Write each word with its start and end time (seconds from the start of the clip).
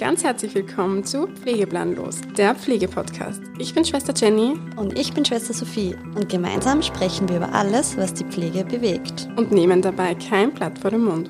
ganz 0.00 0.24
herzlich 0.24 0.54
willkommen 0.54 1.04
zu 1.04 1.26
Pflegeplanlos, 1.26 2.22
der 2.34 2.54
Pflegepodcast. 2.54 3.42
Ich 3.58 3.74
bin 3.74 3.84
Schwester 3.84 4.14
Jenny. 4.16 4.54
Und 4.76 4.98
ich 4.98 5.12
bin 5.12 5.26
Schwester 5.26 5.52
Sophie. 5.52 5.94
Und 6.14 6.26
gemeinsam 6.30 6.80
sprechen 6.80 7.28
wir 7.28 7.36
über 7.36 7.52
alles, 7.52 7.98
was 7.98 8.14
die 8.14 8.24
Pflege 8.24 8.64
bewegt. 8.64 9.28
Und 9.36 9.52
nehmen 9.52 9.82
dabei 9.82 10.14
kein 10.14 10.54
Blatt 10.54 10.78
vor 10.78 10.90
den 10.90 11.04
Mund. 11.04 11.28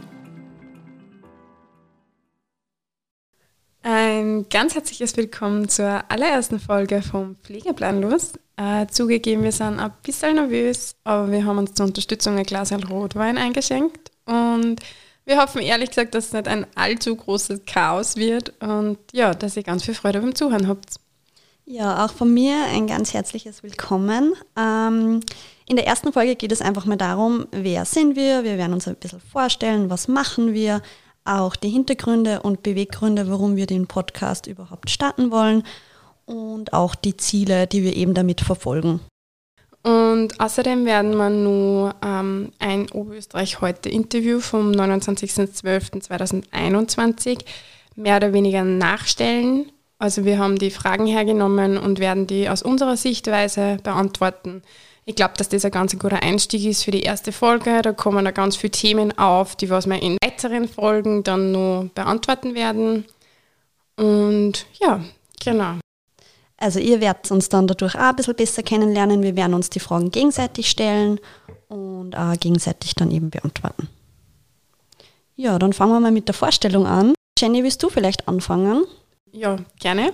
Ein 3.83 4.49
ganz 4.49 4.77
herzliches 4.77 5.17
Willkommen 5.17 5.69
zur 5.69 6.05
allerersten 6.09 6.61
Folge 6.61 7.03
vom 7.03 7.35
Pflegeplanlos. 7.43 8.35
Äh, 8.57 8.87
zugegeben, 8.87 9.43
wir 9.43 9.51
sind 9.51 9.81
ein 9.81 9.93
bisschen 10.05 10.37
nervös, 10.37 10.95
aber 11.03 11.33
wir 11.33 11.45
haben 11.45 11.59
uns 11.59 11.75
zur 11.75 11.87
Unterstützung 11.87 12.39
ein 12.39 12.45
Glas 12.45 12.73
Rotwein 12.89 13.37
eingeschenkt 13.37 14.13
und 14.27 14.77
wir 15.31 15.39
hoffen 15.39 15.63
ehrlich 15.63 15.91
gesagt, 15.91 16.15
dass 16.17 16.27
es 16.27 16.33
nicht 16.33 16.49
ein 16.49 16.67
allzu 16.75 17.15
großes 17.15 17.63
Chaos 17.65 18.17
wird 18.17 18.53
und 18.61 18.99
ja, 19.13 19.33
dass 19.33 19.57
ihr 19.57 19.63
ganz 19.63 19.85
viel 19.85 19.95
Freude 19.95 20.21
beim 20.21 20.35
Zuhören 20.35 20.67
habt. 20.67 20.97
Ja, 21.65 22.05
auch 22.05 22.11
von 22.11 22.35
mir 22.35 22.65
ein 22.65 22.89
ganz 22.89 23.15
herzliches 23.15 23.63
Willkommen. 23.63 24.35
Ähm, 24.59 25.21
in 25.69 25.77
der 25.77 25.87
ersten 25.87 26.13
Folge 26.13 26.35
geht 26.35 26.51
es 26.51 26.61
einfach 26.61 26.85
mal 26.85 26.97
darum, 26.97 27.47
wer 27.53 27.85
sind 27.85 28.17
wir? 28.17 28.43
Wir 28.43 28.59
werden 28.59 28.73
uns 28.73 28.89
ein 28.89 28.97
bisschen 28.97 29.21
vorstellen, 29.21 29.89
was 29.89 30.09
machen 30.09 30.53
wir, 30.53 30.83
auch 31.25 31.55
die 31.55 31.71
Hintergründe 31.71 32.43
und 32.43 32.65
Beweggründe, 32.65 33.31
warum 33.31 33.55
wir 33.55 33.67
den 33.67 33.87
Podcast 33.87 34.49
überhaupt 34.49 34.91
starten 34.91 35.31
wollen 35.31 35.63
und 36.27 36.73
auch 36.73 36.97
die 36.97 37.17
Ziele, 37.17 37.69
die 37.69 37.85
wir 37.85 37.95
eben 37.95 38.15
damit 38.15 38.41
verfolgen. 38.41 38.99
Und 39.83 40.39
außerdem 40.39 40.85
werden 40.85 41.17
wir 41.17 41.31
nur 41.31 41.95
ähm, 42.05 42.53
ein 42.59 42.91
Oberösterreich 42.91 43.63
heute 43.63 43.89
Interview 43.89 44.41
vom 44.41 44.73
29.12.2021 44.73 47.39
mehr 47.97 48.17
oder 48.17 48.35
weniger 48.35 48.63
nachstellen. 48.63 49.73
Also 49.99 50.25
wir 50.25 50.39
haben 50.39 50.59
die 50.59 50.71
Fragen 50.71 51.07
hergenommen 51.07 51.79
und 51.79 51.99
werden 51.99 52.27
die 52.27 52.49
aus 52.49 52.63
unserer 52.63 52.97
Sichtweise 52.97 53.79
beantworten. 53.83 54.63
Ich 55.07 55.15
glaube, 55.15 55.35
dass 55.37 55.49
das 55.49 55.65
ein 55.65 55.71
ganz 55.71 55.99
guter 55.99 56.23
Einstieg 56.23 56.65
ist 56.67 56.85
für 56.85 56.91
die 56.91 57.03
erste 57.03 57.33
Folge. 57.33 57.81
Da 57.83 57.93
kommen 57.93 58.25
da 58.25 58.31
ganz 58.31 58.57
viele 58.57 58.71
Themen 58.71 59.17
auf, 59.19 59.57
die 59.57 59.71
was 59.71 59.87
wir 59.87 60.03
in 60.03 60.17
weiteren 60.23 60.69
Folgen 60.69 61.23
dann 61.23 61.53
nur 61.53 61.91
beantworten 61.95 62.55
werden. 62.55 63.07
Und 63.97 64.67
ja, 64.81 65.01
genau. 65.43 65.77
Also 66.61 66.79
ihr 66.79 67.01
werdet 67.01 67.31
uns 67.31 67.49
dann 67.49 67.67
dadurch 67.67 67.95
auch 67.95 68.01
ein 68.01 68.17
bisschen 68.17 68.37
besser 68.37 68.63
kennenlernen. 68.63 69.23
Wir 69.23 69.35
werden 69.35 69.55
uns 69.55 69.71
die 69.71 69.81
Fragen 69.81 70.11
gegenseitig 70.11 70.69
stellen 70.69 71.19
und 71.69 72.15
auch 72.15 72.39
gegenseitig 72.39 72.95
dann 72.95 73.11
eben 73.11 73.31
beantworten. 73.31 73.89
Ja, 75.37 75.59
dann 75.59 75.73
fangen 75.73 75.93
wir 75.93 76.01
mal 76.01 76.13
mit 76.13 76.29
der 76.29 76.35
Vorstellung 76.35 76.87
an. 76.87 77.15
Jenny, 77.39 77.65
willst 77.65 77.83
du 77.83 77.89
vielleicht 77.89 78.29
anfangen? 78.29 78.85
Ja, 79.33 79.57
gerne. 79.79 80.13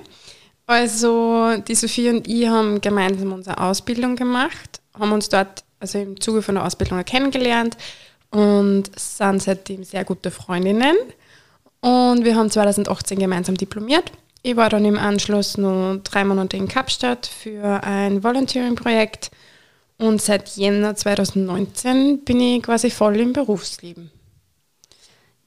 Also 0.67 1.56
die 1.67 1.74
Sophie 1.74 2.11
und 2.11 2.28
ich 2.28 2.47
haben 2.47 2.80
gemeinsam 2.80 3.33
unsere 3.33 3.58
Ausbildung 3.58 4.14
gemacht, 4.14 4.80
haben 4.98 5.11
uns 5.11 5.28
dort 5.28 5.64
also 5.80 5.98
im 5.98 6.20
Zuge 6.20 6.42
von 6.42 6.55
der 6.55 6.64
Ausbildung 6.64 7.05
kennengelernt 7.05 7.77
und 8.30 8.84
sind 8.97 9.42
seitdem 9.42 9.83
sehr 9.83 10.05
gute 10.05 10.30
Freundinnen. 10.30 10.97
Und 11.80 12.24
wir 12.24 12.36
haben 12.36 12.50
2018 12.50 13.19
gemeinsam 13.19 13.56
diplomiert 13.56 14.12
ich 14.47 14.56
war 14.56 14.69
dann 14.69 14.84
im 14.84 14.97
Anschluss 14.97 15.58
noch 15.58 15.98
drei 16.05 16.25
Monate 16.25 16.56
in 16.56 16.69
Kapstadt 16.69 17.27
für 17.27 17.83
ein 17.83 18.22
Volunteering-Projekt 18.22 19.33
und 19.98 20.22
seit 20.22 20.50
Jänner 20.50 20.94
2019 20.94 22.25
bin 22.25 22.41
ich 22.41 22.62
quasi 22.62 22.91
voll 22.91 23.17
im 23.17 23.33
Berufsleben. 23.33 24.12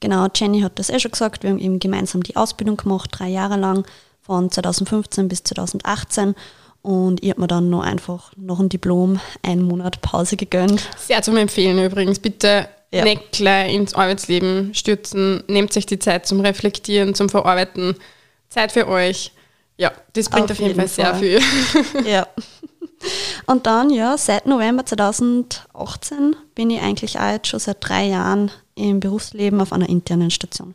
Genau, 0.00 0.26
Jenny 0.34 0.60
hat 0.60 0.78
das 0.78 0.90
eh 0.90 1.00
schon 1.00 1.12
gesagt. 1.12 1.44
Wir 1.44 1.50
haben 1.50 1.58
eben 1.58 1.78
gemeinsam 1.78 2.22
die 2.22 2.36
Ausbildung 2.36 2.76
gemacht, 2.76 3.08
drei 3.12 3.28
Jahre 3.28 3.56
lang, 3.56 3.86
von 4.20 4.50
2015 4.50 5.28
bis 5.28 5.44
2018. 5.44 6.34
Und 6.82 7.22
ich 7.22 7.30
habe 7.30 7.40
mir 7.40 7.46
dann 7.46 7.70
noch 7.70 7.82
einfach 7.82 8.32
noch 8.36 8.60
ein 8.60 8.68
Diplom, 8.68 9.18
einen 9.42 9.62
Monat 9.62 10.02
Pause 10.02 10.36
gegönnt. 10.36 10.90
Sehr 10.98 11.22
zum 11.22 11.38
Empfehlen 11.38 11.82
übrigens. 11.82 12.18
Bitte 12.18 12.68
ja. 12.92 13.04
nicht 13.04 13.32
gleich 13.32 13.72
ins 13.72 13.94
Arbeitsleben 13.94 14.74
stürzen. 14.74 15.42
Nehmt 15.48 15.72
sich 15.72 15.86
die 15.86 15.98
Zeit 15.98 16.26
zum 16.26 16.40
Reflektieren, 16.40 17.14
zum 17.14 17.30
Verarbeiten. 17.30 17.96
Zeit 18.50 18.72
für 18.72 18.86
euch. 18.88 19.32
Ja, 19.76 19.92
das 20.12 20.28
bringt 20.28 20.44
auf, 20.44 20.50
auf 20.50 20.58
jeden, 20.58 20.78
jeden, 20.78 20.88
Fall, 20.88 20.88
sehr 20.88 21.14
viel. 21.14 21.40
Ja. 22.04 22.26
Und 23.46 23.66
dann, 23.66 23.88
ja, 23.88 24.18
seit 24.18 24.44
November 24.44 24.84
2018 24.84 26.36
bin 26.54 26.68
ich 26.68 26.82
eigentlich 26.82 27.18
auch 27.18 27.30
jetzt 27.30 27.48
schon 27.48 27.60
seit 27.60 27.78
drei 27.80 28.04
Jahren 28.04 28.50
im 28.74 29.00
Berufsleben 29.00 29.60
auf 29.60 29.72
einer 29.72 29.88
internen 29.88 30.30
Station. 30.30 30.74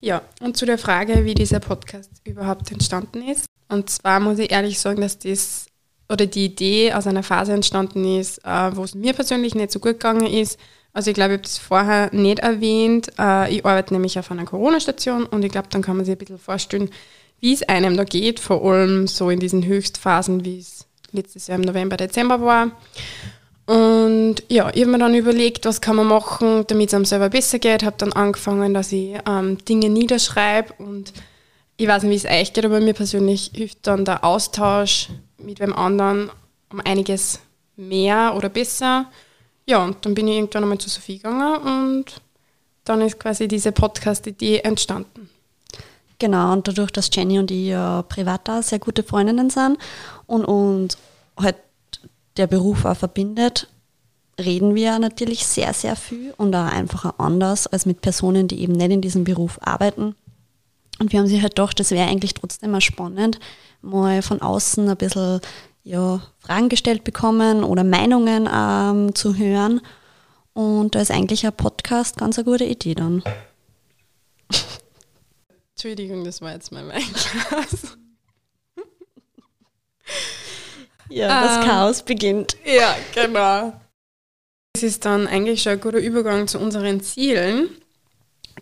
Ja, 0.00 0.22
und 0.40 0.56
zu 0.56 0.64
der 0.64 0.78
Frage, 0.78 1.24
wie 1.24 1.34
dieser 1.34 1.58
Podcast 1.58 2.10
überhaupt 2.24 2.70
entstanden 2.70 3.22
ist. 3.22 3.46
Und 3.68 3.90
zwar 3.90 4.20
muss 4.20 4.38
ich 4.38 4.52
ehrlich 4.52 4.78
sagen, 4.78 5.00
dass 5.00 5.18
das 5.18 5.66
oder 6.08 6.26
die 6.26 6.46
Idee 6.46 6.92
aus 6.92 7.06
einer 7.06 7.22
Phase 7.22 7.52
entstanden 7.52 8.04
ist, 8.18 8.38
äh, 8.44 8.76
wo 8.76 8.84
es 8.84 8.94
mir 8.94 9.12
persönlich 9.12 9.54
nicht 9.54 9.72
so 9.72 9.78
gut 9.78 9.94
gegangen 9.94 10.26
ist. 10.26 10.58
Also 10.98 11.10
ich 11.10 11.14
glaube, 11.14 11.34
ich 11.34 11.38
habe 11.38 11.42
das 11.42 11.58
vorher 11.58 12.10
nicht 12.12 12.40
erwähnt. 12.40 13.12
Äh, 13.20 13.54
ich 13.54 13.64
arbeite 13.64 13.94
nämlich 13.94 14.18
auf 14.18 14.32
einer 14.32 14.44
Corona-Station 14.44 15.26
und 15.26 15.44
ich 15.44 15.52
glaube, 15.52 15.68
dann 15.70 15.80
kann 15.80 15.96
man 15.96 16.04
sich 16.04 16.16
ein 16.16 16.18
bisschen 16.18 16.40
vorstellen, 16.40 16.90
wie 17.38 17.52
es 17.52 17.62
einem 17.62 17.96
da 17.96 18.02
geht, 18.02 18.40
vor 18.40 18.64
allem 18.64 19.06
so 19.06 19.30
in 19.30 19.38
diesen 19.38 19.64
Höchstphasen, 19.64 20.44
wie 20.44 20.58
es 20.58 20.86
letztes 21.12 21.46
Jahr 21.46 21.56
im 21.56 21.62
November, 21.64 21.96
Dezember 21.96 22.40
war. 22.40 22.72
Und 23.66 24.42
ja, 24.48 24.70
ich 24.74 24.80
habe 24.80 24.90
mir 24.90 24.98
dann 24.98 25.14
überlegt, 25.14 25.66
was 25.66 25.80
kann 25.80 25.94
man 25.94 26.08
machen, 26.08 26.64
damit 26.66 26.88
es 26.88 26.94
einem 26.94 27.04
selber 27.04 27.28
besser 27.28 27.60
geht. 27.60 27.84
Habe 27.84 27.94
dann 27.96 28.12
angefangen, 28.12 28.74
dass 28.74 28.90
ich 28.90 29.16
ähm, 29.24 29.56
Dinge 29.66 29.90
niederschreibe 29.90 30.72
und 30.78 31.12
ich 31.76 31.86
weiß 31.86 32.02
nicht, 32.02 32.24
wie 32.24 32.28
es 32.28 32.40
euch 32.40 32.52
geht, 32.52 32.64
aber 32.64 32.80
mir 32.80 32.94
persönlich 32.94 33.52
hilft 33.54 33.86
dann 33.86 34.04
der 34.04 34.24
Austausch 34.24 35.10
mit 35.38 35.60
wem 35.60 35.74
anderen 35.74 36.32
um 36.72 36.80
einiges 36.80 37.38
mehr 37.76 38.34
oder 38.36 38.48
besser. 38.48 39.06
Ja, 39.68 39.84
und 39.84 40.02
dann 40.06 40.14
bin 40.14 40.26
ich 40.28 40.36
irgendwann 40.36 40.62
einmal 40.62 40.78
zu 40.78 40.88
Sophie 40.88 41.18
gegangen 41.18 41.92
und 41.92 42.22
dann 42.84 43.02
ist 43.02 43.20
quasi 43.20 43.48
diese 43.48 43.70
Podcast-Idee 43.70 44.60
entstanden. 44.60 45.28
Genau, 46.18 46.54
und 46.54 46.66
dadurch, 46.66 46.90
dass 46.90 47.10
Jenny 47.12 47.38
und 47.38 47.50
ich 47.50 47.66
ja 47.66 48.00
privat 48.00 48.48
da 48.48 48.62
sehr 48.62 48.78
gute 48.78 49.02
Freundinnen 49.02 49.50
sind 49.50 49.76
und 50.26 50.46
uns 50.46 50.96
halt 51.38 51.56
der 52.38 52.46
Beruf 52.46 52.86
auch 52.86 52.96
verbindet, 52.96 53.68
reden 54.40 54.74
wir 54.74 54.98
natürlich 54.98 55.46
sehr, 55.46 55.74
sehr 55.74 55.96
viel 55.96 56.32
und 56.38 56.56
auch 56.56 56.72
einfach 56.72 57.18
anders 57.18 57.66
als 57.66 57.84
mit 57.84 58.00
Personen, 58.00 58.48
die 58.48 58.62
eben 58.62 58.72
nicht 58.72 58.90
in 58.90 59.02
diesem 59.02 59.24
Beruf 59.24 59.58
arbeiten. 59.60 60.14
Und 60.98 61.12
wir 61.12 61.20
haben 61.20 61.26
sich 61.26 61.42
halt 61.42 61.56
gedacht, 61.56 61.78
das 61.78 61.90
wäre 61.90 62.08
eigentlich 62.08 62.32
trotzdem 62.32 62.70
mal 62.70 62.80
spannend, 62.80 63.38
mal 63.82 64.22
von 64.22 64.40
außen 64.40 64.88
ein 64.88 64.96
bisschen 64.96 65.40
ja, 65.88 66.20
Fragen 66.38 66.68
gestellt 66.68 67.02
bekommen 67.02 67.64
oder 67.64 67.82
Meinungen 67.82 68.46
ähm, 68.52 69.14
zu 69.14 69.36
hören. 69.36 69.80
Und 70.52 70.94
da 70.94 71.00
ist 71.00 71.10
eigentlich 71.10 71.46
ein 71.46 71.56
Podcast 71.56 72.18
ganz 72.18 72.36
eine 72.36 72.44
gute 72.44 72.64
Idee 72.64 72.94
dann. 72.94 73.22
Entschuldigung, 75.74 76.24
das 76.24 76.42
war 76.42 76.52
jetzt 76.52 76.72
mein 76.72 76.88
Weinglas. 76.88 77.96
ja, 81.08 81.42
das 81.42 81.56
ähm, 81.56 81.70
Chaos 81.70 82.02
beginnt. 82.02 82.56
Ja, 82.66 82.94
genau. 83.14 83.72
Es 84.74 84.82
ist 84.82 85.06
dann 85.06 85.26
eigentlich 85.26 85.62
schon 85.62 85.72
ein 85.72 85.80
guter 85.80 86.00
Übergang 86.00 86.48
zu 86.48 86.58
unseren 86.58 87.00
Zielen. 87.00 87.70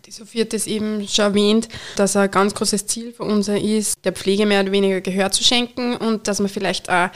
Die 0.07 0.13
Sophie 0.13 0.39
hat 0.39 0.53
es 0.53 0.67
eben 0.67 1.05
schon 1.05 1.25
erwähnt, 1.25 1.67
dass 1.97 2.15
ein 2.15 2.31
ganz 2.31 2.55
großes 2.55 2.87
Ziel 2.87 3.11
für 3.11 3.23
uns 3.23 3.49
ist, 3.49 4.05
der 4.05 4.13
Pflege 4.13 4.45
mehr 4.45 4.61
oder 4.61 4.71
weniger 4.71 5.01
Gehör 5.01 5.31
zu 5.31 5.43
schenken 5.43 5.97
und 5.97 6.29
dass 6.29 6.39
man 6.39 6.47
vielleicht 6.47 6.89
auch 6.89 7.09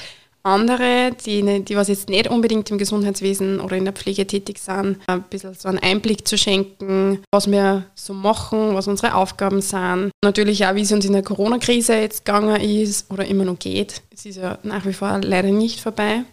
andere, 0.44 1.12
die, 1.26 1.64
die 1.64 1.76
was 1.78 1.88
jetzt 1.88 2.10
nicht 2.10 2.30
unbedingt 2.30 2.70
im 2.70 2.78
Gesundheitswesen 2.78 3.62
oder 3.62 3.78
in 3.78 3.86
der 3.86 3.94
Pflege 3.94 4.28
tätig 4.28 4.60
sind, 4.60 4.98
ein 5.08 5.24
bisschen 5.24 5.54
so 5.54 5.70
einen 5.70 5.80
Einblick 5.80 6.28
zu 6.28 6.38
schenken, 6.38 7.24
was 7.32 7.50
wir 7.50 7.86
so 7.96 8.14
machen, 8.14 8.76
was 8.76 8.90
unsere 8.90 9.16
Aufgaben 9.16 9.62
sind. 9.62 10.12
Natürlich 10.22 10.66
auch, 10.66 10.76
wie 10.76 10.82
es 10.82 10.92
uns 10.92 11.06
in 11.06 11.14
der 11.14 11.24
Corona-Krise 11.24 11.96
jetzt 11.96 12.26
gegangen 12.26 12.60
ist 12.60 13.10
oder 13.10 13.24
immer 13.24 13.46
noch 13.46 13.58
geht. 13.58 14.02
Es 14.14 14.26
ist 14.26 14.36
ja 14.36 14.58
nach 14.64 14.86
wie 14.86 14.92
vor 14.92 15.22
leider 15.24 15.50
nicht 15.50 15.80
vorbei. 15.80 16.24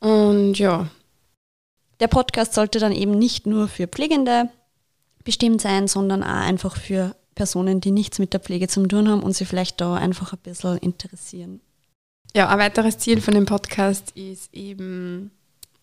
Und 0.00 0.58
ja. 0.58 0.88
Der 2.00 2.08
Podcast 2.08 2.54
sollte 2.54 2.80
dann 2.80 2.92
eben 2.92 3.16
nicht 3.16 3.46
nur 3.46 3.68
für 3.68 3.86
Pflegende 3.86 4.48
bestimmt 5.30 5.60
sein, 5.60 5.86
sondern 5.86 6.24
auch 6.24 6.26
einfach 6.26 6.76
für 6.76 7.14
Personen, 7.36 7.80
die 7.80 7.92
nichts 7.92 8.18
mit 8.18 8.32
der 8.32 8.40
Pflege 8.40 8.66
zu 8.66 8.84
tun 8.88 9.08
haben 9.08 9.22
und 9.22 9.36
sich 9.36 9.46
vielleicht 9.46 9.80
da 9.80 9.94
einfach 9.94 10.32
ein 10.32 10.40
bisschen 10.42 10.76
interessieren. 10.78 11.60
Ja, 12.34 12.48
ein 12.48 12.58
weiteres 12.58 12.98
Ziel 12.98 13.20
von 13.20 13.34
dem 13.34 13.46
Podcast 13.46 14.10
ist 14.16 14.52
eben 14.52 15.30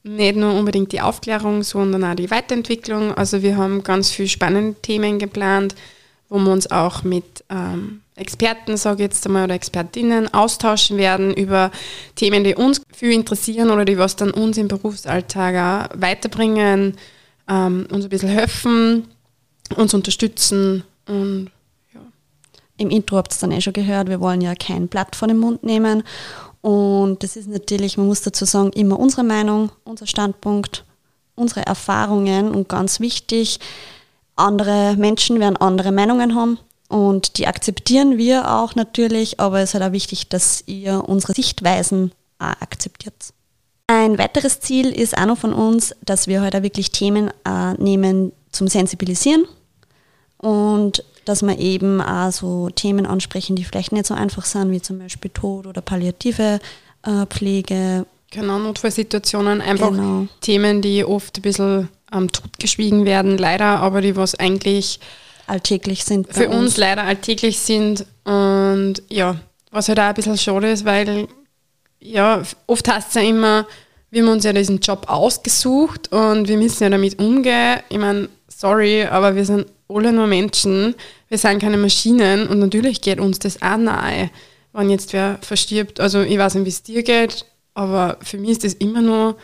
nicht 0.04 0.36
nur 0.36 0.54
unbedingt 0.54 0.92
die 0.92 1.00
Aufklärung, 1.00 1.64
sondern 1.64 2.04
auch 2.04 2.16
die 2.16 2.30
Weiterentwicklung. 2.30 3.14
Also 3.14 3.42
wir 3.42 3.56
haben 3.56 3.84
ganz 3.84 4.10
viele 4.12 4.28
spannende 4.28 4.82
Themen 4.82 5.18
geplant, 5.18 5.76
wo 6.28 6.40
wir 6.40 6.52
uns 6.52 6.70
auch 6.70 7.04
mit 7.04 7.46
ähm, 7.50 8.02
Experten, 8.18 8.76
sage 8.76 9.04
ich 9.04 9.12
jetzt 9.12 9.26
einmal, 9.26 9.46
oder 9.46 9.56
Expertinnen 9.56 10.34
austauschen 10.34 10.98
werden 10.98 11.34
über 11.34 11.72
Themen, 12.16 12.44
die 12.44 12.56
uns 12.56 12.82
viel 12.94 13.14
interessieren 13.14 13.72
oder 13.72 13.86
die 13.86 13.98
was 13.98 14.18
dann 14.18 14.32
uns 14.32 14.58
im 14.58 14.68
Berufsalltag 14.68 15.56
auch 15.56 16.02
weiterbringen, 16.02 16.98
ähm, 17.48 17.88
uns 17.90 18.04
ein 18.04 18.10
bisschen 18.10 18.28
helfen 18.28 19.08
uns 19.76 19.94
unterstützen 19.94 20.84
und 21.08 21.52
ja. 21.94 22.02
im 22.78 22.90
Intro 22.90 23.18
habt 23.18 23.32
ihr 23.32 23.36
es 23.36 23.40
dann 23.40 23.52
eh 23.52 23.62
schon 23.62 23.74
gehört, 23.74 24.10
wir 24.10 24.20
wollen 24.20 24.42
ja 24.42 24.56
kein 24.56 24.88
Blatt 24.88 25.16
vor 25.16 25.28
den 25.28 25.38
Mund 25.38 25.64
nehmen. 25.64 26.04
Und 26.62 27.24
das 27.24 27.36
ist 27.36 27.48
natürlich, 27.48 27.98
man 27.98 28.08
muss 28.08 28.22
dazu 28.22 28.46
sagen, 28.46 28.72
immer 28.74 29.00
unsere 29.00 29.24
Meinung, 29.24 29.72
unser 29.84 30.08
Standpunkt, 30.08 30.84
unsere 31.36 31.66
Erfahrungen 31.66 32.54
und 32.54 32.68
ganz 32.68 33.00
wichtig, 33.00 33.60
andere 34.36 34.96
Menschen 34.98 35.40
werden 35.40 35.58
andere 35.58 35.92
Meinungen 35.92 36.36
haben 36.36 36.60
und 36.90 37.38
die 37.38 37.48
akzeptieren 37.48 38.18
wir 38.18 38.52
auch 38.52 38.76
natürlich, 38.76 39.40
aber 39.40 39.60
es 39.60 39.70
ist 39.70 39.74
halt 39.74 39.84
auch 39.84 39.92
wichtig, 39.92 40.30
dass 40.30 40.64
ihr 40.68 41.04
unsere 41.08 41.34
Sichtweisen 41.34 42.12
auch 42.40 42.62
akzeptiert. 42.62 43.34
Ein 43.88 44.18
weiteres 44.18 44.60
Ziel 44.60 44.92
ist 44.92 45.18
auch 45.18 45.26
noch 45.26 45.38
von 45.38 45.54
uns, 45.54 45.96
dass 46.04 46.28
wir 46.28 46.42
heute 46.42 46.56
halt 46.56 46.64
wirklich 46.64 46.92
Themen 46.92 47.32
äh, 47.46 47.74
nehmen 47.74 48.32
zum 48.52 48.68
Sensibilisieren 48.68 49.46
und 50.38 51.04
dass 51.26 51.42
wir 51.42 51.60
eben 51.60 52.02
auch 52.02 52.32
so 52.32 52.70
Themen 52.70 53.06
ansprechen, 53.06 53.56
die 53.56 53.66
vielleicht 53.66 53.92
nicht 53.92 54.06
so 54.06 54.14
einfach 54.14 54.46
sind, 54.46 54.72
wie 54.72 54.82
zum 54.82 55.00
Beispiel 55.00 55.30
Tod 55.32 55.68
oder 55.68 55.82
palliative 55.82 56.60
äh, 57.04 57.26
Pflege. 57.26 58.06
Genau, 58.32 58.60
Notfallsituationen, 58.60 59.62
einfach 59.62 59.92
genau. 59.92 60.28
Themen, 60.42 60.82
die 60.82 61.04
oft 61.04 61.38
ein 61.38 61.42
bisschen 61.42 61.90
ähm, 62.14 62.32
totgeschwiegen 62.32 63.06
werden, 63.06 63.38
leider, 63.38 63.80
aber 63.80 64.02
die 64.02 64.16
was 64.16 64.36
eigentlich 64.36 65.00
alltäglich 65.48 66.04
sind. 66.06 66.34
Für 66.34 66.50
uns. 66.50 66.58
uns 66.58 66.78
leider 66.78 67.04
alltäglich 67.04 67.60
sind 67.60 68.06
und 68.24 69.02
ja, 69.10 69.38
was 69.72 69.90
halt 69.90 70.00
auch 70.00 70.04
ein 70.04 70.14
bisschen 70.14 70.38
schade 70.38 70.72
ist, 70.72 70.86
weil 70.86 71.28
ja, 72.00 72.44
oft 72.68 72.88
heißt 72.88 73.10
es 73.10 73.14
ja 73.16 73.22
immer, 73.22 73.66
wir 74.12 74.24
haben 74.24 74.32
uns 74.32 74.44
ja 74.44 74.54
diesen 74.54 74.80
Job 74.80 75.06
ausgesucht 75.10 76.12
und 76.12 76.48
wir 76.48 76.58
müssen 76.58 76.84
ja 76.84 76.90
damit 76.90 77.20
umgehen. 77.20 77.80
Ich 77.90 77.98
meine, 77.98 78.30
sorry, 78.48 79.04
aber 79.04 79.36
wir 79.36 79.46
sind 79.46 79.68
alle 79.90 80.12
nur 80.12 80.28
Menschen, 80.28 80.96
wir 81.30 81.38
sind 81.38 81.60
keine 81.60 81.78
Maschinen 81.78 82.48
und 82.48 82.60
natürlich 82.60 83.02
geht 83.02 83.20
uns 83.20 83.40
das 83.40 83.62
auch 83.62 83.78
nahe, 83.78 84.30
wenn 84.74 84.90
jetzt 84.90 85.14
wer 85.14 85.40
verstirbt. 85.42 86.00
Also 86.00 86.22
ich 86.22 86.38
weiß 86.38 86.56
nicht, 86.56 86.66
wie 86.66 86.70
es 86.70 86.84
dir 86.84 87.04
geht, 87.04 87.46
aber 87.74 88.18
für 88.22 88.38
mich 88.38 88.52
ist 88.52 88.64
das 88.64 88.74
immer 88.74 89.02
nur, 89.02 89.38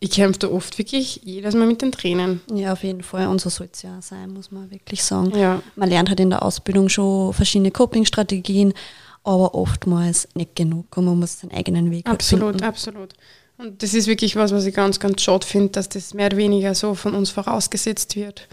ich 0.00 0.10
kämpfe 0.10 0.40
da 0.40 0.48
oft 0.48 0.76
wirklich 0.78 1.20
jedes 1.24 1.54
Mal 1.54 1.66
mit 1.66 1.80
den 1.80 1.92
Tränen. 1.92 2.40
Ja, 2.52 2.72
auf 2.74 2.82
jeden 2.82 3.02
Fall. 3.02 3.26
Und 3.28 3.40
so 3.40 3.48
soll 3.48 3.68
es 3.72 3.82
ja 3.82 4.02
sein, 4.02 4.32
muss 4.32 4.50
man 4.50 4.70
wirklich 4.70 5.02
sagen. 5.02 5.36
Ja. 5.36 5.62
Man 5.76 5.88
lernt 5.88 6.08
halt 6.08 6.20
in 6.20 6.30
der 6.30 6.42
Ausbildung 6.42 6.88
schon 6.88 7.32
verschiedene 7.32 7.70
Coping-Strategien, 7.70 8.74
aber 9.22 9.54
oftmals 9.54 10.28
nicht 10.34 10.56
genug 10.56 10.96
und 10.96 11.06
man 11.06 11.18
muss 11.18 11.40
seinen 11.40 11.52
eigenen 11.52 11.90
Weg 11.90 12.06
halt 12.06 12.16
Absolut, 12.16 12.50
finden. 12.50 12.64
absolut. 12.64 13.14
Und 13.56 13.82
das 13.82 13.94
ist 13.94 14.06
wirklich 14.06 14.36
was, 14.36 14.52
was 14.52 14.66
ich 14.66 14.74
ganz, 14.74 14.98
ganz 15.00 15.22
schade 15.22 15.46
finde, 15.46 15.70
dass 15.70 15.88
das 15.88 16.12
mehr 16.12 16.26
oder 16.26 16.36
weniger 16.36 16.74
so 16.74 16.94
von 16.94 17.14
uns 17.14 17.30
vorausgesetzt 17.30 18.16
wird. 18.16 18.48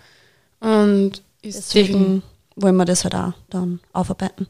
Und 0.61 1.21
deswegen 1.43 2.23
wollen 2.55 2.77
wir 2.77 2.85
das 2.85 3.03
halt 3.03 3.15
auch 3.15 3.33
dann 3.49 3.81
aufarbeiten. 3.91 4.47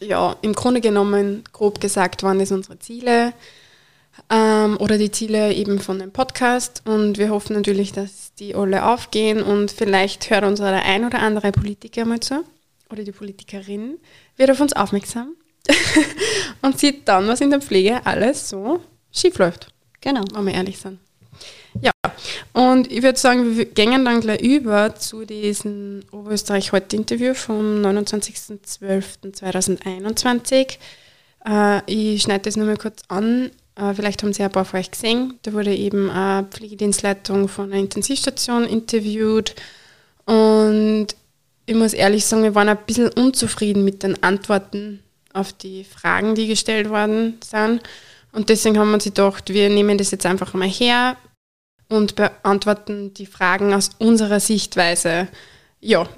Ja, 0.00 0.36
im 0.42 0.52
Grunde 0.52 0.80
genommen, 0.80 1.42
grob 1.52 1.80
gesagt, 1.80 2.22
waren 2.22 2.38
das 2.38 2.52
unsere 2.52 2.78
Ziele 2.78 3.32
ähm, 4.30 4.76
oder 4.78 4.98
die 4.98 5.10
Ziele 5.10 5.52
eben 5.52 5.80
von 5.80 5.98
dem 5.98 6.12
Podcast. 6.12 6.82
Und 6.84 7.18
wir 7.18 7.30
hoffen 7.30 7.56
natürlich, 7.56 7.92
dass 7.92 8.34
die 8.34 8.54
alle 8.54 8.86
aufgehen 8.86 9.42
und 9.42 9.72
vielleicht 9.72 10.30
hört 10.30 10.44
uns 10.44 10.60
der 10.60 10.84
ein 10.84 11.04
oder 11.04 11.18
andere 11.18 11.50
Politiker 11.50 12.04
mal 12.04 12.20
zu 12.20 12.44
oder 12.90 13.04
die 13.04 13.12
Politikerin, 13.12 13.98
wird 14.36 14.50
auf 14.50 14.60
uns 14.60 14.72
aufmerksam 14.72 15.34
und 16.62 16.78
sieht 16.78 17.06
dann, 17.06 17.28
was 17.28 17.40
in 17.40 17.50
der 17.50 17.60
Pflege 17.60 18.04
alles 18.06 18.48
so 18.48 18.80
schief 19.12 19.38
läuft. 19.38 19.68
Genau. 20.00 20.22
Wenn 20.32 20.46
wir 20.46 20.54
ehrlich 20.54 20.78
sind. 20.78 20.98
Ja, 21.80 21.92
und 22.52 22.90
ich 22.90 23.02
würde 23.02 23.18
sagen, 23.18 23.56
wir 23.56 23.66
gehen 23.66 24.04
dann 24.04 24.20
gleich 24.20 24.40
über 24.40 24.94
zu 24.94 25.24
diesem 25.24 26.00
Oberösterreich 26.10 26.72
heute 26.72 26.96
Interview 26.96 27.34
vom 27.34 27.82
29.12.2021. 27.82 30.78
Äh, 31.46 31.82
ich 31.86 32.22
schneide 32.22 32.44
das 32.44 32.56
nochmal 32.56 32.76
kurz 32.76 33.02
an. 33.08 33.50
Äh, 33.76 33.94
vielleicht 33.94 34.22
haben 34.22 34.32
Sie 34.32 34.42
ein 34.42 34.50
paar 34.50 34.64
von 34.64 34.80
euch 34.80 34.90
gesehen. 34.90 35.38
Da 35.42 35.52
wurde 35.52 35.74
eben 35.74 36.10
eine 36.10 36.46
Pflegedienstleitung 36.46 37.48
von 37.48 37.66
einer 37.66 37.80
Intensivstation 37.80 38.64
interviewt. 38.64 39.54
Und 40.24 41.08
ich 41.66 41.74
muss 41.74 41.92
ehrlich 41.92 42.24
sagen, 42.24 42.42
wir 42.42 42.54
waren 42.54 42.68
ein 42.68 42.78
bisschen 42.86 43.08
unzufrieden 43.08 43.84
mit 43.84 44.02
den 44.02 44.22
Antworten 44.22 45.00
auf 45.32 45.52
die 45.52 45.84
Fragen, 45.84 46.34
die 46.34 46.48
gestellt 46.48 46.88
worden 46.88 47.38
sind. 47.44 47.82
Und 48.32 48.48
deswegen 48.48 48.78
haben 48.78 48.88
wir 48.88 48.94
uns 48.94 49.04
gedacht, 49.04 49.52
wir 49.52 49.70
nehmen 49.70 49.96
das 49.96 50.10
jetzt 50.10 50.26
einfach 50.26 50.54
mal 50.54 50.68
her 50.68 51.16
und 51.88 52.16
beantworten 52.16 53.14
die 53.14 53.26
Fragen 53.26 53.72
aus 53.72 53.90
unserer 53.98 54.40
Sichtweise. 54.40 55.28
Ja, 55.80 56.08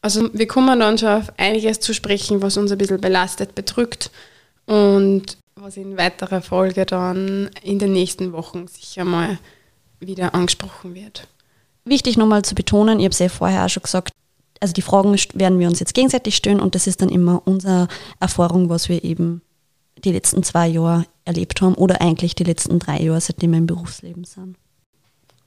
also 0.00 0.30
wir 0.32 0.46
kommen 0.46 0.78
dann 0.78 0.98
schon 0.98 1.08
auf 1.08 1.32
einiges 1.36 1.80
zu 1.80 1.92
sprechen, 1.92 2.40
was 2.42 2.56
uns 2.56 2.70
ein 2.70 2.78
bisschen 2.78 3.00
belastet, 3.00 3.54
bedrückt 3.54 4.10
und 4.66 5.36
was 5.56 5.76
in 5.76 5.96
weiterer 5.98 6.40
Folge 6.40 6.86
dann 6.86 7.50
in 7.62 7.78
den 7.78 7.92
nächsten 7.92 8.32
Wochen 8.32 8.68
sicher 8.68 9.04
mal 9.04 9.38
wieder 9.98 10.34
angesprochen 10.34 10.94
wird. 10.94 11.26
Wichtig 11.84 12.16
nochmal 12.16 12.42
zu 12.42 12.54
betonen, 12.54 13.00
ich 13.00 13.04
habe 13.04 13.12
es 13.12 13.18
ja 13.18 13.28
vorher 13.28 13.64
auch 13.64 13.68
schon 13.68 13.82
gesagt, 13.82 14.12
also 14.60 14.72
die 14.74 14.82
Fragen 14.82 15.16
werden 15.34 15.58
wir 15.58 15.68
uns 15.68 15.80
jetzt 15.80 15.94
gegenseitig 15.94 16.36
stellen 16.36 16.60
und 16.60 16.74
das 16.74 16.86
ist 16.86 17.02
dann 17.02 17.08
immer 17.08 17.42
unsere 17.44 17.88
Erfahrung, 18.20 18.68
was 18.68 18.88
wir 18.88 19.02
eben 19.04 19.42
die 20.04 20.12
letzten 20.12 20.42
zwei 20.42 20.68
Jahre 20.68 21.06
erlebt 21.24 21.60
haben 21.60 21.74
oder 21.74 22.00
eigentlich 22.00 22.34
die 22.34 22.44
letzten 22.44 22.78
drei 22.78 23.00
Jahre, 23.00 23.20
seitdem 23.20 23.52
wir 23.52 23.58
im 23.58 23.66
Berufsleben 23.66 24.24
sind. 24.24 24.56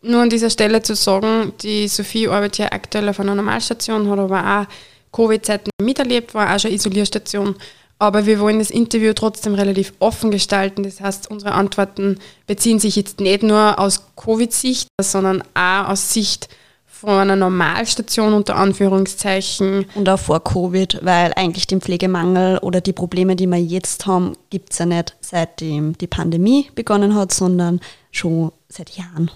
Nur 0.03 0.21
an 0.21 0.29
dieser 0.29 0.49
Stelle 0.49 0.81
zu 0.81 0.95
sagen, 0.95 1.53
die 1.61 1.87
Sophie 1.87 2.27
arbeitet 2.27 2.57
ja 2.57 2.71
aktuell 2.71 3.07
auf 3.09 3.19
einer 3.19 3.35
Normalstation, 3.35 4.09
hat 4.09 4.19
aber 4.19 4.61
auch 4.61 5.15
Covid-Zeiten 5.15 5.69
miterlebt, 5.81 6.33
war 6.33 6.55
auch 6.55 6.59
schon 6.59 6.71
Isolierstation. 6.71 7.55
Aber 7.99 8.25
wir 8.25 8.39
wollen 8.39 8.57
das 8.57 8.71
Interview 8.71 9.13
trotzdem 9.13 9.53
relativ 9.53 9.93
offen 9.99 10.31
gestalten. 10.31 10.81
Das 10.81 11.01
heißt, 11.01 11.29
unsere 11.29 11.51
Antworten 11.51 12.17
beziehen 12.47 12.79
sich 12.79 12.95
jetzt 12.95 13.19
nicht 13.19 13.43
nur 13.43 13.77
aus 13.77 14.07
Covid-Sicht, 14.15 14.87
sondern 14.99 15.43
auch 15.53 15.89
aus 15.89 16.11
Sicht 16.11 16.49
von 16.87 17.11
einer 17.11 17.35
Normalstation 17.35 18.33
unter 18.33 18.55
Anführungszeichen. 18.55 19.85
Und 19.93 20.09
auch 20.09 20.17
vor 20.17 20.43
Covid, 20.43 20.99
weil 21.03 21.31
eigentlich 21.35 21.67
den 21.67 21.81
Pflegemangel 21.81 22.57
oder 22.59 22.81
die 22.81 22.93
Probleme, 22.93 23.35
die 23.35 23.47
wir 23.47 23.61
jetzt 23.61 24.07
haben, 24.07 24.35
gibt 24.49 24.71
es 24.71 24.79
ja 24.79 24.87
nicht 24.87 25.15
seitdem 25.21 25.95
die 25.97 26.07
Pandemie 26.07 26.71
begonnen 26.73 27.13
hat, 27.13 27.31
sondern 27.31 27.81
schon 28.11 28.51
seit 28.67 28.91
Jahren. 28.91 29.29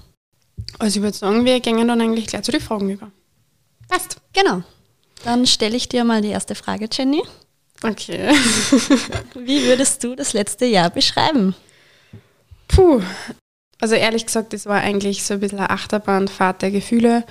Also 0.79 0.99
ich 0.99 1.03
würde 1.03 1.17
sagen, 1.17 1.45
wir 1.45 1.59
gehen 1.59 1.87
dann 1.87 2.01
eigentlich 2.01 2.27
gleich 2.27 2.43
zu 2.43 2.51
den 2.51 2.61
Fragen 2.61 2.89
über. 2.89 3.11
Passt. 3.87 4.17
Genau. 4.33 4.63
Dann 5.23 5.45
stelle 5.45 5.75
ich 5.75 5.89
dir 5.89 6.03
mal 6.03 6.21
die 6.21 6.29
erste 6.29 6.55
Frage, 6.55 6.87
Jenny. 6.91 7.23
Okay. 7.83 8.31
Wie 9.35 9.65
würdest 9.65 10.03
du 10.03 10.15
das 10.15 10.33
letzte 10.33 10.65
Jahr 10.65 10.89
beschreiben? 10.89 11.55
Puh. 12.67 13.01
Also 13.79 13.95
ehrlich 13.95 14.25
gesagt, 14.25 14.53
das 14.53 14.65
war 14.65 14.81
eigentlich 14.81 15.23
so 15.23 15.35
ein 15.35 15.39
bisschen 15.39 15.59
eine 15.59 15.69
Achterbahnfahrt 15.69 16.61
der 16.61 16.71
Gefühle 16.71 17.23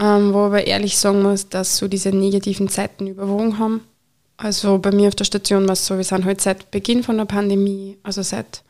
ähm, 0.00 0.32
wo 0.32 0.38
aber 0.38 0.66
ehrlich 0.66 0.96
sagen 0.96 1.22
muss, 1.22 1.48
dass 1.48 1.76
so 1.76 1.86
diese 1.86 2.08
negativen 2.10 2.68
Zeiten 2.68 3.06
überwogen 3.06 3.58
haben. 3.58 3.82
Also 4.38 4.78
bei 4.78 4.90
mir 4.90 5.08
auf 5.08 5.14
der 5.14 5.26
Station 5.26 5.66
war 5.66 5.74
es 5.74 5.84
so, 5.84 5.98
wir 5.98 6.04
sind 6.04 6.20
heute 6.20 6.26
halt 6.26 6.40
seit 6.40 6.70
Beginn 6.70 7.02
von 7.02 7.18
der 7.18 7.26
Pandemie, 7.26 7.98
also 8.02 8.22
seit 8.22 8.62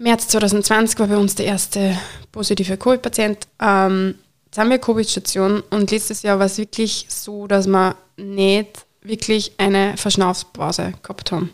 März 0.00 0.28
2020 0.28 0.98
war 0.98 1.08
bei 1.08 1.16
uns 1.18 1.34
der 1.34 1.44
erste 1.44 1.94
positive 2.32 2.78
Covid-Patient. 2.78 3.46
Ähm, 3.60 4.14
jetzt 4.46 4.56
haben 4.56 4.70
wir 4.70 4.78
Covid-Station 4.78 5.62
und 5.68 5.90
letztes 5.90 6.22
Jahr 6.22 6.38
war 6.38 6.46
es 6.46 6.56
wirklich 6.56 7.04
so, 7.10 7.46
dass 7.46 7.66
wir 7.66 7.96
nicht 8.16 8.86
wirklich 9.02 9.52
eine 9.58 9.98
Verschnaufspause 9.98 10.94
gehabt 11.02 11.32
haben. 11.32 11.50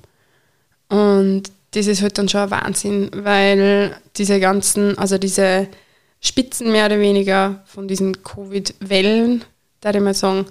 Und 0.88 1.50
das 1.72 1.88
ist 1.88 2.02
halt 2.02 2.18
dann 2.18 2.28
schon 2.28 2.42
ein 2.42 2.50
Wahnsinn, 2.52 3.10
weil 3.12 3.96
diese 4.16 4.38
ganzen, 4.38 4.96
also 4.96 5.18
diese 5.18 5.66
Spitzen 6.20 6.70
mehr 6.70 6.86
oder 6.86 7.00
weniger 7.00 7.64
von 7.66 7.88
diesen 7.88 8.22
Covid-Wellen, 8.22 9.44
da 9.80 9.90
ich 9.90 10.00
mal 10.00 10.14
sagen, 10.14 10.46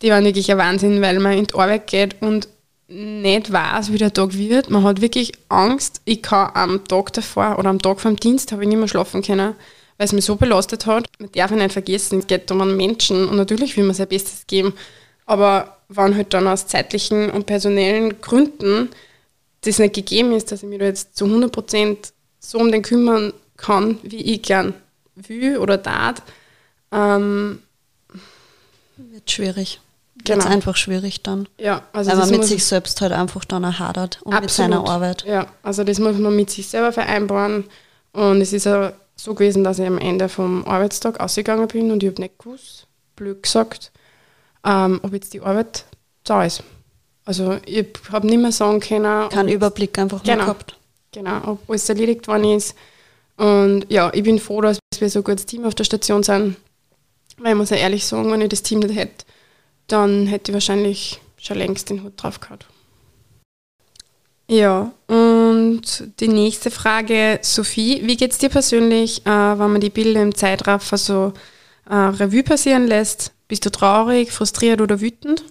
die 0.00 0.10
waren 0.10 0.24
wirklich 0.24 0.48
ein 0.52 0.58
Wahnsinn, 0.58 1.02
weil 1.02 1.18
man 1.18 1.36
in 1.36 1.48
die 1.48 1.54
Arbeit 1.54 1.88
geht 1.88 2.22
und 2.22 2.46
nicht 2.92 3.52
weiß, 3.52 3.92
wie 3.92 3.98
der 3.98 4.12
Tag 4.12 4.36
wird. 4.36 4.70
Man 4.70 4.84
hat 4.84 5.00
wirklich 5.00 5.32
Angst. 5.48 6.00
Ich 6.04 6.22
kann 6.22 6.50
am 6.54 6.84
Tag 6.86 7.12
davor 7.12 7.58
oder 7.58 7.70
am 7.70 7.80
Tag 7.80 8.00
vom 8.00 8.16
Dienst 8.16 8.52
habe 8.52 8.62
ich 8.62 8.68
nicht 8.68 8.78
mehr 8.78 8.88
schlafen 8.88 9.22
können, 9.22 9.54
weil 9.96 10.04
es 10.04 10.12
mich 10.12 10.24
so 10.24 10.36
belastet 10.36 10.86
hat. 10.86 11.06
Man 11.18 11.32
darf 11.32 11.50
ich 11.50 11.56
nicht 11.56 11.72
vergessen, 11.72 12.18
es 12.18 12.26
geht 12.26 12.50
um 12.50 12.60
einen 12.60 12.76
Menschen 12.76 13.28
und 13.28 13.36
natürlich 13.36 13.76
will 13.76 13.84
man 13.84 13.94
sein 13.94 14.08
Bestes 14.08 14.46
geben. 14.46 14.74
Aber 15.26 15.78
wenn 15.88 16.16
halt 16.16 16.34
dann 16.34 16.46
aus 16.46 16.66
zeitlichen 16.66 17.30
und 17.30 17.46
personellen 17.46 18.20
Gründen 18.20 18.90
das 19.62 19.78
nicht 19.78 19.94
gegeben 19.94 20.32
ist, 20.32 20.50
dass 20.50 20.62
ich 20.62 20.68
mich 20.68 20.78
da 20.78 20.86
jetzt 20.86 21.16
zu 21.16 21.24
100% 21.24 22.12
so 22.40 22.58
um 22.58 22.72
den 22.72 22.82
kümmern 22.82 23.32
kann, 23.56 23.98
wie 24.02 24.34
ich 24.34 24.42
gern 24.42 24.74
will 25.14 25.58
oder 25.58 25.80
tat, 25.82 26.22
ähm, 26.90 27.62
wird 28.96 29.30
schwierig. 29.30 29.80
Genau. 30.24 30.44
Wird 30.44 30.52
einfach 30.52 30.76
schwierig 30.76 31.22
dann. 31.22 31.48
Ja, 31.58 31.82
also 31.92 32.10
Weil 32.10 32.18
man 32.18 32.30
mit 32.30 32.44
sich 32.44 32.64
selbst 32.64 33.00
halt 33.00 33.12
einfach 33.12 33.44
dann 33.44 33.64
auch 33.64 33.78
hadert 33.78 34.20
und 34.22 34.32
absolut. 34.32 34.42
mit 34.42 34.50
seiner 34.50 34.88
Arbeit. 34.88 35.24
Ja, 35.24 35.46
also 35.62 35.84
das 35.84 35.98
muss 35.98 36.16
man 36.16 36.36
mit 36.36 36.50
sich 36.50 36.68
selber 36.68 36.92
vereinbaren. 36.92 37.64
Und 38.12 38.40
es 38.40 38.52
ist 38.52 38.66
ja 38.66 38.92
so 39.16 39.34
gewesen, 39.34 39.64
dass 39.64 39.78
ich 39.78 39.86
am 39.86 39.98
Ende 39.98 40.28
vom 40.28 40.64
Arbeitstag 40.66 41.20
ausgegangen 41.20 41.66
bin 41.68 41.90
und 41.90 42.02
ich 42.02 42.10
habe 42.10 42.20
nicht 42.20 42.38
gewusst, 42.38 42.86
blöd 43.16 43.42
gesagt, 43.42 43.90
ähm, 44.64 45.00
ob 45.02 45.12
jetzt 45.12 45.34
die 45.34 45.40
Arbeit 45.40 45.84
da 46.24 46.44
ist. 46.44 46.62
Also 47.24 47.58
ich 47.66 47.86
habe 48.10 48.26
nicht 48.26 48.38
mehr 48.38 48.52
sagen 48.52 48.80
können. 48.80 49.28
Keinen 49.28 49.48
Überblick 49.48 49.98
einfach 49.98 50.22
genau, 50.22 50.36
mehr 50.36 50.44
gehabt. 50.44 50.76
Genau, 51.12 51.52
ob 51.52 51.70
alles 51.70 51.88
erledigt 51.88 52.26
worden 52.26 52.44
ist. 52.44 52.74
Und 53.36 53.86
ja, 53.88 54.10
ich 54.12 54.22
bin 54.22 54.38
froh, 54.38 54.60
dass 54.60 54.78
wir 54.98 55.10
so 55.10 55.20
ein 55.20 55.24
gutes 55.24 55.46
Team 55.46 55.64
auf 55.64 55.74
der 55.74 55.84
Station 55.84 56.22
sind. 56.22 56.56
Weil 57.38 57.52
ich 57.52 57.58
muss 57.58 57.70
ja 57.70 57.76
ehrlich 57.76 58.06
sagen, 58.06 58.30
wenn 58.30 58.40
ich 58.40 58.48
das 58.48 58.62
Team 58.62 58.80
nicht 58.80 58.94
hätte, 58.94 59.24
dann 59.92 60.26
hätte 60.26 60.50
ich 60.50 60.54
wahrscheinlich 60.54 61.20
schon 61.36 61.58
längst 61.58 61.90
den 61.90 62.02
Hut 62.02 62.14
drauf 62.16 62.40
gehabt. 62.40 62.66
Ja, 64.48 64.92
und 65.06 65.82
die 66.20 66.28
nächste 66.28 66.70
Frage, 66.70 67.38
Sophie, 67.42 68.02
wie 68.04 68.16
geht 68.16 68.32
es 68.32 68.38
dir 68.38 68.48
persönlich, 68.48 69.24
äh, 69.24 69.30
wenn 69.30 69.72
man 69.72 69.80
die 69.80 69.90
Bilder 69.90 70.20
im 70.22 70.34
Zeitraffer 70.34 70.98
so 70.98 71.32
äh, 71.88 71.94
Revue 71.94 72.42
passieren 72.42 72.86
lässt? 72.86 73.32
Bist 73.48 73.64
du 73.64 73.70
traurig, 73.70 74.32
frustriert 74.32 74.80
oder 74.80 75.00
wütend? 75.00 75.44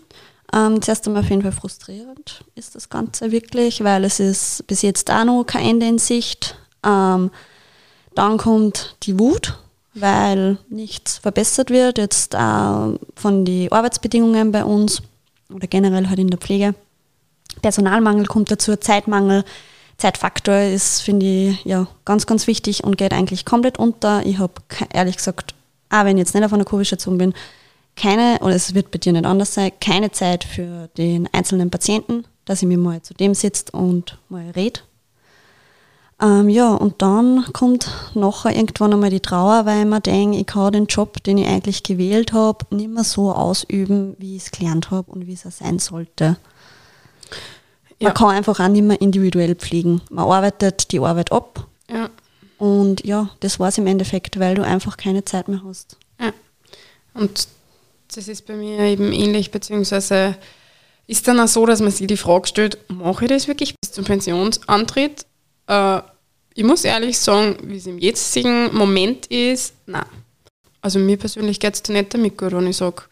Ähm, 0.53 0.81
zuerst 0.81 1.07
einmal 1.07 1.24
auf 1.24 1.29
jeden 1.29 1.41
Fall 1.41 1.51
frustrierend 1.51 2.43
ist 2.55 2.75
das 2.75 2.89
Ganze 2.89 3.31
wirklich, 3.31 3.83
weil 3.83 4.03
es 4.03 4.19
ist 4.19 4.67
bis 4.67 4.81
jetzt 4.81 5.10
auch 5.10 5.24
noch 5.24 5.45
kein 5.45 5.65
Ende 5.65 5.88
in 5.88 5.98
Sicht. 5.98 6.57
Ähm, 6.86 7.31
dann 8.13 8.38
kommt 8.38 8.98
die 9.03 9.17
Wut, 9.17 9.57
weil 9.93 10.57
nichts 10.69 11.17
verbessert 11.17 11.69
wird, 11.69 11.98
jetzt 11.98 12.33
äh, 12.33 12.38
von 12.38 13.45
den 13.45 13.71
Arbeitsbedingungen 13.71 14.51
bei 14.51 14.63
uns 14.63 15.01
oder 15.53 15.67
generell 15.67 16.07
halt 16.10 16.19
in 16.19 16.29
der 16.29 16.39
Pflege. 16.39 16.75
Personalmangel 17.62 18.25
kommt 18.25 18.51
dazu, 18.51 18.75
Zeitmangel. 18.75 19.43
Zeitfaktor 19.98 20.57
ist, 20.57 21.01
finde 21.01 21.25
ich, 21.25 21.65
ja, 21.65 21.88
ganz, 22.05 22.25
ganz 22.25 22.48
wichtig 22.48 22.83
und 22.83 22.98
geht 22.98 23.13
eigentlich 23.13 23.45
komplett 23.45 23.77
unter. 23.77 24.25
Ich 24.25 24.39
habe 24.39 24.53
ehrlich 24.91 25.17
gesagt, 25.17 25.53
auch 25.91 26.05
wenn 26.05 26.17
ich 26.17 26.21
jetzt 26.21 26.33
nicht 26.33 26.43
auf 26.43 26.53
einer 26.53 26.65
Covid-Station 26.65 27.17
bin, 27.19 27.33
keine, 27.95 28.39
oder 28.41 28.55
es 28.55 28.74
wird 28.74 28.89
bei 28.89 28.98
dir 28.98 29.13
nicht 29.13 29.25
anders 29.25 29.53
sein, 29.53 29.71
keine 29.79 30.12
Zeit 30.12 30.43
für 30.43 30.89
den 30.98 31.29
einzelnen 31.33 31.69
Patienten, 31.69 32.25
dass 32.45 32.62
ich 32.62 32.67
mir 32.67 32.77
mal 32.77 33.01
zu 33.03 33.13
dem 33.13 33.36
sitzt 33.36 33.74
und 33.74 34.17
mal 34.29 34.50
rede. 34.51 34.79
Ähm, 36.21 36.49
ja, 36.49 36.73
und 36.73 37.01
dann 37.01 37.45
kommt 37.51 37.89
nachher 38.13 38.55
irgendwann 38.55 38.93
einmal 38.93 39.09
die 39.09 39.21
Trauer, 39.21 39.65
weil 39.65 39.85
man 39.85 40.03
denkt, 40.03 40.37
ich 40.37 40.45
kann 40.45 40.71
den 40.71 40.85
Job, 40.85 41.23
den 41.23 41.39
ich 41.39 41.47
eigentlich 41.47 41.81
gewählt 41.81 42.31
habe, 42.31 42.63
nicht 42.69 42.91
mehr 42.91 43.03
so 43.03 43.33
ausüben, 43.33 44.15
wie 44.19 44.35
ich 44.35 44.43
es 44.43 44.51
gelernt 44.51 44.91
habe 44.91 45.11
und 45.11 45.25
wie 45.25 45.33
es 45.33 45.47
auch 45.47 45.51
sein 45.51 45.79
sollte. 45.79 46.37
Man 47.99 48.09
ja. 48.09 48.11
kann 48.11 48.29
einfach 48.29 48.59
auch 48.59 48.67
nicht 48.67 48.83
mehr 48.83 49.01
individuell 49.01 49.55
pflegen. 49.55 50.01
Man 50.11 50.25
arbeitet 50.25 50.91
die 50.91 50.99
Arbeit 50.99 51.31
ab. 51.31 51.67
Ja. 51.89 52.09
Und 52.59 53.03
ja, 53.03 53.31
das 53.39 53.59
war 53.59 53.69
es 53.69 53.79
im 53.79 53.87
Endeffekt, 53.87 54.39
weil 54.39 54.53
du 54.53 54.63
einfach 54.63 54.97
keine 54.97 55.25
Zeit 55.25 55.47
mehr 55.47 55.63
hast. 55.65 55.97
Ja. 56.19 56.31
Und 57.15 57.47
das 58.13 58.27
ist 58.27 58.45
bei 58.45 58.55
mir 58.55 58.79
eben 58.79 59.11
ähnlich, 59.11 59.49
beziehungsweise 59.49 60.35
ist 61.07 61.27
dann 61.27 61.39
auch 61.39 61.47
so, 61.47 61.65
dass 61.65 61.79
man 61.79 61.91
sich 61.91 62.05
die 62.05 62.17
Frage 62.17 62.47
stellt, 62.47 62.77
mache 62.89 63.25
ich 63.25 63.29
das 63.29 63.47
wirklich 63.47 63.75
bis 63.81 63.91
zum 63.91 64.05
Pensionsantritt? 64.05 65.25
Äh, 65.68 66.01
ich 66.53 66.63
muss 66.63 66.84
ehrlich 66.84 67.18
sagen, 67.18 67.58
wie 67.63 67.77
es 67.77 67.86
im 67.88 67.98
jetzigen 67.98 68.75
Moment 68.75 69.27
ist, 69.27 69.74
nein. 69.86 70.06
Also 70.82 71.00
mir 71.00 71.18
persönlich 71.18 71.60
geht 71.60 71.75
es 71.75 71.84
da 71.84 71.94
nicht 71.94 72.13
damit 72.13 72.38
gut, 72.38 72.51
wenn 72.51 72.68
ich 72.68 72.77
sage, 72.77 73.03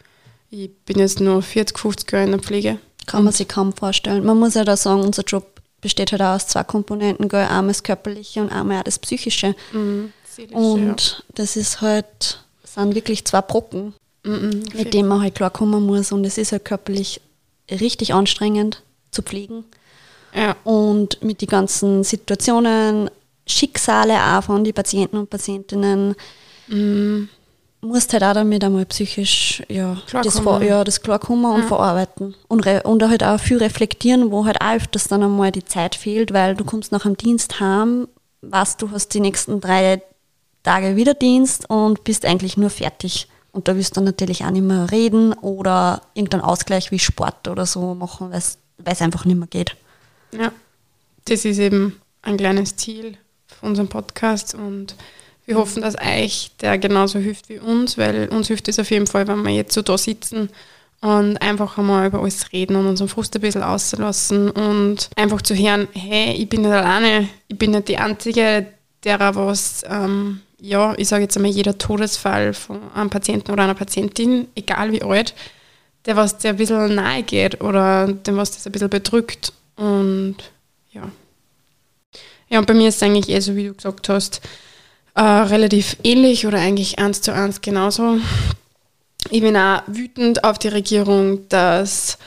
ich 0.50 0.70
bin 0.84 0.98
jetzt 0.98 1.20
nur 1.20 1.40
40, 1.40 1.78
50 1.78 2.12
Jahre 2.12 2.24
in 2.24 2.30
der 2.32 2.40
Pflege 2.40 2.78
kann 3.10 3.24
man 3.24 3.32
sich 3.32 3.48
kaum 3.48 3.72
vorstellen. 3.72 4.24
Man 4.24 4.38
muss 4.38 4.54
ja 4.54 4.64
da 4.64 4.76
sagen, 4.76 5.00
unser 5.00 5.24
Job 5.24 5.60
besteht 5.80 6.12
halt 6.12 6.22
auch 6.22 6.36
aus 6.36 6.46
zwei 6.46 6.62
Komponenten, 6.62 7.28
gell? 7.28 7.40
einmal 7.40 7.68
das 7.68 7.82
Körperliche 7.82 8.40
und 8.40 8.50
einmal 8.50 8.80
auch 8.80 8.84
das 8.84 8.98
Psychische. 9.00 9.56
Mhm, 9.72 10.12
und 10.52 11.16
ja. 11.18 11.34
das 11.34 11.56
ist 11.56 11.80
halt, 11.80 12.44
sind 12.64 12.94
wirklich 12.94 13.24
zwei 13.24 13.40
Brocken, 13.40 13.94
mhm, 14.24 14.62
mit 14.74 14.94
denen 14.94 15.08
man 15.08 15.22
halt 15.22 15.34
klarkommen 15.34 15.84
muss. 15.84 16.12
Und 16.12 16.24
es 16.24 16.38
ist 16.38 16.52
halt 16.52 16.64
körperlich 16.64 17.20
richtig 17.68 18.14
anstrengend 18.14 18.82
zu 19.10 19.22
pflegen. 19.22 19.64
Ja. 20.34 20.56
Und 20.64 21.22
mit 21.22 21.40
den 21.40 21.48
ganzen 21.48 22.04
Situationen, 22.04 23.10
Schicksale 23.46 24.14
auch 24.14 24.44
von 24.44 24.62
den 24.62 24.74
Patienten 24.74 25.16
und 25.16 25.30
Patientinnen, 25.30 26.14
mhm 26.68 27.28
musst 27.82 28.12
halt 28.12 28.22
auch 28.22 28.34
damit 28.34 28.62
einmal 28.62 28.84
psychisch 28.86 29.62
ja, 29.68 29.96
das, 30.12 30.38
vor, 30.38 30.62
ja, 30.62 30.84
das 30.84 31.00
klarkommen 31.02 31.50
und 31.50 31.62
ja. 31.62 31.66
verarbeiten. 31.66 32.34
Und, 32.48 32.66
und 32.66 33.08
halt 33.08 33.24
auch 33.24 33.40
viel 33.40 33.58
reflektieren, 33.58 34.30
wo 34.30 34.44
halt 34.44 34.60
auch 34.60 34.74
öfters 34.74 35.08
dann 35.08 35.22
einmal 35.22 35.52
die 35.52 35.64
Zeit 35.64 35.94
fehlt, 35.94 36.32
weil 36.32 36.54
du 36.54 36.64
kommst 36.64 36.92
nach 36.92 37.02
dem 37.02 37.16
Dienst 37.16 37.60
heim, 37.60 38.08
weißt 38.42 38.82
du, 38.82 38.90
hast 38.90 39.14
die 39.14 39.20
nächsten 39.20 39.60
drei 39.60 40.02
Tage 40.62 40.96
wieder 40.96 41.14
Dienst 41.14 41.68
und 41.70 42.04
bist 42.04 42.26
eigentlich 42.26 42.56
nur 42.56 42.70
fertig. 42.70 43.28
Und 43.52 43.66
da 43.66 43.74
willst 43.74 43.96
du 43.96 44.00
natürlich 44.00 44.44
auch 44.44 44.50
nicht 44.50 44.62
mehr 44.62 44.90
reden 44.90 45.32
oder 45.32 46.02
irgendeinen 46.14 46.42
Ausgleich 46.42 46.90
wie 46.90 46.98
Sport 46.98 47.48
oder 47.48 47.66
so 47.66 47.94
machen, 47.94 48.30
weil 48.30 48.40
es 48.84 49.02
einfach 49.02 49.24
nicht 49.24 49.38
mehr 49.38 49.48
geht. 49.48 49.76
Ja, 50.32 50.52
das 51.24 51.44
ist 51.44 51.58
eben 51.58 52.00
ein 52.22 52.36
kleines 52.36 52.76
Ziel 52.76 53.16
von 53.46 53.70
unserem 53.70 53.88
Podcast 53.88 54.54
und 54.54 54.94
wir 55.46 55.56
hoffen, 55.56 55.82
dass 55.82 55.96
euch 55.98 56.52
der 56.60 56.78
genauso 56.78 57.18
hilft 57.18 57.48
wie 57.48 57.58
uns, 57.58 57.98
weil 57.98 58.28
uns 58.28 58.48
hilft 58.48 58.68
es 58.68 58.78
auf 58.78 58.90
jeden 58.90 59.06
Fall, 59.06 59.26
wenn 59.26 59.42
wir 59.42 59.52
jetzt 59.52 59.74
so 59.74 59.82
da 59.82 59.98
sitzen 59.98 60.50
und 61.00 61.38
einfach 61.38 61.78
einmal 61.78 62.06
über 62.06 62.20
alles 62.20 62.52
reden 62.52 62.76
und 62.76 62.86
unseren 62.86 63.08
Frust 63.08 63.34
ein 63.34 63.40
bisschen 63.40 63.62
auslassen 63.62 64.50
und 64.50 65.10
einfach 65.16 65.42
zu 65.42 65.54
hören, 65.54 65.88
hey, 65.92 66.34
ich 66.34 66.48
bin 66.48 66.62
nicht 66.62 66.70
alleine, 66.70 67.28
ich 67.48 67.58
bin 67.58 67.72
nicht 67.72 67.88
die 67.88 67.98
Einzige, 67.98 68.66
derer 69.02 69.34
was, 69.34 69.82
ähm, 69.88 70.40
ja, 70.60 70.94
ich 70.98 71.08
sage 71.08 71.22
jetzt 71.22 71.36
einmal, 71.36 71.50
jeder 71.50 71.78
Todesfall 71.78 72.52
von 72.52 72.80
einem 72.92 73.10
Patienten 73.10 73.50
oder 73.50 73.64
einer 73.64 73.74
Patientin, 73.74 74.46
egal 74.54 74.92
wie 74.92 75.02
alt, 75.02 75.34
der 76.06 76.16
was 76.16 76.38
der 76.38 76.50
ein 76.50 76.56
bisschen 76.56 76.94
nahe 76.94 77.22
geht 77.22 77.60
oder 77.60 78.06
dem 78.06 78.36
was 78.36 78.52
das 78.52 78.66
ein 78.66 78.72
bisschen 78.72 78.90
bedrückt 78.90 79.52
und 79.80 80.36
ja. 80.92 81.10
Ja, 82.50 82.58
und 82.58 82.66
bei 82.66 82.74
mir 82.74 82.88
ist 82.88 82.96
es 82.96 83.02
eigentlich 83.02 83.28
eh 83.28 83.40
so, 83.40 83.56
wie 83.56 83.68
du 83.68 83.74
gesagt 83.74 84.08
hast, 84.08 84.42
äh, 85.14 85.22
relativ 85.22 85.96
ähnlich 86.04 86.46
oder 86.46 86.58
eigentlich 86.58 86.98
eins 86.98 87.22
zu 87.22 87.32
eins 87.32 87.60
genauso. 87.60 88.18
Ich 89.30 89.40
bin 89.40 89.56
auch 89.56 89.82
wütend 89.86 90.44
auf 90.44 90.58
die 90.58 90.68
Regierung, 90.68 91.48
dass 91.48 92.18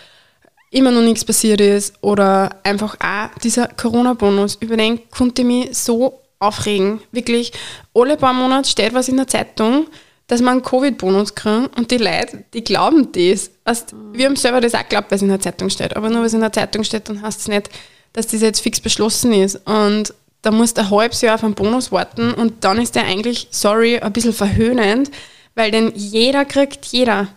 immer 0.72 0.92
noch 0.92 1.02
nichts 1.02 1.26
passiert 1.26 1.62
ist 1.62 1.94
oder 2.02 2.58
einfach 2.64 2.98
auch 3.00 3.38
dieser 3.40 3.68
Corona-Bonus. 3.68 4.56
Über 4.56 4.76
den 4.76 5.08
konnte 5.10 5.44
ich 5.44 5.48
mich 5.48 5.78
so 5.78 6.22
aufregen. 6.40 7.02
Wirklich, 7.12 7.52
alle 7.94 8.18
paar 8.18 8.34
Monate 8.34 8.70
steht 8.70 8.94
was 8.94 9.10
in 9.10 9.18
der 9.18 9.28
Zeitung, 9.28 9.88
dass 10.28 10.42
man 10.42 10.54
einen 10.54 10.64
Covid-Bonus 10.64 11.36
kriegt 11.36 11.78
und 11.78 11.92
die 11.92 11.98
Leute, 11.98 12.44
die 12.54 12.64
glauben 12.64 13.12
das. 13.12 13.52
Also, 13.64 13.86
wir 14.14 14.26
haben 14.26 14.36
selber 14.36 14.62
das 14.62 14.74
auch 14.74 14.84
geglaubt, 14.84 15.12
was 15.12 15.22
in 15.22 15.30
der 15.30 15.40
Zeitung 15.40 15.70
steht. 15.70 15.96
Aber 15.96 16.10
nur 16.10 16.20
weil 16.20 16.28
es 16.28 16.34
in 16.34 16.42
der 16.42 16.54
Zeitung 16.54 16.84
steht, 16.84 17.10
dann 17.10 17.22
heißt 17.22 17.42
es 17.42 17.48
nicht, 17.48 17.70
dass 18.14 18.28
das 18.28 18.42
jetzt 18.42 18.62
fix 18.62 18.80
beschlossen 18.80 19.34
ist. 19.34 19.56
Und 19.68 20.14
da 20.42 20.52
musst 20.52 20.78
du 20.78 20.82
ein 20.82 20.90
halbes 20.90 21.22
Jahr 21.22 21.36
auf 21.36 21.44
einen 21.44 21.56
Bonus 21.56 21.92
warten 21.92 22.34
und 22.34 22.64
dann 22.64 22.80
ist 22.80 22.96
der 22.96 23.06
eigentlich, 23.06 23.48
sorry, 23.52 24.00
ein 24.00 24.14
bisschen 24.14 24.34
verhöhnend, 24.34 25.10
weil 25.56 25.72
den 25.72 25.94
jeder 25.96 26.46
kriegt, 26.46 26.86
jeder. 26.88 27.30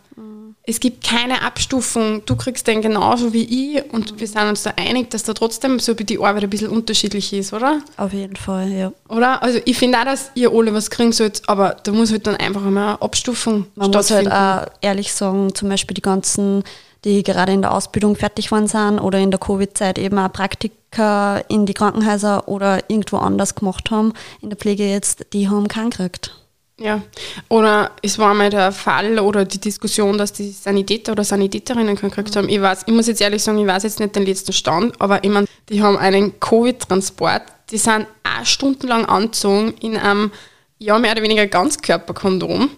Es 0.68 0.80
gibt 0.80 1.04
keine 1.04 1.42
Abstufung. 1.42 2.22
Du 2.26 2.34
kriegst 2.34 2.66
den 2.66 2.82
genauso 2.82 3.32
wie 3.32 3.76
ich 3.76 3.92
und 3.92 4.12
mhm. 4.12 4.20
wir 4.20 4.26
sind 4.26 4.42
uns 4.42 4.64
da 4.64 4.72
einig, 4.76 5.10
dass 5.10 5.22
da 5.22 5.32
trotzdem 5.32 5.78
so 5.78 5.94
die 5.94 6.18
Arbeit 6.18 6.42
ein 6.42 6.50
bisschen 6.50 6.70
unterschiedlich 6.70 7.32
ist, 7.32 7.52
oder? 7.52 7.80
Auf 7.96 8.12
jeden 8.12 8.36
Fall, 8.36 8.70
ja. 8.72 8.92
Oder? 9.08 9.42
Also 9.42 9.60
ich 9.64 9.78
finde 9.78 9.98
auch, 10.00 10.04
dass 10.04 10.32
ihr 10.34 10.50
alle 10.50 10.74
was 10.74 10.90
kriegen 10.90 11.12
sollt, 11.12 11.42
aber 11.46 11.76
da 11.84 11.92
muss 11.92 12.10
halt 12.10 12.26
dann 12.26 12.36
einfach 12.36 12.64
einmal 12.64 12.88
eine 12.88 13.02
Abstufung 13.02 13.66
Man 13.76 13.92
muss 13.92 14.10
halt 14.10 14.30
auch 14.30 14.66
ehrlich 14.80 15.12
sagen, 15.12 15.54
zum 15.54 15.68
Beispiel 15.68 15.94
die 15.94 16.02
ganzen 16.02 16.64
die 17.04 17.22
gerade 17.22 17.52
in 17.52 17.62
der 17.62 17.72
Ausbildung 17.72 18.16
fertig 18.16 18.50
waren 18.50 18.66
sind 18.66 18.98
oder 18.98 19.20
in 19.20 19.30
der 19.30 19.38
Covid-Zeit 19.38 19.96
eben 19.96 20.18
auch 20.18 20.32
Praktika 20.32 21.38
in 21.48 21.64
die 21.64 21.74
Krankenhäuser 21.74 22.48
oder 22.48 22.90
irgendwo 22.90 23.18
anders 23.18 23.54
gemacht 23.54 23.92
haben, 23.92 24.12
in 24.42 24.50
der 24.50 24.58
Pflege 24.58 24.90
jetzt, 24.90 25.26
die 25.32 25.48
haben 25.48 25.68
keinen 25.68 25.90
gekriegt. 25.90 26.34
Ja, 26.78 27.00
oder 27.48 27.92
es 28.02 28.18
war 28.18 28.34
mal 28.34 28.50
der 28.50 28.70
Fall 28.70 29.18
oder 29.18 29.46
die 29.46 29.58
Diskussion, 29.58 30.18
dass 30.18 30.34
die 30.34 30.50
Sanitäter 30.50 31.12
oder 31.12 31.24
Sanitäterinnen 31.24 31.96
gekriegt 31.96 32.36
haben. 32.36 32.50
Ich, 32.50 32.60
weiß, 32.60 32.82
ich 32.86 32.92
muss 32.92 33.06
jetzt 33.06 33.22
ehrlich 33.22 33.42
sagen, 33.42 33.58
ich 33.58 33.66
weiß 33.66 33.84
jetzt 33.84 33.98
nicht 33.98 34.14
den 34.14 34.26
letzten 34.26 34.52
Stand, 34.52 35.00
aber 35.00 35.24
ich 35.24 35.30
meine, 35.30 35.46
die 35.70 35.82
haben 35.82 35.96
einen 35.96 36.38
Covid-Transport, 36.38 37.42
die 37.70 37.78
sind 37.78 38.06
auch 38.24 38.44
stundenlang 38.44 39.06
angezogen 39.06 39.74
in 39.80 39.96
einem, 39.96 40.30
ja, 40.78 40.98
mehr 40.98 41.12
oder 41.12 41.22
weniger 41.22 41.46
Ganzkörperkondom 41.46 42.68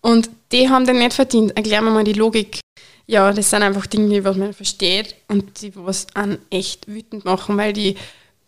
und 0.00 0.30
die 0.50 0.68
haben 0.68 0.84
den 0.84 0.98
nicht 0.98 1.12
verdient. 1.12 1.56
Erklären 1.56 1.84
wir 1.84 1.92
mal 1.92 2.04
die 2.04 2.14
Logik 2.14 2.58
ja, 3.06 3.32
das 3.32 3.50
sind 3.50 3.62
einfach 3.62 3.86
Dinge, 3.86 4.08
die 4.08 4.20
man 4.20 4.54
versteht 4.54 5.14
und 5.28 5.60
die 5.60 5.72
was 5.76 6.06
an 6.14 6.38
echt 6.50 6.88
wütend 6.88 7.24
machen, 7.24 7.56
weil 7.56 7.72
die 7.72 7.96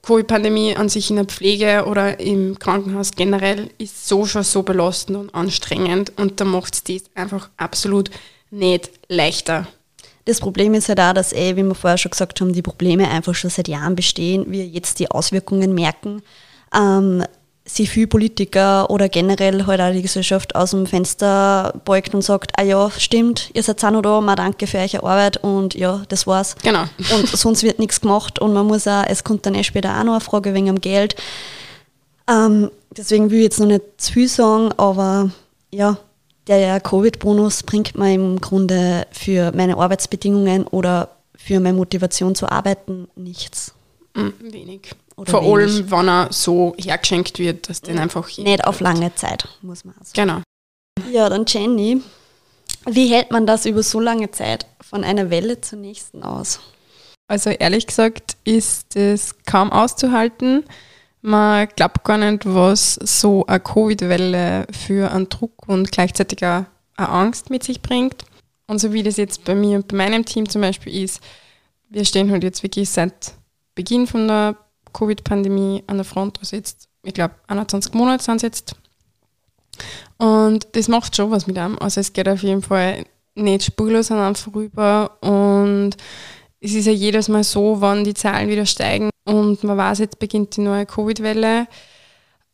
Covid-Pandemie 0.06 0.76
an 0.76 0.88
sich 0.88 1.10
in 1.10 1.16
der 1.16 1.24
Pflege 1.24 1.84
oder 1.86 2.20
im 2.20 2.58
Krankenhaus 2.60 3.10
generell 3.10 3.70
ist 3.78 4.06
so 4.06 4.24
schon 4.24 4.44
so 4.44 4.62
belastend 4.62 5.18
und 5.18 5.34
anstrengend 5.34 6.12
und 6.16 6.40
da 6.40 6.44
macht 6.44 6.74
es 6.74 6.84
das 6.84 7.10
einfach 7.16 7.50
absolut 7.56 8.10
nicht 8.50 8.90
leichter. 9.08 9.66
Das 10.24 10.38
Problem 10.38 10.74
ist 10.74 10.88
halt 10.88 11.00
auch, 11.00 11.12
dass, 11.12 11.32
eh, 11.32 11.56
wie 11.56 11.62
wir 11.64 11.74
vorher 11.74 11.98
schon 11.98 12.10
gesagt 12.10 12.40
haben, 12.40 12.52
die 12.52 12.62
Probleme 12.62 13.08
einfach 13.08 13.34
schon 13.34 13.50
seit 13.50 13.66
Jahren 13.66 13.96
bestehen, 13.96 14.44
wir 14.48 14.64
jetzt 14.64 15.00
die 15.00 15.10
Auswirkungen 15.10 15.74
merken. 15.74 16.22
Ähm, 16.72 17.24
sich 17.66 17.90
viele 17.90 18.06
Politiker 18.06 18.88
oder 18.90 19.08
generell 19.08 19.66
halt 19.66 19.80
auch 19.80 19.92
die 19.92 20.02
Gesellschaft 20.02 20.54
aus 20.54 20.70
dem 20.70 20.86
Fenster 20.86 21.74
beugt 21.84 22.14
und 22.14 22.22
sagt, 22.22 22.52
ah 22.56 22.62
ja, 22.62 22.90
stimmt, 22.92 23.50
ihr 23.54 23.62
seid 23.62 23.84
auch 23.84 23.90
noch 23.90 24.02
da, 24.02 24.20
mal 24.20 24.36
danke 24.36 24.66
für 24.66 24.78
eure 24.78 25.02
Arbeit 25.02 25.38
und 25.38 25.74
ja, 25.74 26.02
das 26.08 26.26
war's. 26.26 26.54
Genau. 26.62 26.84
Und 27.14 27.28
sonst 27.28 27.62
wird 27.62 27.78
nichts 27.78 28.00
gemacht 28.00 28.38
und 28.38 28.52
man 28.52 28.66
muss 28.66 28.86
auch, 28.86 29.04
es 29.08 29.24
kommt 29.24 29.46
dann 29.46 29.54
eh 29.54 29.64
später 29.64 29.98
auch 29.98 30.04
noch 30.04 30.12
eine 30.12 30.20
Frage 30.20 30.54
wegen 30.54 30.70
am 30.70 30.80
Geld. 30.80 31.16
Ähm, 32.28 32.70
deswegen 32.96 33.30
will 33.30 33.38
ich 33.38 33.44
jetzt 33.44 33.60
noch 33.60 33.66
nicht 33.66 33.82
zu 33.98 34.12
viel 34.12 34.28
sagen, 34.28 34.72
aber 34.76 35.30
ja, 35.70 35.98
der 36.46 36.80
Covid-Bonus 36.80 37.64
bringt 37.64 37.96
mir 37.96 38.14
im 38.14 38.40
Grunde 38.40 39.06
für 39.10 39.52
meine 39.52 39.76
Arbeitsbedingungen 39.76 40.66
oder 40.66 41.08
für 41.36 41.60
meine 41.60 41.76
Motivation 41.76 42.34
zu 42.34 42.50
arbeiten 42.50 43.08
nichts. 43.16 43.74
Mm, 44.14 44.30
wenig. 44.40 44.94
Oder 45.16 45.30
Vor 45.30 45.42
wenig. 45.42 45.76
allem, 45.76 45.90
wenn 45.90 46.08
er 46.08 46.32
so 46.32 46.74
hergeschenkt 46.78 47.38
wird, 47.38 47.68
dass 47.68 47.80
den 47.80 47.98
einfach 47.98 48.28
Nicht 48.36 48.64
auf 48.64 48.80
lange 48.80 49.14
Zeit, 49.14 49.48
muss 49.62 49.84
man 49.84 49.94
sagen. 50.02 50.12
Genau. 50.14 50.42
Ja, 51.10 51.28
dann 51.28 51.44
Jenny, 51.46 52.02
wie 52.86 53.08
hält 53.08 53.30
man 53.30 53.46
das 53.46 53.66
über 53.66 53.82
so 53.82 53.98
lange 54.00 54.30
Zeit 54.30 54.66
von 54.80 55.04
einer 55.04 55.30
Welle 55.30 55.60
zur 55.60 55.78
nächsten 55.78 56.22
aus? 56.22 56.60
Also 57.28 57.50
ehrlich 57.50 57.86
gesagt 57.86 58.36
ist 58.44 58.94
es 58.94 59.34
kaum 59.44 59.72
auszuhalten. 59.72 60.64
Man 61.22 61.66
glaubt 61.74 62.04
gar 62.04 62.18
nicht, 62.18 62.42
was 62.44 62.94
so 62.94 63.44
eine 63.46 63.58
Covid-Welle 63.58 64.66
für 64.70 65.10
einen 65.10 65.28
Druck 65.28 65.66
und 65.66 65.90
gleichzeitig 65.90 66.44
auch 66.44 66.64
eine 66.96 67.08
Angst 67.08 67.50
mit 67.50 67.64
sich 67.64 67.82
bringt. 67.82 68.24
Und 68.68 68.78
so 68.78 68.92
wie 68.92 69.02
das 69.02 69.16
jetzt 69.16 69.44
bei 69.44 69.54
mir 69.54 69.76
und 69.78 69.88
bei 69.88 69.96
meinem 69.96 70.24
Team 70.24 70.48
zum 70.48 70.60
Beispiel 70.60 71.02
ist, 71.02 71.20
wir 71.88 72.04
stehen 72.04 72.30
halt 72.30 72.44
jetzt 72.44 72.62
wirklich 72.62 72.90
seit 72.90 73.32
Beginn 73.74 74.06
von 74.06 74.28
der 74.28 74.56
Covid-Pandemie 74.96 75.84
an 75.86 75.96
der 75.96 76.04
Front, 76.04 76.38
jetzt, 76.50 76.88
ich 77.02 77.14
glaube, 77.14 77.34
21 77.48 77.92
Monate 77.92 78.24
sind 78.24 78.36
es 78.36 78.42
jetzt. 78.42 78.76
Und 80.16 80.66
das 80.72 80.88
macht 80.88 81.14
schon 81.14 81.30
was 81.30 81.46
mit 81.46 81.58
einem. 81.58 81.78
Also 81.78 82.00
es 82.00 82.12
geht 82.12 82.28
auf 82.28 82.42
jeden 82.42 82.62
Fall 82.62 83.04
nicht 83.34 83.64
spurlos 83.64 84.10
an 84.10 84.18
einem 84.18 84.34
vorüber 84.34 85.18
und 85.20 85.96
es 86.60 86.72
ist 86.72 86.86
ja 86.86 86.92
jedes 86.92 87.28
Mal 87.28 87.44
so, 87.44 87.82
wenn 87.82 88.04
die 88.04 88.14
Zahlen 88.14 88.48
wieder 88.48 88.64
steigen 88.64 89.10
und 89.26 89.62
man 89.62 89.76
weiß, 89.76 89.98
jetzt 89.98 90.18
beginnt 90.18 90.56
die 90.56 90.62
neue 90.62 90.86
Covid-Welle, 90.86 91.68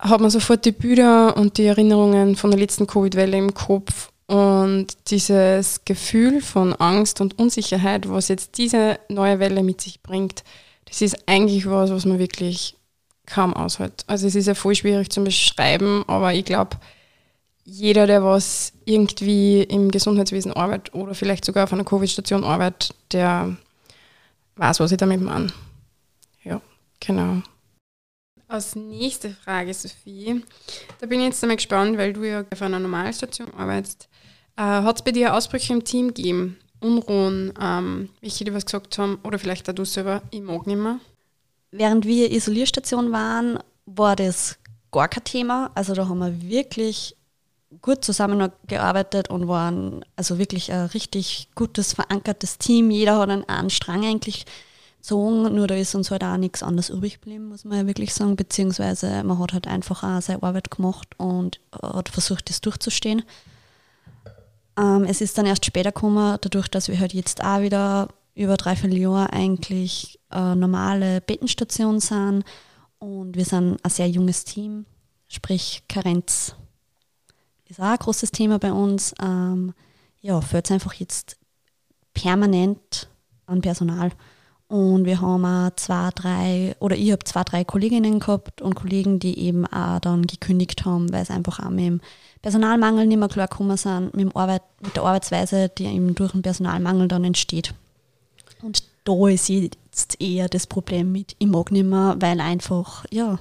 hat 0.00 0.20
man 0.20 0.30
sofort 0.30 0.64
die 0.64 0.72
Bilder 0.72 1.37
und 1.37 1.56
die 1.56 1.66
Erinnerungen 1.66 2.34
von 2.34 2.50
der 2.50 2.58
letzten 2.58 2.88
Covid-Welle 2.88 3.38
im 3.38 3.54
Kopf 3.54 4.11
und 4.26 4.88
dieses 5.08 5.84
Gefühl 5.84 6.40
von 6.40 6.72
Angst 6.75 7.20
und 7.20 7.38
Unsicherheit, 7.38 8.08
was 8.08 8.26
jetzt 8.26 8.58
diese 8.58 8.99
neue 9.08 9.38
Welle 9.38 9.62
mit 9.62 9.80
sich 9.80 10.02
bringt, 10.02 10.42
das 10.92 11.00
ist 11.00 11.26
eigentlich 11.26 11.68
was, 11.68 11.90
was 11.90 12.04
man 12.04 12.18
wirklich 12.18 12.76
kaum 13.25 13.54
aushält. 13.54 14.04
Also 14.08 14.26
es 14.26 14.34
ist 14.34 14.46
ja 14.46 14.54
voll 14.54 14.75
schwierig 14.75 15.08
zu 15.08 15.25
beschreiben, 15.25 16.04
aber 16.06 16.34
ich 16.34 16.44
glaube, 16.44 16.76
jeder, 17.64 18.06
der 18.06 18.22
was 18.22 18.75
irgendwie 18.84 19.62
im 19.62 19.90
Gesundheitswesen 19.90 20.52
arbeitet 20.52 20.94
oder 20.94 21.14
vielleicht 21.14 21.46
sogar 21.46 21.64
auf 21.64 21.72
einer 21.72 21.84
Covid-Station 21.84 22.44
arbeitet, 22.44 22.94
der 23.11 23.56
weiß, 24.56 24.80
was 24.80 24.92
ich 24.92 24.99
damit 24.99 25.22
meine. 25.22 25.50
Ja, 26.44 26.61
genau. 27.00 27.40
Als 28.46 28.76
nächste 28.76 29.30
Frage, 29.30 29.72
Sophie, 29.72 30.42
da 31.00 31.06
bin 31.06 31.20
ich 31.20 31.26
jetzt 31.28 31.42
einmal 31.42 31.56
gespannt, 31.56 31.96
weil 31.96 32.12
du 32.12 32.28
ja 32.28 32.44
auf 32.52 32.61
einer 32.61 32.78
Normalstation 32.78 33.49
arbeitest. 33.54 34.11
Äh, 34.56 34.62
Hat 34.62 34.96
es 34.96 35.02
bei 35.02 35.12
dir 35.12 35.34
Ausbrüche 35.34 35.72
im 35.72 35.84
Team 35.84 36.08
gegeben? 36.08 36.58
Unruhen, 36.82 37.52
ähm, 37.60 38.08
welche 38.20 38.44
die 38.44 38.54
was 38.54 38.66
gesagt 38.66 38.98
haben, 38.98 39.18
oder 39.24 39.38
vielleicht 39.38 39.68
auch 39.68 39.74
du 39.74 39.84
selber, 39.84 40.22
ich 40.30 40.42
mag 40.42 40.66
nicht 40.66 40.78
mehr? 40.78 40.98
Während 41.70 42.06
wir 42.06 42.30
Isolierstation 42.30 43.12
waren, 43.12 43.58
war 43.86 44.16
das 44.16 44.58
gar 44.90 45.08
kein 45.08 45.24
Thema. 45.24 45.70
Also 45.74 45.94
da 45.94 46.08
haben 46.08 46.18
wir 46.18 46.42
wirklich 46.42 47.16
gut 47.80 48.04
zusammengearbeitet 48.04 49.30
und 49.30 49.49
waren 49.49 50.04
also 50.16 50.38
wirklich 50.38 50.71
ein 50.73 50.86
richtig 50.86 51.49
gutes, 51.54 51.95
verankertes 51.95 52.58
Team. 52.58 52.90
Jeder 52.90 53.18
hat 53.18 53.30
einen, 53.30 53.49
einen 53.49 53.71
Strang 53.71 54.04
eigentlich 54.04 54.45
gezogen, 54.99 55.54
nur 55.54 55.66
da 55.66 55.75
ist 55.75 55.95
uns 55.95 56.10
halt 56.10 56.23
auch 56.23 56.36
nichts 56.36 56.62
anderes 56.62 56.90
übrig 56.90 57.14
geblieben, 57.14 57.49
muss 57.49 57.64
man 57.64 57.78
ja 57.78 57.86
wirklich 57.86 58.12
sagen. 58.14 58.36
Beziehungsweise 58.36 59.25
man 59.25 59.38
hat 59.38 59.52
halt 59.52 59.66
einfach 59.66 60.02
auch 60.02 60.21
seine 60.21 60.42
Arbeit 60.42 60.71
gemacht 60.71 61.08
und 61.16 61.60
hat 61.82 62.08
versucht, 62.08 62.50
das 62.50 62.60
durchzustehen. 62.60 63.23
Ähm, 64.78 65.04
es 65.04 65.21
ist 65.21 65.37
dann 65.39 65.47
erst 65.47 65.67
später 65.67 65.93
gekommen, 65.93 66.39
dadurch, 66.41 66.69
dass 66.69 66.89
wir 66.89 66.99
halt 66.99 67.13
jetzt 67.13 67.43
auch 67.45 67.61
wieder 67.61 68.08
über 68.35 68.56
drei, 68.56 68.76
vier 68.76 68.93
Jahre 68.93 69.32
eigentlich 69.32 70.19
eine 70.30 70.56
normale 70.56 71.21
Bettenstation 71.21 72.00
sind 72.00 72.45
und 72.99 73.37
wir 73.37 73.45
sind 73.45 73.78
ein 73.82 73.91
sehr 73.91 74.08
junges 74.08 74.45
Team, 74.45 74.87
sprich 75.28 75.82
Karenz 75.89 76.54
ist 77.73 77.80
auch 77.80 77.85
ein 77.85 77.99
großes 77.99 78.30
Thema 78.30 78.58
bei 78.58 78.73
uns. 78.73 79.15
Ähm, 79.21 79.73
ja, 80.21 80.41
fehlt 80.41 80.67
es 80.67 80.71
einfach 80.71 80.95
jetzt 80.95 81.39
permanent 82.15 83.08
an 83.47 83.63
Personal. 83.63 84.13
Und 84.73 85.04
wir 85.04 85.21
haben 85.21 85.45
auch 85.45 85.69
zwei, 85.76 86.08
drei, 86.15 86.75
oder 86.80 86.97
ich 86.97 87.13
habe 87.13 87.23
zwei, 87.25 87.45
drei 87.45 87.63
Kolleginnen 87.63 88.21
gehabt 88.21 88.63
und 88.63 88.75
Kollegen, 88.75 89.19
die 89.19 89.39
eben 89.39 89.67
auch 89.67 89.99
dann 90.00 90.26
gekündigt 90.26 90.87
haben, 90.87 91.13
weil 91.13 91.21
es 91.21 91.30
einfach 91.30 91.61
auch 91.61 91.69
mit 91.69 91.85
dem 91.85 92.00
Personalmangel 92.41 93.06
nicht 93.06 93.19
mehr 93.19 93.28
klar 93.28 93.49
gekommen 93.49 93.76
sind, 93.76 94.17
mit, 94.17 94.35
Arbeit, 94.35 94.63
mit 94.80 94.97
der 94.97 95.02
Arbeitsweise, 95.02 95.69
die 95.69 95.85
eben 95.85 96.15
durch 96.15 96.32
den 96.32 96.41
Personalmangel 96.41 97.06
dann 97.06 97.23
entsteht. 97.23 97.75
Und 98.63 98.85
da 99.04 99.28
ist 99.28 99.50
jetzt 99.50 100.19
eher 100.19 100.49
das 100.49 100.67
Problem 100.67 101.13
mit, 101.13 101.37
ich 101.39 101.49
mag 101.49 101.71
nicht 101.71 101.85
mehr, 101.85 102.17
weil 102.19 102.41
einfach, 102.41 103.04
ja, 103.11 103.39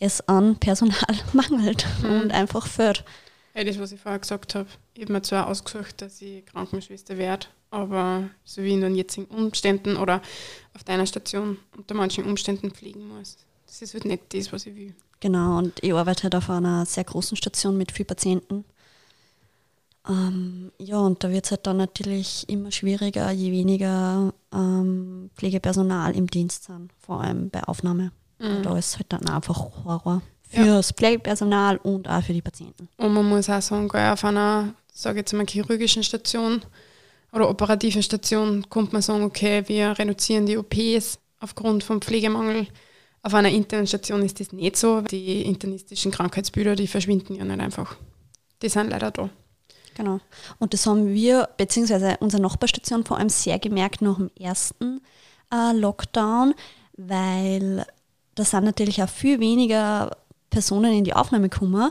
es 0.00 0.20
an 0.26 0.56
Personal 0.56 1.14
mangelt 1.32 1.86
mhm. 2.02 2.22
und 2.22 2.32
einfach 2.32 2.66
fehlt. 2.66 3.04
Ja, 3.54 3.62
das, 3.62 3.78
was 3.78 3.92
ich 3.92 4.00
vorher 4.00 4.18
gesagt 4.18 4.54
habe. 4.56 4.68
Ich 4.94 5.02
habe 5.02 5.12
mir 5.12 5.22
zwar 5.22 5.46
ausgesucht, 5.46 6.02
dass 6.02 6.20
ich 6.20 6.44
Krankenschwester 6.46 7.16
werde, 7.16 7.46
aber 7.70 8.28
so 8.44 8.62
wie 8.62 8.72
in 8.72 8.80
den 8.80 8.96
jetzigen 8.96 9.26
Umständen 9.26 9.96
oder 9.96 10.20
auf 10.74 10.82
deiner 10.82 11.06
Station 11.06 11.58
unter 11.76 11.94
manchen 11.94 12.24
Umständen 12.24 12.72
pflegen 12.72 13.06
muss. 13.06 13.36
Das 13.66 13.80
ist 13.80 13.94
halt 13.94 14.06
nicht 14.06 14.34
das, 14.34 14.52
was 14.52 14.66
ich 14.66 14.74
will. 14.74 14.94
Genau, 15.20 15.58
und 15.58 15.72
ich 15.82 15.94
arbeite 15.94 16.24
halt 16.24 16.34
auf 16.34 16.50
einer 16.50 16.84
sehr 16.84 17.04
großen 17.04 17.36
Station 17.36 17.78
mit 17.78 17.92
vielen 17.92 18.08
Patienten. 18.08 18.64
Ähm, 20.06 20.70
ja, 20.78 20.98
und 20.98 21.22
da 21.24 21.30
wird 21.30 21.46
es 21.46 21.50
halt 21.52 21.66
dann 21.66 21.78
natürlich 21.78 22.48
immer 22.48 22.72
schwieriger, 22.72 23.30
je 23.30 23.52
weniger 23.52 24.34
ähm, 24.52 25.30
Pflegepersonal 25.36 26.14
im 26.14 26.26
Dienst 26.26 26.64
sind, 26.64 26.92
vor 27.00 27.22
allem 27.22 27.50
bei 27.50 27.62
Aufnahme. 27.64 28.10
Mhm. 28.38 28.62
Da 28.64 28.76
ist 28.76 28.96
halt 28.96 29.12
dann 29.12 29.26
einfach 29.28 29.58
Horror 29.84 30.22
für 30.54 30.66
ja. 30.66 30.76
das 30.76 30.92
Pflegepersonal 30.92 31.76
und 31.78 32.08
auch 32.08 32.22
für 32.22 32.32
die 32.32 32.42
Patienten. 32.42 32.88
Und 32.96 33.12
man 33.12 33.28
muss 33.28 33.48
auch 33.50 33.62
sagen, 33.62 33.90
auf 33.90 34.24
einer, 34.24 34.74
sage 34.92 35.20
jetzt 35.20 35.32
mal, 35.32 35.46
chirurgischen 35.46 36.02
Station 36.02 36.62
oder 37.32 37.48
operativen 37.50 38.02
Station 38.02 38.68
kommt 38.68 38.92
man 38.92 39.02
sagen, 39.02 39.24
okay, 39.24 39.64
wir 39.66 39.98
reduzieren 39.98 40.46
die 40.46 40.56
OPs 40.56 41.18
aufgrund 41.40 41.84
vom 41.84 42.00
Pflegemangel 42.00 42.68
auf 43.24 43.32
einer 43.32 43.48
internen 43.48 43.86
Station 43.86 44.22
ist 44.22 44.38
das 44.38 44.52
nicht 44.52 44.76
so. 44.76 45.00
Die 45.00 45.42
internistischen 45.42 46.12
Krankheitsbilder, 46.12 46.76
die 46.76 46.86
verschwinden 46.86 47.34
ja 47.34 47.44
nicht 47.44 47.58
einfach. 47.58 47.96
Die 48.60 48.68
sind 48.68 48.90
leider 48.90 49.10
da. 49.10 49.30
Genau. 49.96 50.20
Und 50.58 50.74
das 50.74 50.84
haben 50.86 51.08
wir, 51.08 51.48
beziehungsweise 51.56 52.18
unsere 52.20 52.42
Nachbarstation 52.42 53.04
vor 53.04 53.16
allem 53.16 53.30
sehr 53.30 53.58
gemerkt 53.58 54.02
nach 54.02 54.18
dem 54.18 54.30
ersten 54.38 55.00
äh, 55.50 55.72
Lockdown, 55.72 56.54
weil 56.98 57.86
da 58.34 58.44
sind 58.44 58.64
natürlich 58.64 59.02
auch 59.02 59.08
viel 59.08 59.40
weniger 59.40 60.10
Personen 60.54 60.92
in 60.92 61.04
die 61.04 61.14
Aufnahme 61.14 61.48
gekommen. 61.48 61.90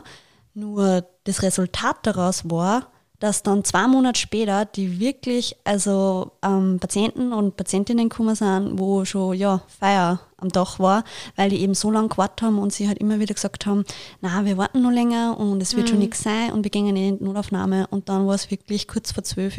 Nur 0.54 1.06
das 1.24 1.42
Resultat 1.42 1.98
daraus 2.02 2.48
war, 2.50 2.86
dass 3.18 3.42
dann 3.42 3.62
zwei 3.62 3.86
Monate 3.86 4.18
später 4.18 4.64
die 4.64 4.98
wirklich, 5.00 5.56
also 5.64 6.32
ähm, 6.42 6.78
Patienten 6.80 7.32
und 7.32 7.56
Patientinnen 7.56 8.08
gekommen 8.08 8.34
sind, 8.34 8.78
wo 8.78 9.04
schon 9.04 9.36
ja, 9.36 9.62
Feier 9.68 10.20
am 10.38 10.48
Dach 10.48 10.78
war, 10.78 11.04
weil 11.36 11.50
die 11.50 11.60
eben 11.60 11.74
so 11.74 11.90
lange 11.90 12.08
gewartet 12.08 12.42
haben 12.42 12.58
und 12.58 12.72
sie 12.72 12.88
halt 12.88 12.98
immer 12.98 13.20
wieder 13.20 13.34
gesagt 13.34 13.66
haben, 13.66 13.84
na, 14.22 14.44
wir 14.46 14.56
warten 14.56 14.82
noch 14.82 14.90
länger 14.90 15.38
und 15.38 15.60
es 15.60 15.76
wird 15.76 15.86
mhm. 15.86 15.90
schon 15.90 15.98
nichts 16.00 16.22
sein 16.22 16.52
und 16.52 16.64
wir 16.64 16.70
gehen 16.70 16.88
in 16.88 17.18
die 17.18 17.24
Notaufnahme 17.24 17.86
und 17.88 18.08
dann 18.08 18.26
war 18.26 18.34
es 18.34 18.50
wirklich 18.50 18.88
kurz 18.88 19.12
vor 19.12 19.24
zwölf, 19.24 19.58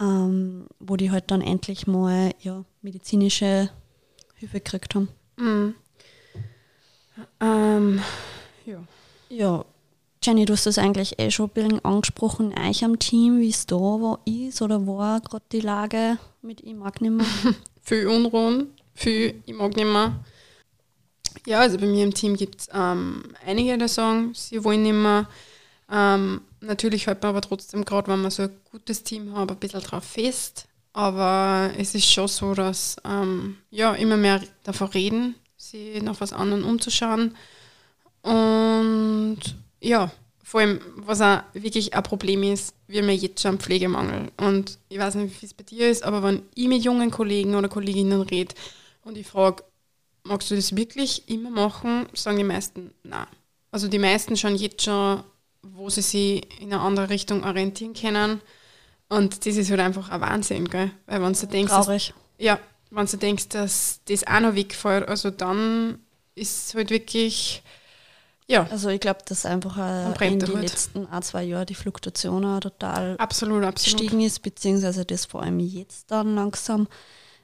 ähm, 0.00 0.66
wo 0.78 0.96
die 0.96 1.10
halt 1.10 1.30
dann 1.30 1.42
endlich 1.42 1.86
mal 1.86 2.32
ja, 2.40 2.64
medizinische 2.80 3.68
Hilfe 4.34 4.60
gekriegt 4.60 4.94
haben. 4.94 5.08
Mhm. 5.36 5.74
Ähm, 7.40 8.00
ja. 8.66 8.82
Ja, 9.28 9.64
Jenny, 10.22 10.46
du 10.46 10.54
hast 10.54 10.66
das 10.66 10.78
eigentlich 10.78 11.18
eh 11.18 11.30
schon 11.30 11.46
ein 11.46 11.50
bisschen 11.50 11.84
angesprochen, 11.84 12.54
euch 12.58 12.84
am 12.84 12.98
Team, 12.98 13.40
wie 13.40 13.50
es 13.50 13.66
da 13.66 13.76
war, 13.76 14.20
ist 14.24 14.62
oder 14.62 14.86
war 14.86 15.20
gerade 15.20 15.44
die 15.52 15.60
Lage 15.60 16.18
mit 16.40 16.62
Ich 16.62 16.74
mag 16.74 17.00
nicht 17.00 17.10
mehr? 17.10 17.26
viel 17.82 18.08
Unruhen, 18.08 18.68
viel 18.94 19.42
Ich 19.44 19.54
mag 19.54 19.76
nicht 19.76 19.84
mehr. 19.86 20.14
Ja, 21.46 21.60
also 21.60 21.78
bei 21.78 21.86
mir 21.86 22.04
im 22.04 22.14
Team 22.14 22.36
gibt 22.36 22.62
es 22.62 22.68
ähm, 22.72 23.22
einige, 23.44 23.76
die 23.76 23.88
sagen, 23.88 24.32
sie 24.34 24.64
wollen 24.64 24.82
nicht 24.82 24.94
mehr. 24.94 25.28
Ähm, 25.90 26.40
natürlich 26.60 27.06
hält 27.06 27.22
man 27.22 27.30
aber 27.30 27.42
trotzdem, 27.42 27.84
gerade 27.84 28.10
wenn 28.10 28.22
man 28.22 28.30
so 28.30 28.44
ein 28.44 28.56
gutes 28.70 29.02
Team 29.02 29.36
hat, 29.36 29.50
ein 29.50 29.56
bisschen 29.58 29.80
drauf 29.80 30.04
fest. 30.04 30.66
Aber 30.94 31.70
es 31.76 31.94
ist 31.94 32.10
schon 32.10 32.28
so, 32.28 32.54
dass 32.54 32.96
ähm, 33.04 33.58
ja, 33.70 33.92
immer 33.94 34.16
mehr 34.16 34.40
davon 34.62 34.88
reden, 34.88 35.34
sie 35.74 36.00
nach 36.00 36.20
was 36.20 36.32
anderem 36.32 36.64
umzuschauen 36.64 37.34
Und 38.22 39.38
ja, 39.80 40.10
vor 40.42 40.60
allem, 40.60 40.80
was 40.96 41.20
auch 41.20 41.40
wirklich 41.52 41.94
ein 41.94 42.02
Problem 42.02 42.42
ist, 42.42 42.74
wir 42.86 43.02
haben 43.02 43.08
ja 43.08 43.14
jetzt 43.14 43.42
schon 43.42 43.50
einen 43.50 43.60
Pflegemangel. 43.60 44.30
Und 44.36 44.78
ich 44.88 44.98
weiß 44.98 45.16
nicht, 45.16 45.40
wie 45.42 45.46
es 45.46 45.54
bei 45.54 45.64
dir 45.64 45.90
ist, 45.90 46.04
aber 46.04 46.22
wenn 46.22 46.42
ich 46.54 46.68
mit 46.68 46.84
jungen 46.84 47.10
Kollegen 47.10 47.54
oder 47.54 47.68
Kolleginnen 47.68 48.20
rede 48.22 48.54
und 49.04 49.18
ich 49.18 49.26
frage, 49.26 49.64
magst 50.22 50.50
du 50.50 50.54
das 50.54 50.76
wirklich 50.76 51.28
immer 51.28 51.50
machen, 51.50 52.06
sagen 52.14 52.38
die 52.38 52.44
meisten 52.44 52.92
nein. 53.02 53.26
Also 53.70 53.88
die 53.88 53.98
meisten 53.98 54.36
schauen 54.36 54.56
jetzt 54.56 54.82
schon, 54.82 55.24
wo 55.62 55.90
sie 55.90 56.02
sich 56.02 56.60
in 56.60 56.72
eine 56.72 56.80
andere 56.80 57.10
Richtung 57.10 57.42
orientieren 57.42 57.94
können. 57.94 58.40
Und 59.08 59.44
das 59.44 59.56
ist 59.56 59.70
halt 59.70 59.80
einfach 59.80 60.10
ein 60.10 60.20
Wahnsinn, 60.20 60.68
gell? 60.68 60.90
Weil 61.06 61.22
wenn 61.22 61.32
du 61.32 61.46
denkst, 61.46 61.72
Traurig. 61.72 62.14
dass, 62.14 62.44
ja, 62.44 62.58
wenn 62.94 63.06
du 63.06 63.16
denkst, 63.16 63.48
dass 63.48 64.00
das 64.06 64.26
auch 64.26 64.40
noch 64.40 64.54
wegfällt, 64.54 65.08
also 65.08 65.30
dann 65.30 65.98
ist 66.34 66.68
es 66.68 66.74
halt 66.74 66.90
wirklich, 66.90 67.62
ja, 68.46 68.66
Also 68.70 68.90
ich 68.90 69.00
glaube, 69.00 69.20
dass 69.26 69.46
einfach 69.46 69.76
brennt 70.14 70.34
in 70.34 70.38
den 70.40 70.48
Hut. 70.50 70.60
letzten 70.62 71.06
ein, 71.06 71.22
zwei 71.22 71.44
Jahren 71.44 71.66
die 71.66 71.74
Fluktuation 71.74 72.44
auch 72.44 72.60
total 72.60 73.16
absolut, 73.18 73.64
absolut. 73.64 74.00
gestiegen 74.00 74.20
ist, 74.20 74.40
beziehungsweise 74.40 75.04
das 75.04 75.24
vor 75.24 75.42
allem 75.42 75.60
jetzt 75.60 76.10
dann 76.10 76.34
langsam 76.34 76.88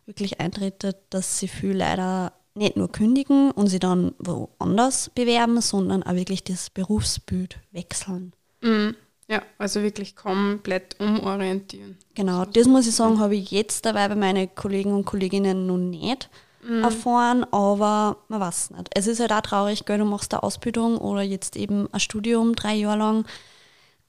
wirklich 0.06 0.40
eintretet, 0.40 0.96
dass 1.10 1.38
sie 1.38 1.48
viel 1.48 1.76
leider 1.76 2.32
nicht 2.54 2.76
nur 2.76 2.90
kündigen 2.90 3.50
und 3.52 3.68
sie 3.68 3.78
dann 3.78 4.12
woanders 4.18 5.10
bewerben, 5.14 5.60
sondern 5.60 6.02
auch 6.02 6.14
wirklich 6.14 6.44
das 6.44 6.68
Berufsbild 6.68 7.58
wechseln. 7.70 8.32
Mhm. 8.60 8.96
Ja, 9.30 9.42
also 9.58 9.80
wirklich 9.82 10.16
komplett 10.16 10.96
umorientieren. 10.98 11.96
Genau, 12.14 12.44
das 12.44 12.66
muss 12.66 12.86
ich 12.88 12.94
sagen, 12.96 13.20
habe 13.20 13.36
ich 13.36 13.52
jetzt 13.52 13.86
dabei 13.86 14.08
bei 14.08 14.16
meinen 14.16 14.52
Kollegen 14.56 14.92
und 14.92 15.04
Kolleginnen 15.04 15.66
noch 15.66 15.76
nicht 15.78 16.28
erfahren, 16.82 17.44
aber 17.52 18.18
man 18.28 18.40
weiß 18.40 18.70
nicht. 18.72 18.90
Es 18.94 19.06
ist 19.06 19.18
halt 19.20 19.32
auch 19.32 19.40
traurig, 19.40 19.86
gell, 19.86 19.98
du 19.98 20.04
machst 20.04 20.34
eine 20.34 20.42
Ausbildung 20.42 20.98
oder 20.98 21.22
jetzt 21.22 21.56
eben 21.56 21.88
ein 21.92 22.00
Studium 22.00 22.54
drei 22.54 22.74
Jahre 22.74 22.98
lang, 22.98 23.24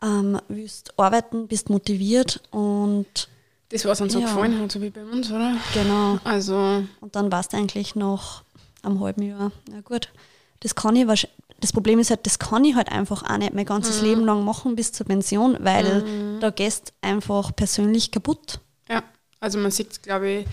ähm, 0.01 0.37
willst 0.49 0.97
arbeiten, 0.99 1.47
bist 1.47 1.69
motiviert 1.69 2.41
und 2.51 3.29
Das, 3.69 3.85
was 3.85 4.01
uns 4.01 4.11
so 4.13 4.19
Ja. 4.19 4.25
gefallen 4.25 4.59
hat, 4.59 4.71
so 4.71 4.81
wie 4.81 4.89
bei 4.89 5.03
uns, 5.05 5.31
oder? 5.31 5.55
genau, 5.73 6.17
Also, 6.25 6.83
und 6.99 7.15
dann 7.15 7.31
warst 7.31 7.53
du 7.53 7.57
eigentlich 7.57 7.95
noch 7.95 8.43
am 8.81 8.99
halben 8.99 9.21
Jahr, 9.21 9.51
na 9.69 9.79
gut, 9.81 10.09
das 10.59 10.75
kann 10.75 10.95
ich 10.97 11.07
wahrscheinlich, 11.07 11.37
das 11.61 11.71
Problem 11.71 11.99
ist 11.99 12.09
halt, 12.09 12.25
das 12.25 12.39
kann 12.39 12.65
ich 12.65 12.75
halt 12.75 12.91
einfach 12.91 13.23
auch 13.23 13.37
nicht 13.37 13.53
mein 13.53 13.65
ganzes 13.65 14.01
Leben 14.01 14.25
lang 14.25 14.43
machen 14.43 14.75
bis 14.75 14.91
zur 14.91 15.05
Pension, 15.05 15.57
weil 15.61 16.39
da 16.39 16.49
gehst 16.49 16.93
einfach 17.01 17.55
persönlich 17.55 18.11
kaputt. 18.11 18.59
ja, 18.89 19.03
also 19.39 19.57
man 19.59 19.71
sieht 19.71 19.91
es, 19.91 20.01
glaube 20.01 20.29
ich, 20.29 20.45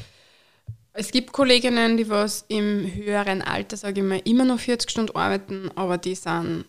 es 0.92 1.11
gibt 1.11 1.33
Kolleginnen, 1.33 1.97
die 1.97 2.09
was 2.09 2.44
im 2.49 2.92
höheren 2.92 3.40
Alter, 3.40 3.77
sage 3.77 4.01
ich 4.01 4.07
mal, 4.07 4.21
immer 4.25 4.44
noch 4.44 4.59
40 4.59 4.90
Stunden 4.90 5.16
arbeiten, 5.16 5.71
aber 5.77 5.97
die 5.97 6.14
sind, 6.14 6.64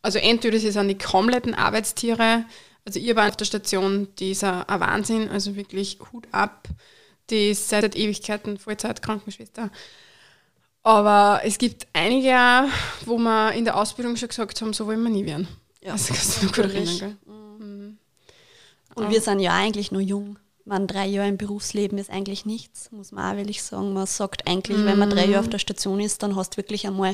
also 0.00 0.18
entweder 0.18 0.58
sie 0.58 0.70
sind 0.70 0.88
die 0.88 0.98
kompletten 0.98 1.54
Arbeitstiere, 1.54 2.44
also 2.84 3.00
ihr 3.00 3.16
war 3.16 3.28
auf 3.28 3.36
der 3.36 3.44
Station, 3.44 4.08
die 4.18 4.30
ist 4.30 4.44
ein 4.44 4.64
Wahnsinn, 4.66 5.28
also 5.28 5.56
wirklich 5.56 5.98
Hut 6.12 6.26
ab, 6.30 6.68
die 7.30 7.50
ist 7.50 7.68
seit 7.68 7.96
Ewigkeiten 7.96 8.58
Vollzeit-Krankenschwester. 8.58 9.70
Aber 10.88 11.42
es 11.44 11.58
gibt 11.58 11.86
einige, 11.92 12.34
wo 13.04 13.18
wir 13.18 13.52
in 13.52 13.66
der 13.66 13.76
Ausbildung 13.76 14.16
schon 14.16 14.28
gesagt 14.30 14.58
haben, 14.62 14.72
so 14.72 14.86
wollen 14.86 15.02
wir 15.02 15.10
nie 15.10 15.26
werden. 15.26 15.46
Ja, 15.82 15.92
also 15.92 16.14
kannst 16.14 16.40
du 16.42 16.46
noch 16.46 16.54
gut 16.54 16.64
erinnern, 16.64 16.98
gell? 16.98 17.16
Mhm. 17.26 17.98
Und 18.94 19.10
wir 19.10 19.20
sind 19.20 19.40
ja 19.40 19.52
eigentlich 19.52 19.92
nur 19.92 20.00
jung. 20.00 20.38
Man 20.64 20.86
drei 20.86 21.04
Jahre 21.06 21.28
im 21.28 21.36
Berufsleben 21.36 21.98
ist 21.98 22.08
eigentlich 22.10 22.46
nichts, 22.46 22.90
muss 22.90 23.12
man 23.12 23.34
auch 23.34 23.38
ehrlich 23.38 23.62
sagen. 23.62 23.92
Man 23.92 24.06
sagt 24.06 24.48
eigentlich, 24.48 24.82
wenn 24.82 24.98
man 24.98 25.10
drei 25.10 25.26
Jahre 25.26 25.40
auf 25.40 25.50
der 25.50 25.58
Station 25.58 26.00
ist, 26.00 26.22
dann 26.22 26.36
hast 26.36 26.54
du 26.54 26.56
wirklich 26.56 26.86
einmal 26.86 27.10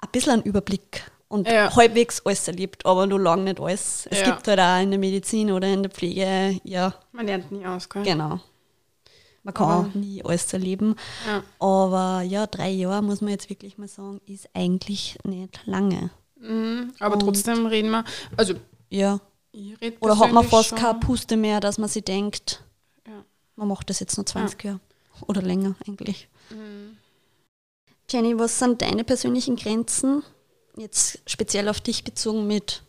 ein 0.00 0.08
bisschen 0.12 0.34
einen 0.34 0.42
Überblick 0.44 1.02
und 1.26 1.48
Ja. 1.48 1.74
halbwegs 1.74 2.22
alles 2.24 2.46
erlebt, 2.46 2.86
aber 2.86 3.06
nur 3.08 3.18
lange 3.20 3.42
nicht 3.44 3.60
alles. 3.60 4.06
Es 4.12 4.20
Ja. 4.20 4.26
gibt 4.26 4.46
halt 4.46 4.60
auch 4.60 4.80
in 4.80 4.90
der 4.90 4.98
Medizin 5.00 5.50
oder 5.50 5.66
in 5.66 5.82
der 5.82 5.90
Pflege, 5.90 6.60
ja, 6.62 6.94
Man 7.10 7.26
lernt 7.26 7.50
nie 7.50 7.66
aus, 7.66 7.88
gell? 7.88 8.04
genau. 8.04 8.38
Man 9.48 9.54
kann 9.54 9.70
Aber- 9.70 9.88
nie 9.98 10.22
alles 10.22 10.52
erleben. 10.52 10.94
Ja. 11.26 11.42
Aber 11.58 12.20
ja, 12.20 12.46
drei 12.46 12.68
Jahre, 12.68 13.00
muss 13.02 13.22
man 13.22 13.30
jetzt 13.30 13.48
wirklich 13.48 13.78
mal 13.78 13.88
sagen, 13.88 14.20
ist 14.26 14.46
eigentlich 14.52 15.16
nicht 15.24 15.60
lange. 15.64 16.10
Mhm. 16.38 16.92
Aber 17.00 17.14
Und- 17.14 17.20
trotzdem 17.20 17.64
reden 17.64 17.90
wir, 17.90 18.04
also 18.36 18.52
Ja. 18.90 19.20
Oder 20.00 20.18
hat 20.18 20.32
man 20.32 20.44
fast 20.46 20.68
schon- 20.68 20.78
keine 20.78 20.98
Puste 21.00 21.38
mehr, 21.38 21.60
dass 21.60 21.78
man 21.78 21.88
sich 21.88 22.04
denkt, 22.04 22.62
Ja. 23.06 23.24
man 23.56 23.68
macht 23.68 23.88
das 23.88 24.00
jetzt 24.00 24.18
nur 24.18 24.26
20 24.26 24.62
Jahre 24.64 24.80
oder 25.26 25.40
länger 25.40 25.74
eigentlich. 25.86 26.28
Mhm. 26.50 26.98
Jenny, 28.10 28.38
was 28.38 28.58
sind 28.58 28.82
deine 28.82 29.02
persönlichen 29.02 29.56
Grenzen, 29.56 30.22
jetzt 30.76 31.20
speziell 31.26 31.70
auf 31.70 31.80
dich 31.80 32.04
bezogen 32.04 32.46
mit 32.46 32.82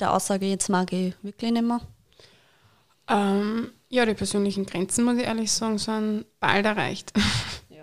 der 0.00 0.12
Aussage, 0.12 0.46
jetzt 0.46 0.68
mag 0.68 0.92
ich 0.92 1.14
wirklich 1.22 1.52
nicht 1.52 1.62
mehr? 1.64 1.80
Ähm, 3.08 3.70
ja, 3.90 4.06
die 4.06 4.14
persönlichen 4.14 4.64
Grenzen, 4.66 5.04
muss 5.04 5.18
ich 5.18 5.24
ehrlich 5.24 5.52
sagen, 5.52 5.78
sind 5.78 6.24
bald 6.40 6.64
erreicht. 6.64 7.12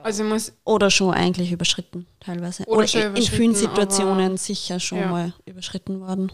Also 0.03 0.23
ich 0.23 0.29
muss, 0.29 0.53
Oder 0.63 0.89
schon 0.89 1.13
eigentlich 1.13 1.51
überschritten, 1.51 2.05
teilweise. 2.21 2.63
Oder 2.63 2.77
Oder, 2.77 2.87
schon 2.87 3.15
in 3.15 3.23
vielen 3.23 3.55
Situationen 3.55 4.37
sicher 4.37 4.79
schon 4.79 4.99
Ja. 4.99 5.07
mal 5.07 5.33
überschritten 5.45 5.99
worden. 5.99 6.31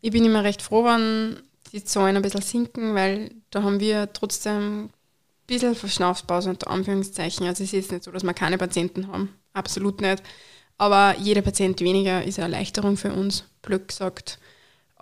ich 0.00 0.10
bin 0.10 0.24
immer 0.24 0.42
recht 0.42 0.60
froh, 0.60 0.84
wenn 0.86 1.40
die 1.72 1.84
Zahlen 1.84 2.16
ein 2.16 2.22
bisschen 2.22 2.42
sinken, 2.42 2.96
weil 2.96 3.30
da 3.50 3.62
haben 3.62 3.78
wir 3.78 4.12
trotzdem 4.12 4.84
ein 4.86 4.90
bisschen 5.46 5.76
Verschnaufspause 5.76 6.50
unter 6.50 6.68
Anführungszeichen. 6.70 7.46
Also 7.46 7.62
es 7.62 7.68
ist 7.68 7.72
jetzt 7.72 7.92
nicht 7.92 8.02
so, 8.02 8.10
dass 8.10 8.24
wir 8.24 8.34
keine 8.34 8.58
Patienten 8.58 9.06
haben. 9.06 9.28
Absolut 9.52 10.00
nicht. 10.00 10.20
Aber 10.78 11.14
jeder 11.18 11.42
Patient 11.42 11.78
weniger 11.80 12.24
ist 12.24 12.40
eine 12.40 12.52
Erleichterung 12.52 12.96
für 12.96 13.12
uns, 13.12 13.44
blöd 13.60 13.86
gesagt. 13.86 14.40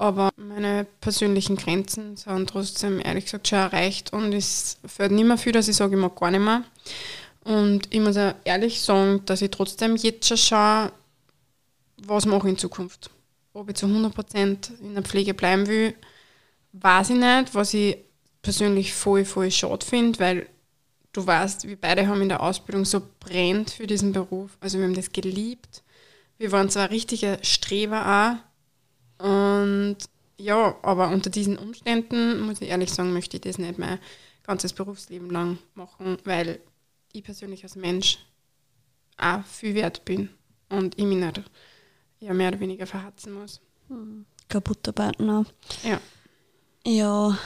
Aber 0.00 0.30
meine 0.38 0.86
persönlichen 1.02 1.56
Grenzen 1.56 2.16
sind 2.16 2.48
trotzdem 2.48 3.00
ehrlich 3.04 3.26
gesagt 3.26 3.48
schon 3.48 3.58
erreicht 3.58 4.14
und 4.14 4.32
es 4.32 4.78
fällt 4.86 5.12
nicht 5.12 5.26
mehr 5.26 5.36
viel, 5.36 5.52
dass 5.52 5.68
ich 5.68 5.76
sage, 5.76 5.94
ich 5.94 6.00
mag 6.00 6.18
gar 6.18 6.30
nicht 6.30 6.40
mehr. 6.40 6.64
Und 7.44 7.82
ich 7.90 8.00
muss 8.00 8.16
auch 8.16 8.32
ehrlich 8.44 8.80
sagen, 8.80 9.20
dass 9.26 9.42
ich 9.42 9.50
trotzdem 9.50 9.96
jetzt 9.96 10.26
schon 10.26 10.38
schaue, 10.38 10.92
was 11.98 12.24
mache 12.24 12.46
ich 12.46 12.52
in 12.54 12.58
Zukunft. 12.58 13.10
Ob 13.52 13.68
ich 13.68 13.76
zu 13.76 13.84
100% 13.84 14.80
in 14.80 14.94
der 14.94 15.02
Pflege 15.02 15.34
bleiben 15.34 15.66
will, 15.66 15.92
weiß 16.72 17.10
ich 17.10 17.16
nicht, 17.16 17.54
was 17.54 17.74
ich 17.74 17.98
persönlich 18.40 18.94
voll, 18.94 19.26
voll 19.26 19.50
schade 19.50 19.84
finde, 19.84 20.18
weil 20.18 20.46
du 21.12 21.26
weißt, 21.26 21.68
wir 21.68 21.78
beide 21.78 22.06
haben 22.06 22.22
in 22.22 22.30
der 22.30 22.42
Ausbildung 22.42 22.86
so 22.86 23.02
brennt 23.20 23.72
für 23.72 23.86
diesen 23.86 24.12
Beruf. 24.12 24.56
Also 24.60 24.78
wir 24.78 24.86
haben 24.86 24.94
das 24.94 25.12
geliebt. 25.12 25.82
Wir 26.38 26.52
waren 26.52 26.70
zwar 26.70 26.88
richtige 26.88 27.38
Streber 27.42 28.40
auch. 28.40 28.49
Und 29.20 29.98
ja, 30.38 30.76
aber 30.82 31.08
unter 31.08 31.30
diesen 31.30 31.58
Umständen, 31.58 32.40
muss 32.40 32.60
ich 32.60 32.68
ehrlich 32.68 32.90
sagen, 32.90 33.12
möchte 33.12 33.36
ich 33.36 33.42
das 33.42 33.58
nicht 33.58 33.78
mein 33.78 33.98
ganzes 34.42 34.72
Berufsleben 34.72 35.30
lang 35.30 35.58
machen, 35.74 36.16
weil 36.24 36.60
ich 37.12 37.22
persönlich 37.22 37.62
als 37.62 37.76
Mensch 37.76 38.18
auch 39.18 39.44
viel 39.44 39.74
wert 39.74 40.04
bin 40.04 40.30
und 40.70 40.98
ich 40.98 41.04
mich 41.04 41.18
nicht 41.18 41.42
ja, 42.20 42.32
mehr 42.32 42.48
oder 42.48 42.60
weniger 42.60 42.86
verhatzen 42.86 43.34
muss. 43.34 43.60
Kaputt 44.48 44.86
arbeiten 44.88 45.28
auch. 45.28 45.46
Ja. 45.82 46.00
Ja, 46.86 47.38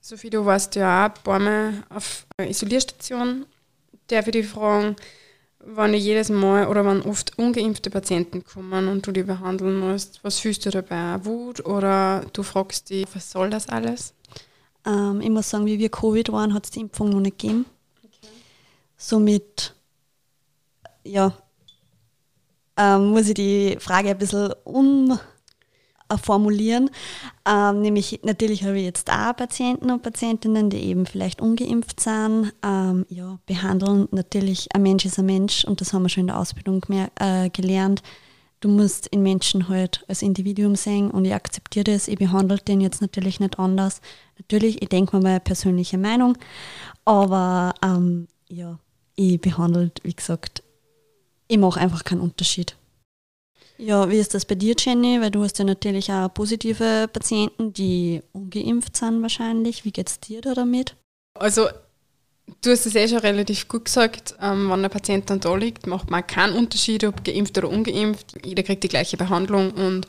Sophie, 0.00 0.28
du 0.28 0.44
warst 0.44 0.74
ja 0.74 1.06
auch 1.06 1.16
ein 1.16 1.22
paar 1.22 1.38
Mal 1.38 1.82
auf 1.88 2.26
Isolierstation. 2.38 3.46
Darf 4.06 4.26
ich 4.26 4.32
dich 4.32 4.46
fragen, 4.46 4.96
wenn 5.66 5.94
ich 5.94 6.04
jedes 6.04 6.28
Mal 6.28 6.68
oder 6.68 6.84
wenn 6.84 7.02
oft 7.02 7.38
ungeimpfte 7.38 7.90
Patienten 7.90 8.44
kommen 8.44 8.88
und 8.88 9.06
du 9.06 9.12
die 9.12 9.22
behandeln 9.22 9.78
musst, 9.78 10.20
was 10.22 10.38
fühlst 10.38 10.66
du 10.66 10.70
dabei? 10.70 11.24
Wut 11.24 11.64
oder 11.64 12.24
du 12.32 12.42
fragst 12.42 12.90
dich, 12.90 13.06
was 13.14 13.30
soll 13.30 13.50
das 13.50 13.68
alles? 13.68 14.14
ähm, 14.86 15.20
ich 15.20 15.30
muss 15.30 15.50
sagen, 15.50 15.66
wie 15.66 15.78
wir 15.78 15.88
Covid 15.88 16.30
waren, 16.32 16.54
hat 16.54 16.64
es 16.64 16.70
die 16.70 16.80
Impfung 16.80 17.10
noch 17.10 17.20
nicht 17.20 17.38
gegeben. 17.38 17.66
Somit, 18.96 19.74
ja, 21.02 21.32
ähm, 22.76 23.08
muss 23.08 23.28
ich 23.28 23.34
die 23.34 23.76
Frage 23.80 24.10
ein 24.10 24.18
bisschen 24.18 24.52
umformulieren. 26.08 26.90
Ähm, 27.48 27.80
nämlich, 27.80 28.20
natürlich 28.22 28.64
habe 28.64 28.78
ich 28.78 28.84
jetzt 28.84 29.10
auch 29.10 29.36
Patienten 29.36 29.90
und 29.90 30.02
Patientinnen, 30.02 30.70
die 30.70 30.78
eben 30.78 31.06
vielleicht 31.06 31.40
ungeimpft 31.40 32.00
sind. 32.00 32.52
Ähm, 32.62 33.06
ja, 33.08 33.38
behandeln 33.46 34.08
natürlich, 34.10 34.74
ein 34.74 34.82
Mensch 34.82 35.04
ist 35.04 35.18
ein 35.18 35.26
Mensch 35.26 35.64
und 35.64 35.80
das 35.80 35.92
haben 35.92 36.02
wir 36.02 36.08
schon 36.08 36.22
in 36.22 36.28
der 36.28 36.38
Ausbildung 36.38 36.80
gemer- 36.80 37.10
äh, 37.18 37.50
gelernt. 37.50 38.02
Du 38.60 38.68
musst 38.70 39.08
in 39.08 39.22
Menschen 39.22 39.68
halt 39.68 40.04
als 40.08 40.22
Individuum 40.22 40.74
sehen 40.74 41.10
und 41.10 41.26
ich 41.26 41.34
akzeptiere 41.34 41.84
das. 41.84 42.08
Ich 42.08 42.18
behandle 42.18 42.56
den 42.56 42.80
jetzt 42.80 43.02
natürlich 43.02 43.38
nicht 43.38 43.58
anders. 43.58 44.00
Natürlich, 44.38 44.80
ich 44.80 44.88
denke 44.88 45.16
mir 45.16 45.22
meine 45.22 45.40
persönliche 45.40 45.98
Meinung, 45.98 46.38
aber 47.04 47.74
ähm, 47.82 48.26
ja, 48.48 48.78
ich 49.16 49.40
behandle, 49.40 49.90
wie 50.02 50.14
gesagt, 50.14 50.62
ich 51.46 51.58
mache 51.58 51.78
einfach 51.78 52.04
keinen 52.04 52.22
Unterschied. 52.22 52.76
Ja, 53.76 54.08
wie 54.08 54.18
ist 54.18 54.34
das 54.34 54.44
bei 54.44 54.54
dir, 54.54 54.74
Jenny? 54.78 55.20
Weil 55.20 55.30
du 55.30 55.42
hast 55.42 55.58
ja 55.58 55.64
natürlich 55.64 56.10
auch 56.12 56.32
positive 56.32 57.08
Patienten, 57.12 57.72
die 57.72 58.22
ungeimpft 58.32 58.96
sind 58.96 59.22
wahrscheinlich. 59.22 59.84
Wie 59.84 59.90
geht's 59.90 60.20
dir 60.20 60.40
da 60.40 60.54
damit? 60.54 60.94
Also 61.38 61.68
du 62.62 62.70
hast 62.70 62.86
es 62.86 62.94
eh 62.94 63.08
schon 63.08 63.18
relativ 63.18 63.68
gut 63.68 63.86
gesagt, 63.86 64.36
ähm, 64.40 64.70
wenn 64.70 64.82
der 64.82 64.88
Patient 64.88 65.28
dann 65.28 65.40
da 65.40 65.54
liegt, 65.56 65.86
macht 65.86 66.10
man 66.10 66.26
keinen 66.26 66.54
Unterschied, 66.54 67.04
ob 67.04 67.24
geimpft 67.24 67.58
oder 67.58 67.68
ungeimpft. 67.68 68.36
Jeder 68.44 68.62
kriegt 68.62 68.84
die 68.84 68.88
gleiche 68.88 69.16
Behandlung 69.16 69.72
und 69.72 70.06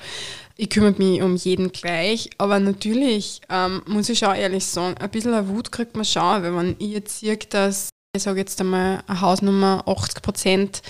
ich 0.58 0.70
kümmere 0.70 0.96
mich 0.98 1.22
um 1.22 1.36
jeden 1.36 1.72
gleich. 1.72 2.30
Aber 2.38 2.60
natürlich 2.60 3.42
ähm, 3.50 3.82
muss 3.88 4.10
ich 4.10 4.20
schon 4.20 4.36
ehrlich 4.36 4.66
sagen, 4.66 4.98
ein 4.98 5.10
bisschen 5.10 5.50
Wut 5.50 5.72
kriegt 5.72 5.96
man 5.96 6.06
schon, 6.06 6.44
wenn 6.44 6.76
ich 6.80 6.92
jetzt 6.92 7.20
sehe, 7.20 7.38
dass, 7.38 7.90
ich 8.16 8.24
sage 8.24 8.40
jetzt 8.40 8.60
einmal, 8.62 9.04
eine 9.08 9.22
Hausnummer 9.22 9.84
80 9.88 10.22
Prozent 10.22 10.82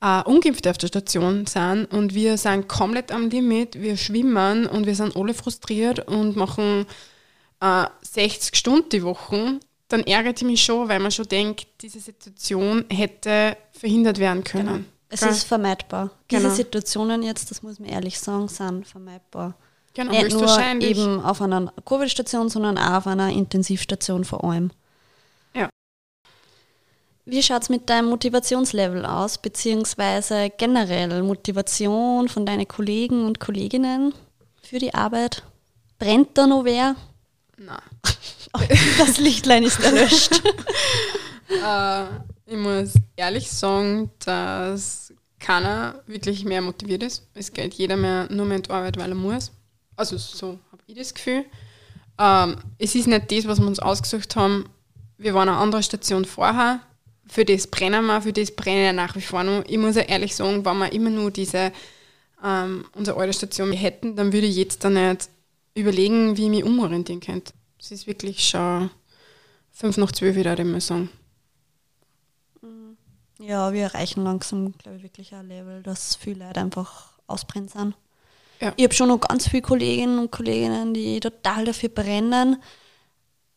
äh, 0.00 0.22
Ungeimpfte 0.22 0.70
auf 0.70 0.78
der 0.78 0.88
Station 0.88 1.46
sind 1.46 1.86
und 1.86 2.14
wir 2.14 2.36
sind 2.36 2.68
komplett 2.68 3.12
am 3.12 3.30
Limit, 3.30 3.80
wir 3.80 3.96
schwimmen 3.96 4.66
und 4.66 4.86
wir 4.86 4.94
sind 4.94 5.16
alle 5.16 5.34
frustriert 5.34 6.06
und 6.08 6.36
machen 6.36 6.86
äh, 7.60 7.86
60 8.02 8.56
Stunden 8.56 8.88
die 8.90 9.02
Woche, 9.02 9.58
dann 9.88 10.02
ärgert 10.02 10.40
ich 10.40 10.46
mich 10.46 10.62
schon, 10.62 10.88
weil 10.88 11.00
man 11.00 11.10
schon 11.10 11.28
denkt, 11.28 11.66
diese 11.80 12.00
Situation 12.00 12.84
hätte 12.90 13.56
verhindert 13.72 14.18
werden 14.18 14.44
können. 14.44 14.66
Genau. 14.66 14.84
Es 15.08 15.20
Gell? 15.20 15.30
ist 15.30 15.44
vermeidbar. 15.44 16.10
Genau. 16.28 16.42
Diese 16.42 16.54
Situationen 16.56 17.22
jetzt, 17.22 17.50
das 17.50 17.62
muss 17.62 17.78
man 17.78 17.88
ehrlich 17.88 18.18
sagen, 18.18 18.48
sind 18.48 18.86
vermeidbar. 18.86 19.54
Genau, 19.94 20.10
Nicht 20.10 20.32
nur 20.32 20.60
eben 20.80 21.20
auf 21.20 21.40
einer 21.40 21.72
Covid-Station, 21.86 22.50
sondern 22.50 22.76
auch 22.76 22.98
auf 22.98 23.06
einer 23.06 23.30
Intensivstation 23.30 24.24
vor 24.24 24.44
allem. 24.44 24.70
Wie 27.28 27.42
schaut 27.42 27.62
es 27.62 27.68
mit 27.68 27.90
deinem 27.90 28.08
Motivationslevel 28.08 29.04
aus, 29.04 29.38
beziehungsweise 29.38 30.48
generell 30.56 31.24
Motivation 31.24 32.28
von 32.28 32.46
deinen 32.46 32.68
Kollegen 32.68 33.26
und 33.26 33.40
Kolleginnen 33.40 34.14
für 34.62 34.78
die 34.78 34.94
Arbeit? 34.94 35.42
Brennt 35.98 36.38
da 36.38 36.46
noch 36.46 36.64
wer? 36.64 36.94
Nein. 37.58 37.78
Das 38.98 39.18
Lichtlein 39.18 39.64
ist 39.64 39.80
erlöscht. 39.80 40.40
Äh, 41.48 42.06
ich 42.46 42.56
muss 42.56 42.94
ehrlich 43.14 43.48
sagen, 43.48 44.10
dass 44.24 45.12
keiner 45.38 46.02
wirklich 46.08 46.44
mehr 46.44 46.60
motiviert 46.60 47.04
ist. 47.04 47.24
Es 47.34 47.52
geht 47.52 47.74
jeder 47.74 47.96
mehr 47.96 48.26
nur 48.32 48.46
mehr 48.46 48.56
in 48.56 48.62
die 48.64 48.70
Arbeit, 48.70 48.96
weil 48.96 49.10
er 49.10 49.14
muss. 49.14 49.52
Also 49.94 50.16
so 50.18 50.58
habe 50.72 50.82
ich 50.88 50.96
das 50.96 51.14
Gefühl. 51.14 51.44
Ähm, 52.18 52.56
es 52.78 52.96
ist 52.96 53.06
nicht 53.06 53.30
das, 53.30 53.46
was 53.46 53.60
wir 53.60 53.66
uns 53.68 53.78
ausgesucht 53.78 54.34
haben. 54.34 54.68
Wir 55.18 55.34
waren 55.34 55.48
eine 55.48 55.58
andere 55.58 55.84
Station 55.84 56.24
vorher. 56.24 56.80
Für 57.28 57.44
das 57.44 57.66
brennen 57.66 58.06
wir, 58.06 58.22
für 58.22 58.32
das 58.32 58.54
brennen 58.54 58.82
wir 58.82 58.92
nach 58.92 59.16
wie 59.16 59.20
vor 59.20 59.42
noch. 59.42 59.64
Ich 59.66 59.78
muss 59.78 59.96
ja 59.96 60.02
ehrlich 60.02 60.34
sagen, 60.34 60.64
wenn 60.64 60.78
wir 60.78 60.92
immer 60.92 61.10
nur 61.10 61.30
diese 61.30 61.72
ähm, 62.44 62.84
unsere 62.94 63.18
alte 63.18 63.32
Station 63.32 63.72
hätten, 63.72 64.16
dann 64.16 64.32
würde 64.32 64.46
ich 64.46 64.56
jetzt 64.56 64.84
da 64.84 64.90
nicht 64.90 65.28
überlegen, 65.74 66.36
wie 66.36 66.44
ich 66.44 66.50
mich 66.50 66.64
umorientieren 66.64 67.20
könnte. 67.20 67.52
Es 67.80 67.90
ist 67.90 68.06
wirklich 68.06 68.48
schon 68.48 68.90
fünf 69.72 69.96
nach 69.96 70.12
zwölf, 70.12 70.36
würde 70.36 70.76
ich 70.76 70.84
sagen. 70.84 71.10
Ja, 73.38 73.72
wir 73.72 73.82
erreichen 73.82 74.24
langsam, 74.24 74.72
glaube 74.78 74.96
ich, 74.96 75.02
wirklich 75.02 75.34
ein 75.34 75.48
Level, 75.48 75.82
dass 75.82 76.16
viele 76.16 76.46
Leute 76.46 76.60
einfach 76.60 77.12
ausbrennt 77.26 77.70
sind. 77.70 77.94
Ja. 78.60 78.72
Ich 78.76 78.84
habe 78.84 78.94
schon 78.94 79.08
noch 79.08 79.20
ganz 79.20 79.48
viele 79.48 79.62
Kolleginnen 79.62 80.18
und 80.18 80.30
Kolleginnen, 80.30 80.94
die 80.94 81.20
total 81.20 81.66
dafür 81.66 81.90
brennen, 81.90 82.62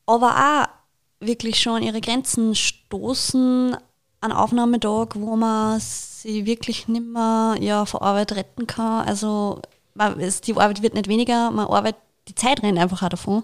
aber 0.06 0.36
auch 0.36 0.79
wirklich 1.20 1.60
schon 1.62 1.78
an 1.78 1.84
ihre 1.84 2.02
Grenzen 2.02 2.56
stoßen 2.56 3.76
an 4.22 4.32
Aufnahmetag, 4.32 5.16
wo 5.16 5.36
man 5.36 5.80
sie 5.80 6.46
wirklich 6.46 6.88
nicht 6.88 7.06
mehr 7.06 7.56
ja, 7.60 7.86
vor 7.86 8.02
Arbeit 8.02 8.34
retten 8.34 8.68
kann. 8.68 9.08
Also 9.08 9.62
man, 9.94 10.20
es, 10.20 10.42
die 10.42 10.54
Arbeit 10.54 10.82
wird 10.82 10.94
nicht 10.94 11.08
weniger, 11.08 11.52
man 11.52 11.68
arbeitet, 11.68 12.02
die 12.28 12.36
Zeit 12.36 12.62
rennt 12.64 12.78
einfach 12.78 13.02
auch 13.04 13.10
davon. 13.10 13.44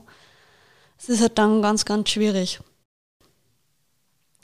Es 0.98 1.10
ist 1.10 1.22
halt 1.22 1.38
dann 1.38 1.62
ganz, 1.62 1.86
ganz 1.86 2.10
schwierig. 2.10 2.60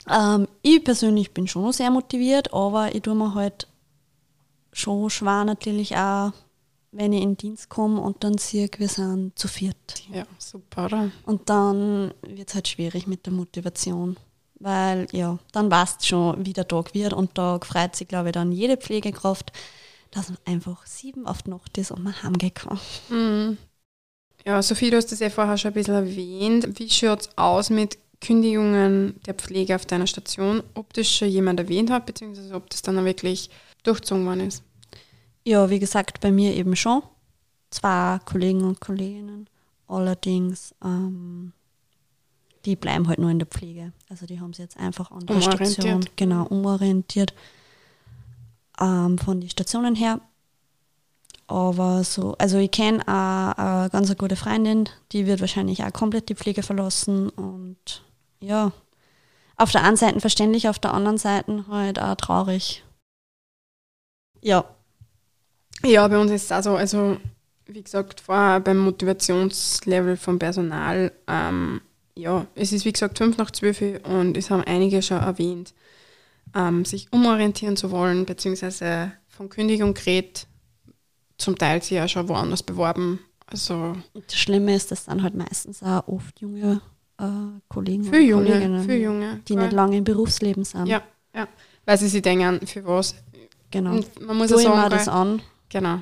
Ähm, 0.08 0.48
ich 0.62 0.82
persönlich 0.82 1.32
bin 1.32 1.46
schon 1.46 1.72
sehr 1.72 1.90
motiviert, 1.90 2.52
aber 2.52 2.94
ich 2.94 3.02
tue 3.02 3.14
mir 3.14 3.34
halt 3.34 3.66
schon 4.72 5.10
schwer 5.10 5.44
natürlich 5.44 5.96
auch, 5.96 6.32
wenn 6.92 7.12
ich 7.12 7.22
in 7.22 7.30
den 7.30 7.36
Dienst 7.38 7.68
komme 7.68 8.00
und 8.00 8.22
dann 8.22 8.38
sehe, 8.38 8.68
wir 8.76 8.88
sind 8.88 9.36
zu 9.38 9.48
viert. 9.48 10.04
Ja, 10.12 10.26
super, 10.38 10.84
oder? 10.84 11.10
Und 11.24 11.48
dann 11.48 12.12
wird 12.22 12.50
es 12.50 12.54
halt 12.54 12.68
schwierig 12.68 13.06
mit 13.06 13.26
der 13.26 13.32
Motivation. 13.32 14.16
Weil 14.60 15.08
ja, 15.10 15.38
dann 15.50 15.70
weißt 15.70 16.02
du 16.02 16.06
schon, 16.06 16.46
wie 16.46 16.52
der 16.52 16.68
Tag 16.68 16.94
wird 16.94 17.14
und 17.14 17.36
da 17.36 17.58
freut 17.60 17.96
sich, 17.96 18.06
glaube 18.06 18.28
ich, 18.28 18.32
dann 18.32 18.52
jede 18.52 18.76
Pflegekraft, 18.76 19.52
dass 20.12 20.28
man 20.28 20.38
einfach 20.44 20.86
sieben 20.86 21.26
auf 21.26 21.42
die 21.42 21.50
Nacht 21.50 21.76
ist 21.78 21.90
und 21.90 22.04
man 22.04 22.22
heimgehen 22.22 22.54
kann. 22.54 22.78
Mhm. 23.08 23.58
Ja, 24.44 24.60
Sophie, 24.62 24.90
du 24.90 24.96
hast 24.96 25.10
das 25.10 25.20
ja 25.20 25.30
vorher 25.30 25.56
schon 25.56 25.70
ein 25.70 25.74
bisschen 25.74 25.94
erwähnt. 25.94 26.78
Wie 26.78 26.90
schaut 26.90 27.22
es 27.22 27.38
aus 27.38 27.70
mit 27.70 27.96
Kündigungen 28.20 29.18
der 29.26 29.34
Pflege 29.34 29.74
auf 29.74 29.86
deiner 29.86 30.06
Station? 30.06 30.62
Ob 30.74 30.92
das 30.92 31.08
schon 31.08 31.28
jemand 31.28 31.58
erwähnt 31.58 31.90
hat, 31.90 32.06
beziehungsweise 32.06 32.54
ob 32.54 32.68
das 32.70 32.82
dann 32.82 32.98
auch 32.98 33.04
wirklich 33.04 33.50
durchgezogen 33.82 34.26
worden 34.26 34.48
ist? 34.48 34.62
Ja, 35.44 35.68
wie 35.70 35.78
gesagt, 35.78 36.20
bei 36.20 36.30
mir 36.30 36.54
eben 36.54 36.76
schon. 36.76 37.02
Zwei 37.70 38.20
Kollegen 38.24 38.64
und 38.64 38.80
Kolleginnen. 38.80 39.48
Allerdings, 39.88 40.74
ähm, 40.84 41.52
die 42.64 42.76
bleiben 42.76 43.08
halt 43.08 43.18
nur 43.18 43.30
in 43.30 43.38
der 43.38 43.48
Pflege. 43.48 43.92
Also 44.08 44.26
die 44.26 44.40
haben 44.40 44.52
sich 44.52 44.62
jetzt 44.64 44.76
einfach 44.76 45.10
an 45.10 45.26
der. 45.26 45.40
Station 45.40 46.04
genau 46.16 46.44
umorientiert 46.44 47.34
ähm, 48.80 49.18
von 49.18 49.40
den 49.40 49.50
Stationen 49.50 49.94
her. 49.94 50.20
Aber 51.46 52.04
so, 52.04 52.34
also 52.38 52.58
ich 52.58 52.70
kenne 52.70 53.00
auch 53.02 53.58
eine 53.58 53.90
ganz 53.90 54.08
eine 54.08 54.16
gute 54.16 54.36
Freundin, 54.36 54.88
die 55.10 55.26
wird 55.26 55.40
wahrscheinlich 55.40 55.84
auch 55.84 55.92
komplett 55.92 56.28
die 56.28 56.34
Pflege 56.34 56.62
verlassen 56.62 57.28
und 57.30 58.02
ja, 58.40 58.72
auf 59.56 59.70
der 59.70 59.84
einen 59.84 59.96
Seite 59.96 60.20
verständlich, 60.20 60.68
auf 60.68 60.78
der 60.78 60.94
anderen 60.94 61.18
Seite 61.18 61.66
halt 61.68 62.00
auch 62.00 62.14
traurig. 62.14 62.84
Ja, 64.40 64.64
Ja, 65.84 66.06
bei 66.08 66.18
uns 66.18 66.30
ist 66.30 66.44
es 66.44 66.52
auch 66.52 66.62
so, 66.62 66.76
also 66.76 67.16
wie 67.66 67.82
gesagt, 67.82 68.20
vorher 68.20 68.60
beim 68.60 68.78
Motivationslevel 68.78 70.16
vom 70.16 70.38
Personal, 70.38 71.12
ähm, 71.26 71.80
ja, 72.14 72.46
es 72.54 72.72
ist 72.72 72.84
wie 72.84 72.92
gesagt 72.92 73.18
fünf 73.18 73.36
nach 73.38 73.50
zwölf 73.50 73.82
und 74.04 74.36
es 74.36 74.50
haben 74.50 74.62
einige 74.64 75.02
schon 75.02 75.18
erwähnt, 75.18 75.72
ähm, 76.54 76.84
sich 76.84 77.08
umorientieren 77.12 77.76
zu 77.76 77.90
wollen, 77.90 78.26
beziehungsweise 78.26 79.12
von 79.28 79.48
Kündigung 79.48 79.94
gerät, 79.94 80.46
zum 81.38 81.56
Teil 81.56 81.82
sie 81.82 81.94
ja 81.94 82.06
schon 82.06 82.28
woanders 82.28 82.62
beworben. 82.62 83.20
Also 83.46 83.96
Und 84.12 84.24
das 84.26 84.36
Schlimme 84.36 84.74
ist, 84.74 84.90
das 84.90 85.06
sind 85.06 85.22
halt 85.22 85.34
meistens 85.34 85.82
auch 85.82 86.06
oft 86.06 86.40
junge 86.40 86.80
äh, 87.18 87.24
Kollegen 87.68 88.04
für 88.04 88.20
Junge, 88.20 88.46
Kolleginnen, 88.46 88.84
für 88.84 88.96
Junge. 88.96 89.40
die 89.48 89.54
voll. 89.54 89.62
nicht 89.62 89.72
lange 89.72 89.96
im 89.98 90.04
Berufsleben 90.04 90.64
sind. 90.64 90.86
Ja, 90.86 91.02
ja. 91.34 91.48
Weil 91.84 91.98
sie 91.98 92.08
sich 92.08 92.22
denken, 92.22 92.66
für 92.66 92.84
was. 92.86 93.14
genau. 93.70 93.92
Und 93.92 94.26
man 94.26 94.36
muss 94.36 94.50
ja 94.50 94.58
sagen, 94.58 94.90
das 94.90 95.08
an. 95.08 95.42
Genau. 95.72 95.98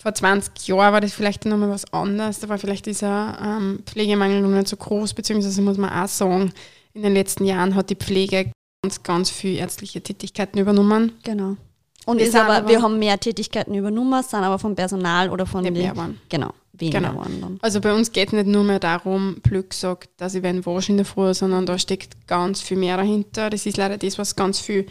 Vor 0.00 0.14
20 0.14 0.68
Jahren 0.68 0.92
war 0.92 1.00
das 1.00 1.12
vielleicht 1.12 1.44
nochmal 1.44 1.70
was 1.70 1.92
anderes. 1.92 2.38
Da 2.38 2.48
war 2.48 2.58
vielleicht 2.58 2.86
dieser 2.86 3.36
ähm, 3.42 3.80
Pflegemangel 3.84 4.40
noch 4.40 4.48
nicht 4.50 4.68
so 4.68 4.76
groß, 4.76 5.12
beziehungsweise 5.14 5.60
muss 5.60 5.76
man 5.76 5.90
auch 5.90 6.06
sagen, 6.08 6.52
in 6.94 7.02
den 7.02 7.14
letzten 7.14 7.44
Jahren 7.44 7.74
hat 7.74 7.90
die 7.90 7.96
Pflege 7.96 8.52
ganz, 8.82 9.02
ganz 9.02 9.30
viel 9.30 9.56
ärztliche 9.58 10.00
Tätigkeiten 10.00 10.58
übernommen. 10.58 11.12
Genau. 11.24 11.56
Und 12.06 12.18
Wir 12.20 12.40
aber, 12.40 12.54
aber- 12.58 12.68
wir 12.68 12.80
haben 12.80 12.98
mehr 12.98 13.18
Tätigkeiten 13.18 13.74
übernommen, 13.74 14.22
sind 14.22 14.38
aber 14.44 14.58
vom 14.58 14.74
Personal 14.76 15.30
oder 15.30 15.46
von 15.46 15.64
den 15.64 15.74
mehr 15.74 15.96
waren. 15.96 16.20
Genau, 16.28 16.54
weniger 16.72 17.00
Genau. 17.00 17.16
waren 17.16 17.40
dann. 17.40 17.58
Also 17.60 17.80
bei 17.80 17.92
uns 17.92 18.12
geht 18.12 18.28
es 18.28 18.32
nicht 18.32 18.46
nur 18.46 18.62
mehr 18.64 18.78
darum, 18.78 19.38
Glück 19.42 19.74
sagt, 19.74 20.08
dass 20.16 20.34
ich 20.34 20.42
wen 20.44 20.64
wasche 20.64 20.92
in 20.92 20.98
der 20.98 21.06
Früh, 21.06 21.34
sondern 21.34 21.66
da 21.66 21.76
steckt 21.78 22.26
ganz 22.28 22.62
viel 22.62 22.78
mehr 22.78 22.96
dahinter. 22.96 23.50
Das 23.50 23.66
ist 23.66 23.76
leider 23.76 23.98
das, 23.98 24.16
was 24.16 24.36
ganz 24.36 24.60
viel 24.60 24.86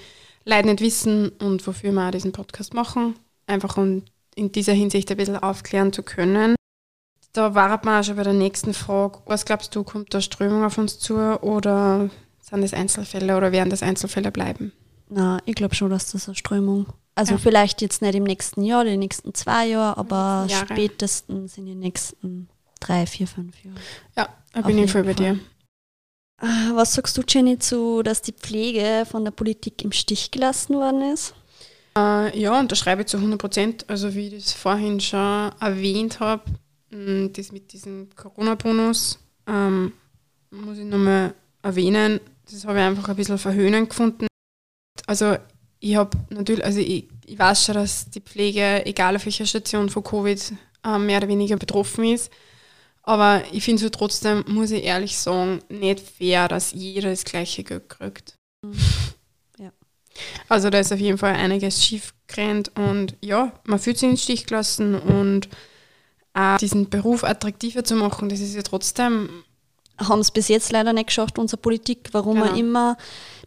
Leute 0.45 0.67
nicht 0.67 0.81
wissen 0.81 1.29
und 1.41 1.65
wofür 1.65 1.91
wir 1.93 2.07
auch 2.07 2.11
diesen 2.11 2.33
Podcast 2.33 2.73
machen. 2.73 3.15
Einfach 3.47 3.77
um 3.77 4.03
in 4.35 4.51
dieser 4.51 4.73
Hinsicht 4.73 5.09
ein 5.09 5.17
bisschen 5.17 5.37
aufklären 5.37 5.91
zu 5.93 6.03
können. 6.03 6.55
Da 7.33 7.55
war 7.55 7.69
man 7.83 7.99
auch 8.01 8.03
schon 8.05 8.15
bei 8.15 8.23
der 8.23 8.33
nächsten 8.33 8.73
Frage. 8.73 9.19
Was 9.25 9.45
glaubst 9.45 9.75
du, 9.75 9.83
kommt 9.83 10.13
da 10.13 10.21
Strömung 10.21 10.63
auf 10.63 10.77
uns 10.77 10.99
zu 10.99 11.15
oder 11.41 12.09
sind 12.41 12.61
das 12.61 12.73
Einzelfälle 12.73 13.35
oder 13.37 13.51
werden 13.51 13.69
das 13.69 13.83
Einzelfälle 13.83 14.31
bleiben? 14.31 14.71
Na, 15.09 15.39
ich 15.45 15.55
glaube 15.55 15.75
schon, 15.75 15.89
dass 15.89 16.11
das 16.11 16.27
eine 16.27 16.35
Strömung. 16.35 16.87
Also 17.15 17.33
Ja. 17.33 17.37
vielleicht 17.39 17.81
jetzt 17.81 18.01
nicht 18.01 18.15
im 18.15 18.23
nächsten 18.23 18.63
Jahr 18.63 18.81
oder 18.81 18.91
die 18.91 18.97
nächsten 18.97 19.33
zwei 19.33 19.67
Jahre, 19.67 19.97
aber 19.97 20.45
Jahre. 20.49 20.65
spätestens 20.67 21.57
in 21.57 21.65
den 21.65 21.79
nächsten 21.79 22.49
drei, 22.79 23.05
vier, 23.07 23.27
fünf 23.27 23.63
Jahren. 23.63 23.77
Ja, 24.15 24.29
da 24.53 24.61
bin 24.61 24.77
ich 24.77 24.91
voll 24.91 25.03
bei 25.03 25.13
dir. 25.13 25.39
Äh, 26.41 26.45
Was 26.73 26.93
sagst 26.93 27.17
du, 27.17 27.23
Jenny, 27.27 27.57
zu, 27.57 28.03
dass 28.03 28.21
die 28.21 28.33
Pflege 28.33 29.05
von 29.09 29.23
der 29.23 29.31
Politik 29.31 29.83
im 29.83 29.91
Stich 29.91 30.29
gelassen 30.31 30.75
worden 30.75 31.01
ist? 31.13 31.33
Äh, 31.97 32.39
ja, 32.39 32.59
unterschreibe 32.59 33.01
ich 33.01 33.07
zu 33.07 33.17
100 33.17 33.39
Prozent. 33.39 33.89
Also 33.89 34.13
wie 34.13 34.27
ich 34.27 34.43
das 34.43 34.53
vorhin 34.53 34.99
schon 34.99 35.51
erwähnt 35.59 36.19
habe, 36.19 36.43
mh, 36.91 37.29
das 37.29 37.51
mit 37.51 37.73
diesem 37.73 38.09
Corona-Bonus 38.15 39.17
ähm, 39.47 39.93
muss 40.51 40.77
ich 40.77 40.85
nochmal 40.85 41.33
erwähnen. 41.63 42.19
Das 42.49 42.65
habe 42.65 42.77
ich 42.77 42.85
einfach 42.85 43.09
ein 43.09 43.15
bisschen 43.15 43.39
verhöhnend 43.39 43.89
gefunden. 43.89 44.27
Also 45.07 45.37
ich 45.79 45.95
habe 45.95 46.17
natürlich, 46.29 46.63
also 46.63 46.79
ich, 46.79 47.07
ich 47.25 47.39
weiß 47.39 47.65
schon, 47.65 47.75
dass 47.75 48.09
die 48.09 48.21
Pflege, 48.21 48.85
egal 48.85 49.15
auf 49.15 49.25
welcher 49.25 49.45
Station 49.45 49.89
von 49.89 50.03
Covid, 50.03 50.53
äh, 50.85 50.97
mehr 50.99 51.17
oder 51.17 51.27
weniger 51.27 51.57
betroffen 51.57 52.05
ist. 52.05 52.31
Aber 53.01 53.41
ich 53.51 53.63
finde 53.63 53.81
so 53.81 53.89
trotzdem, 53.89 54.43
muss 54.47 54.69
ich 54.69 54.83
ehrlich 54.83 55.17
sagen, 55.17 55.61
nicht 55.69 56.01
fair, 56.01 56.47
dass 56.47 56.73
jeder 56.73 57.09
das 57.09 57.23
gleiche 57.23 57.63
Geld 57.63 57.89
kriegt. 57.89 58.35
Ja. 58.63 58.69
Also 60.49 60.69
da 60.69 60.79
ist 60.79 60.91
auf 60.93 60.99
jeden 60.99 61.17
Fall 61.17 61.33
einiges 61.35 61.83
schief 61.83 62.13
gerannt 62.27 62.71
und 62.75 63.15
ja, 63.21 63.51
man 63.65 63.79
fühlt 63.79 63.97
sich 63.97 64.07
in 64.09 64.15
den 64.15 64.17
Stich 64.17 64.45
gelassen 64.45 64.95
und 64.95 65.47
auch 66.33 66.57
diesen 66.57 66.89
Beruf 66.89 67.23
attraktiver 67.23 67.83
zu 67.83 67.95
machen, 67.95 68.29
das 68.29 68.39
ist 68.39 68.55
ja 68.55 68.61
trotzdem 68.61 69.29
haben 69.99 70.19
es 70.19 70.29
bis 70.29 70.47
jetzt 70.47 70.71
leider 70.71 70.93
nicht 70.93 71.07
geschafft, 71.07 71.39
unsere 71.39 71.59
Politik, 71.59 72.09
warum 72.11 72.35
Genau. 72.35 72.45
wir 72.53 72.59
immer, 72.59 72.97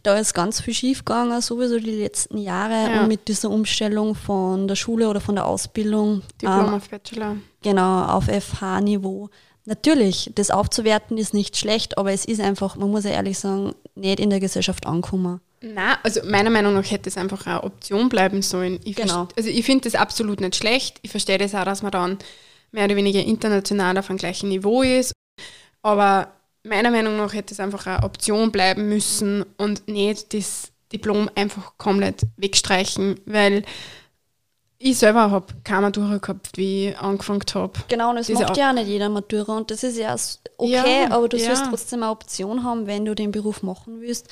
da 0.03 0.17
ist 0.17 0.33
ganz 0.33 0.59
viel 0.59 0.73
schief 0.73 1.05
gegangen, 1.05 1.39
sowieso 1.41 1.79
die 1.79 1.91
letzten 2.01 2.37
Jahre 2.37 2.91
Ja. 2.93 3.01
und 3.01 3.07
mit 3.07 3.29
dieser 3.29 3.49
Umstellung 3.49 4.15
von 4.15 4.67
der 4.67 4.75
Schule 4.75 5.07
oder 5.07 5.21
von 5.21 5.35
der 5.35 5.45
Ausbildung 5.45 6.23
Diplom 6.41 6.67
ähm, 6.67 6.73
auf 6.73 6.89
Bachelor. 6.89 7.37
genau 7.63 8.03
auf 8.03 8.25
FH-Niveau. 8.25 9.29
Natürlich, 9.63 10.31
das 10.35 10.51
aufzuwerten 10.51 11.17
ist 11.17 11.33
nicht 11.33 11.55
schlecht, 11.55 11.97
aber 11.97 12.11
es 12.11 12.25
ist 12.25 12.41
einfach, 12.41 12.75
man 12.75 12.91
muss 12.91 13.05
ja 13.05 13.11
ehrlich 13.11 13.39
sagen, 13.39 13.73
nicht 13.95 14.19
in 14.19 14.29
der 14.29 14.41
Gesellschaft 14.41 14.85
ankommen. 14.87 15.39
Na, 15.61 15.99
also 16.01 16.21
meiner 16.25 16.49
Meinung 16.49 16.73
nach 16.73 16.89
hätte 16.89 17.07
es 17.07 17.17
einfach 17.17 17.45
eine 17.45 17.63
Option 17.63 18.09
bleiben 18.09 18.41
sollen. 18.41 18.79
Ich 18.83 18.95
Genau. 18.95 19.27
Also 19.37 19.49
ich 19.49 19.63
finde 19.63 19.83
das 19.83 19.95
absolut 19.95 20.41
nicht 20.41 20.55
schlecht. 20.55 20.99
Ich 21.03 21.11
verstehe 21.11 21.37
das 21.37 21.53
auch, 21.53 21.65
dass 21.65 21.83
man 21.83 21.91
dann 21.91 22.17
mehr 22.71 22.85
oder 22.85 22.95
weniger 22.95 23.23
international 23.23 23.97
auf 23.97 24.09
einem 24.09 24.17
gleichen 24.17 24.49
Niveau 24.49 24.81
ist. 24.81 25.13
Aber 25.83 26.31
meiner 26.63 26.89
Meinung 26.91 27.17
nach 27.17 27.33
hätte 27.33 27.53
es 27.53 27.59
einfach 27.59 27.85
eine 27.85 28.03
Option 28.03 28.51
bleiben 28.51 28.89
müssen 28.89 29.45
und 29.57 29.87
nicht 29.87 30.33
das 30.33 30.71
Diplom 30.91 31.29
einfach 31.35 31.77
komplett 31.77 32.23
wegstreichen, 32.37 33.19
weil 33.25 33.63
ich 34.77 34.97
selber 34.97 35.29
habe 35.29 35.53
keine 35.63 35.81
Matura 35.81 36.17
gehabt, 36.17 36.57
wie 36.57 36.89
ich 36.89 36.97
angefangen 36.97 37.43
habe. 37.53 37.73
Genau, 37.87 38.09
und 38.09 38.17
es 38.17 38.27
Diese 38.27 38.43
macht 38.43 38.57
ja 38.57 38.71
auch 38.71 38.73
nicht 38.73 38.87
jeder 38.87 39.09
Matura 39.09 39.57
und 39.57 39.69
das 39.69 39.83
ist 39.83 39.97
ja 39.97 40.15
okay, 40.57 41.03
Ja, 41.03 41.11
aber 41.11 41.29
du 41.29 41.37
ja. 41.37 41.45
sollst 41.45 41.69
trotzdem 41.69 42.01
eine 42.01 42.11
Option 42.11 42.63
haben, 42.63 42.87
wenn 42.87 43.05
du 43.05 43.13
den 43.13 43.31
Beruf 43.31 43.61
machen 43.61 44.01
willst. 44.01 44.27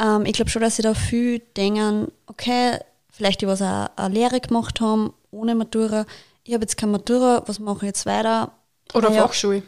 Ähm, 0.00 0.24
ich 0.26 0.32
glaube 0.32 0.50
schon, 0.50 0.62
dass 0.62 0.76
sie 0.76 0.82
da 0.82 0.94
viel 0.94 1.40
denken, 1.56 2.10
okay, 2.26 2.78
vielleicht 3.10 3.42
die, 3.42 3.46
was 3.46 3.60
auch 3.62 3.88
eine 3.96 4.14
Lehre 4.14 4.40
gemacht 4.40 4.80
haben, 4.80 5.12
ohne 5.30 5.54
Matura. 5.54 6.06
Ich 6.44 6.54
habe 6.54 6.62
jetzt 6.62 6.76
keine 6.76 6.92
Matura, 6.92 7.42
was 7.46 7.58
mache 7.58 7.78
ich 7.78 7.82
jetzt 7.82 8.06
weiter? 8.06 8.52
Oder 8.94 9.10
Naja, 9.10 9.22
Fachschule. 9.22 9.62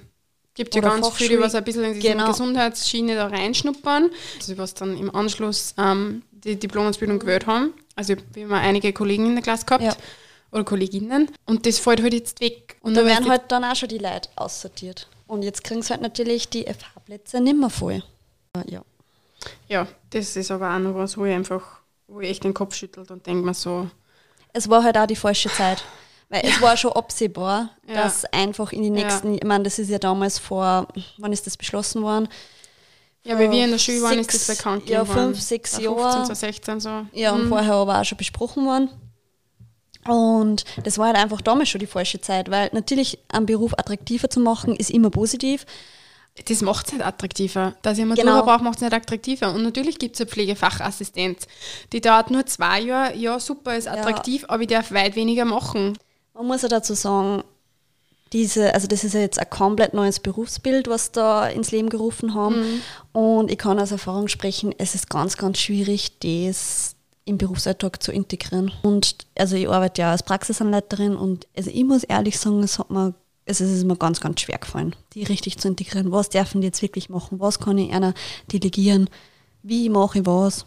Gibt 0.54 0.74
ja 0.74 0.80
ganz 0.82 1.08
viele, 1.08 1.10
Fachschule, 1.10 1.40
was 1.40 1.54
ein 1.54 1.64
bisschen 1.64 1.84
in 1.84 1.94
diese 1.94 2.08
genau. 2.08 2.26
Gesundheitsschiene 2.28 3.14
da 3.14 3.28
reinschnuppern. 3.28 4.10
Also 4.38 4.58
was 4.58 4.74
dann 4.74 4.98
im 4.98 5.14
Anschluss 5.14 5.74
ähm, 5.78 6.22
die 6.30 6.56
Diplomausbildung 6.58 7.18
gewählt 7.18 7.46
haben. 7.46 7.72
Also 7.94 8.14
wir 8.32 8.44
haben 8.44 8.52
einige 8.52 8.92
Kollegen 8.92 9.26
in 9.26 9.34
der 9.34 9.42
Klasse 9.42 9.64
gehabt 9.64 9.84
Ja. 9.84 9.96
oder 10.50 10.64
Kolleginnen. 10.64 11.30
Und 11.46 11.66
das 11.66 11.78
fällt 11.78 12.02
halt 12.02 12.12
jetzt 12.12 12.40
weg. 12.40 12.76
Und 12.82 12.94
Da 12.96 13.04
werden 13.06 13.28
halt 13.28 13.42
dann 13.48 13.64
auch 13.64 13.76
schon 13.76 13.88
die 13.88 13.98
Leute 13.98 14.28
aussortiert. 14.36 15.08
Und 15.26 15.42
jetzt 15.42 15.64
kriegen 15.64 15.82
sie 15.82 15.90
halt 15.90 16.02
natürlich 16.02 16.48
die 16.50 16.64
FH-Plätze 16.64 17.40
nicht 17.40 17.56
mehr 17.56 17.70
voll. 17.70 18.02
Ja. 18.66 18.82
ja, 19.68 19.86
das 20.12 20.36
ist 20.36 20.50
aber 20.50 20.74
auch 20.74 20.78
noch 20.78 20.94
was, 20.94 21.16
wo 21.18 21.24
ich 21.24 21.34
einfach, 21.34 21.80
wo 22.08 22.20
ich 22.20 22.30
echt 22.30 22.44
den 22.44 22.54
Kopf 22.54 22.74
schüttelt 22.74 23.10
und 23.10 23.26
denke 23.26 23.44
mir 23.44 23.54
so, 23.54 23.88
Es 24.52 24.68
war 24.68 24.82
halt 24.84 24.96
auch 24.98 25.06
die 25.06 25.16
falsche 25.16 25.48
Zeit. 25.50 25.82
Weil 26.28 26.42
es 26.46 26.60
war 26.62 26.76
schon 26.78 26.92
absehbar, 26.92 27.70
Ja. 27.86 28.04
dass 28.04 28.24
einfach 28.26 28.72
in 28.72 28.82
die 28.82 28.88
Ja. 28.88 28.94
nächsten, 29.04 29.34
ich 29.34 29.44
meine, 29.44 29.64
das 29.64 29.78
ist 29.78 29.90
ja 29.90 29.98
damals 29.98 30.38
vor, 30.38 30.88
wann 31.18 31.32
ist 31.32 31.46
das 31.46 31.56
beschlossen 31.56 32.02
worden? 32.02 32.28
ja, 33.24 33.38
wie 33.38 33.48
wir 33.50 33.64
in 33.64 33.70
der 33.70 33.78
Schule 33.78 34.02
waren, 34.02 34.18
ist 34.18 34.30
Sechs- 34.32 34.46
das 34.46 34.56
bekannt 34.56 34.88
ja, 34.88 35.04
fünf, 35.04 35.40
sechs 35.40 35.76
15, 35.76 35.96
Jahre. 35.96 36.26
so 36.26 36.34
16 36.34 36.80
so. 36.80 37.06
Ja, 37.12 37.32
und 37.32 37.44
Mhm. 37.44 37.48
vorher 37.50 37.74
aber 37.74 38.00
auch 38.00 38.04
schon 38.04 38.18
besprochen 38.18 38.64
worden. 38.66 38.88
Und 40.08 40.64
das 40.82 40.98
war 40.98 41.06
halt 41.06 41.16
einfach 41.16 41.40
damals 41.40 41.68
schon 41.68 41.78
die 41.78 41.86
falsche 41.86 42.20
Zeit, 42.20 42.50
weil 42.50 42.70
natürlich 42.72 43.18
einen 43.28 43.46
Beruf 43.46 43.74
attraktiver 43.74 44.28
zu 44.28 44.40
machen, 44.40 44.74
ist 44.74 44.90
immer 44.90 45.10
positiv. 45.10 45.64
Das 46.46 46.62
macht 46.62 46.86
es 46.86 46.92
nicht 46.94 47.04
attraktiver. 47.04 47.74
Dass 47.82 47.98
ich 47.98 48.04
Matura 48.06 48.26
Genau. 48.26 48.44
brauche, 48.44 48.64
macht 48.64 48.76
es 48.76 48.82
nicht 48.82 48.94
attraktiver. 48.94 49.52
Und 49.52 49.62
natürlich 49.62 49.98
gibt 49.98 50.14
es 50.16 50.20
eine 50.22 50.30
Pflegefachassistenz. 50.30 51.46
Die 51.92 52.00
dauert 52.00 52.30
nur 52.30 52.46
zwei 52.46 52.80
Jahre. 52.80 53.14
Ja, 53.16 53.38
super, 53.38 53.76
ist 53.76 53.86
attraktiv, 53.88 54.44
aber 54.48 54.62
ich 54.62 54.68
darf 54.68 54.92
weit 54.92 55.14
weniger 55.14 55.44
machen. 55.44 55.98
Man 56.34 56.46
muss 56.46 56.62
ja 56.62 56.68
dazu 56.68 56.94
sagen, 56.94 57.44
diese, 58.32 58.72
also 58.72 58.86
das 58.86 59.04
ist 59.04 59.12
ja 59.12 59.20
jetzt 59.20 59.38
ein 59.38 59.50
komplett 59.50 59.92
neues 59.92 60.20
Berufsbild, 60.20 60.88
was 60.88 61.12
da 61.12 61.48
ins 61.48 61.70
Leben 61.70 61.90
gerufen 61.90 62.32
haben. 62.34 62.82
Und 63.12 63.50
ich 63.50 63.58
kann 63.58 63.78
aus 63.78 63.90
Erfahrung 63.92 64.28
sprechen, 64.28 64.74
es 64.78 64.94
ist 64.94 65.10
ganz, 65.10 65.36
ganz 65.36 65.58
schwierig, 65.58 66.18
das 66.20 66.96
im 67.26 67.36
Berufsalltag 67.36 68.02
zu 68.02 68.10
integrieren. 68.10 68.72
Und 68.82 69.16
also 69.38 69.54
ich 69.56 69.68
arbeite 69.68 70.00
ja 70.02 70.10
als 70.12 70.22
Praxisanleiterin 70.22 71.14
und 71.14 71.46
also 71.56 71.70
ich 71.72 71.84
muss 71.84 72.04
ehrlich 72.04 72.38
sagen, 72.38 72.62
es 72.62 72.78
hat 72.78 72.90
mir, 72.90 73.12
es 73.44 73.60
ist 73.60 73.84
mir 73.84 73.96
ganz, 73.96 74.20
ganz 74.20 74.40
schwer 74.40 74.58
gefallen, 74.58 74.94
die 75.14 75.24
richtig 75.24 75.58
zu 75.58 75.68
integrieren. 75.68 76.12
Was 76.12 76.28
dürfen 76.28 76.60
die 76.60 76.66
jetzt 76.68 76.82
wirklich 76.82 77.08
machen? 77.08 77.40
Was 77.40 77.58
kann 77.58 77.78
ich 77.78 77.92
einer 77.92 78.14
delegieren? 78.52 79.08
Wie 79.62 79.88
mache 79.88 80.20
ich 80.20 80.26
was? 80.26 80.66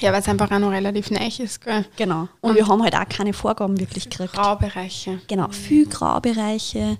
Ja, 0.00 0.12
weil 0.12 0.20
es 0.20 0.28
einfach 0.28 0.50
auch 0.50 0.58
noch 0.58 0.70
relativ 0.70 1.10
neu 1.10 1.26
ist, 1.38 1.60
gell? 1.60 1.84
Genau. 1.96 2.28
Und, 2.40 2.50
Und- 2.50 2.56
wir 2.56 2.66
haben 2.68 2.82
halt 2.82 2.94
auch 2.94 3.08
keine 3.08 3.32
Vorgaben 3.32 3.78
wirklich 3.80 4.08
gekriegt. 4.10 4.32
Graubereiche. 4.34 5.20
Genau, 5.28 5.48
viel 5.50 5.86
Graubereiche. 5.86 6.98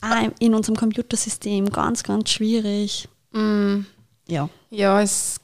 Auch 0.00 0.30
in 0.40 0.54
unserem 0.54 0.76
Computersystem 0.76 1.70
ganz, 1.70 2.02
ganz 2.02 2.30
schwierig. 2.30 3.08
Mm, 3.32 3.80
Ja. 4.26 4.48
ja, 4.70 5.00
es, 5.00 5.38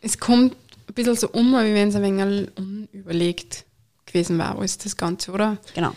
es 0.00 0.18
kommt 0.18 0.54
ein 0.88 0.94
bisschen 0.94 1.16
so 1.16 1.28
um, 1.30 1.52
wie 1.52 1.74
wenn 1.74 1.88
es 1.88 1.94
ein 1.96 2.02
wenig 2.02 2.48
unüberlegt 2.58 3.64
gewesen 4.06 4.38
war, 4.38 4.56
alles 4.58 4.76
das 4.78 4.96
Ganze, 4.96 5.32
oder? 5.32 5.56
Genau. 5.74 5.92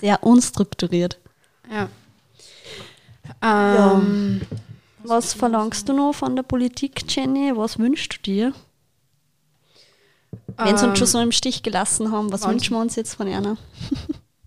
Sehr 0.00 0.22
unstrukturiert. 0.22 1.18
Ja. 1.70 1.88
Ähm, 3.42 4.40
Was 5.04 5.32
verlangst 5.32 5.88
du 5.88 5.92
noch 5.92 6.12
von 6.12 6.36
der 6.36 6.42
Politik, 6.42 7.02
Jenny? 7.08 7.52
Was 7.54 7.78
wünschst 7.78 8.16
du 8.16 8.22
dir? 8.22 8.52
Wenn 10.56 10.76
sie 10.76 10.86
uns 10.86 10.98
schon 10.98 11.06
ähm, 11.06 11.12
so 11.12 11.20
im 11.20 11.32
Stich 11.32 11.62
gelassen 11.62 12.12
haben, 12.12 12.32
was 12.32 12.46
wünschen 12.46 12.74
wir 12.74 12.80
uns 12.80 12.96
jetzt 12.96 13.14
von 13.14 13.28
einer? 13.28 13.56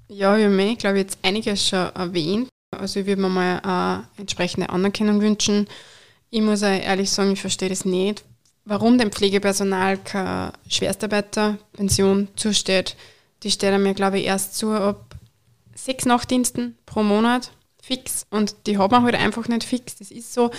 Ja, 0.10 0.38
wir 0.38 0.46
haben 0.46 0.60
eh, 0.60 0.76
glaube 0.76 0.98
ich, 1.00 1.06
jetzt 1.06 1.18
einiges 1.24 1.68
schon 1.68 1.90
erwähnt. 1.96 2.48
Also 2.70 3.00
ich 3.00 3.08
würde 3.08 3.20
mir 3.20 3.30
mal 3.30 3.60
eine 3.64 4.08
entsprechende 4.18 4.70
Anerkennung 4.70 5.22
wünschen. 5.22 5.68
Ich 6.30 6.42
muss 6.42 6.62
auch 6.62 6.68
ehrlich 6.68 7.10
sagen, 7.10 7.32
ich 7.32 7.42
verstehe 7.42 7.70
das 7.70 7.84
nicht, 7.84 8.24
warum 8.64 9.00
dem 9.00 9.12
Pflegepersonal 9.12 9.98
keine 9.98 10.54
Schwerstarbeiterpension 10.68 12.28
zusteht. 12.36 12.96
Die 13.42 13.50
steht 13.50 13.76
mir, 13.80 13.96
glaube 13.96 14.20
ich, 14.20 14.26
erst 14.26 14.56
zu 14.56 14.72
ab 14.72 15.13
sechs 15.76 16.06
Nachtdiensten 16.06 16.78
pro 16.86 17.04
Monat 17.04 17.52
fix 17.82 18.26
und 18.30 18.56
die 18.66 18.78
hat 18.78 18.92
man 18.92 19.04
halt 19.04 19.16
einfach 19.16 19.48
nicht 19.48 19.64
fix. 19.66 19.98
Das 19.98 20.10
ist 20.12 20.34
so. 20.34 20.52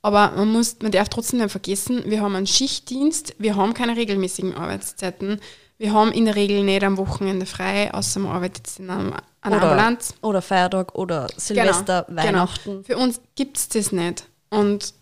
Aber 0.00 0.30
man, 0.36 0.52
muss, 0.52 0.76
man 0.80 0.92
darf 0.92 1.08
trotzdem 1.08 1.40
nicht 1.40 1.50
vergessen, 1.50 2.04
wir 2.06 2.20
haben 2.20 2.36
einen 2.36 2.46
Schichtdienst, 2.46 3.34
wir 3.38 3.56
haben 3.56 3.74
keine 3.74 3.96
regelmäßigen 3.96 4.54
Arbeitszeiten. 4.54 5.40
Wir 5.76 5.92
haben 5.92 6.12
in 6.12 6.24
der 6.24 6.34
Regel 6.34 6.64
nicht 6.64 6.82
am 6.82 6.96
Wochenende 6.96 7.46
frei, 7.46 7.92
außer 7.92 8.18
man 8.20 8.32
arbeitet 8.32 8.66
in 8.78 8.90
einem, 8.90 9.14
einer 9.40 9.56
Oder- 9.56 9.62
Ambulanz. 9.64 10.14
Oder 10.22 10.42
Feiertag 10.42 10.94
oder 10.94 11.28
Silvester, 11.36 12.04
Genau, 12.08 12.22
Weihnachten. 12.22 12.70
Genau. 12.70 12.82
Für 12.82 12.96
uns 12.96 13.20
gibt 13.36 13.56
es 13.58 13.68
das 13.68 13.92
nicht. 13.92 14.24
Und 14.50 14.94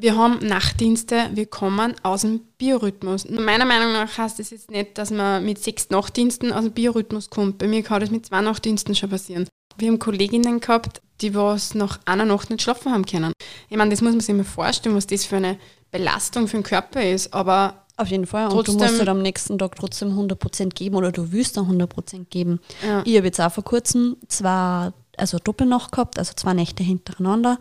wir 0.00 0.16
haben 0.16 0.38
Nachtdienste, 0.46 1.30
wir 1.34 1.46
kommen 1.46 1.94
aus 2.02 2.22
dem 2.22 2.40
Biorhythmus. 2.58 3.28
Meiner 3.28 3.64
Meinung 3.64 3.92
nach 3.92 4.16
heißt 4.16 4.38
das 4.38 4.50
jetzt 4.50 4.70
nicht, 4.70 4.98
dass 4.98 5.10
man 5.10 5.44
mit 5.44 5.62
sechs 5.62 5.90
Nachtdiensten 5.90 6.52
aus 6.52 6.64
dem 6.64 6.72
Biorhythmus 6.72 7.30
kommt. 7.30 7.58
Bei 7.58 7.66
mir 7.66 7.82
kann 7.82 8.00
das 8.00 8.10
mit 8.10 8.26
zwei 8.26 8.40
Nachtdiensten 8.40 8.94
schon 8.94 9.10
passieren. 9.10 9.48
Wir 9.76 9.88
haben 9.88 9.98
Kolleginnen 9.98 10.60
gehabt, 10.60 11.00
die 11.20 11.34
was 11.34 11.74
nach 11.74 12.00
einer 12.04 12.24
Nacht 12.24 12.50
nicht 12.50 12.62
schlafen 12.62 12.92
haben 12.92 13.06
können. 13.06 13.32
Ich 13.68 13.76
meine, 13.76 13.90
das 13.90 14.00
muss 14.00 14.12
man 14.12 14.20
sich 14.20 14.34
mal 14.34 14.44
vorstellen, 14.44 14.96
was 14.96 15.06
das 15.06 15.24
für 15.24 15.36
eine 15.36 15.58
Belastung 15.90 16.48
für 16.48 16.58
den 16.58 16.62
Körper 16.62 17.02
ist. 17.02 17.32
Aber 17.32 17.84
Auf 17.96 18.08
jeden 18.08 18.26
Fall. 18.26 18.48
Und 18.48 18.68
du 18.68 18.72
musst 18.74 18.98
halt 18.98 19.08
am 19.08 19.22
nächsten 19.22 19.58
Tag 19.58 19.74
trotzdem 19.76 20.16
100% 20.18 20.70
geben 20.70 20.96
oder 20.96 21.10
du 21.12 21.32
willst 21.32 21.56
dann 21.56 21.66
100% 21.66 22.26
geben. 22.30 22.60
Ja. 22.86 23.02
Ich 23.04 23.16
habe 23.16 23.26
jetzt 23.26 23.40
auch 23.40 23.52
vor 23.52 23.64
kurzem 23.64 24.16
zwei, 24.28 24.92
also 25.16 25.38
Doppelnacht 25.38 25.92
gehabt, 25.92 26.18
also 26.18 26.32
zwei 26.34 26.54
Nächte 26.54 26.82
hintereinander 26.82 27.58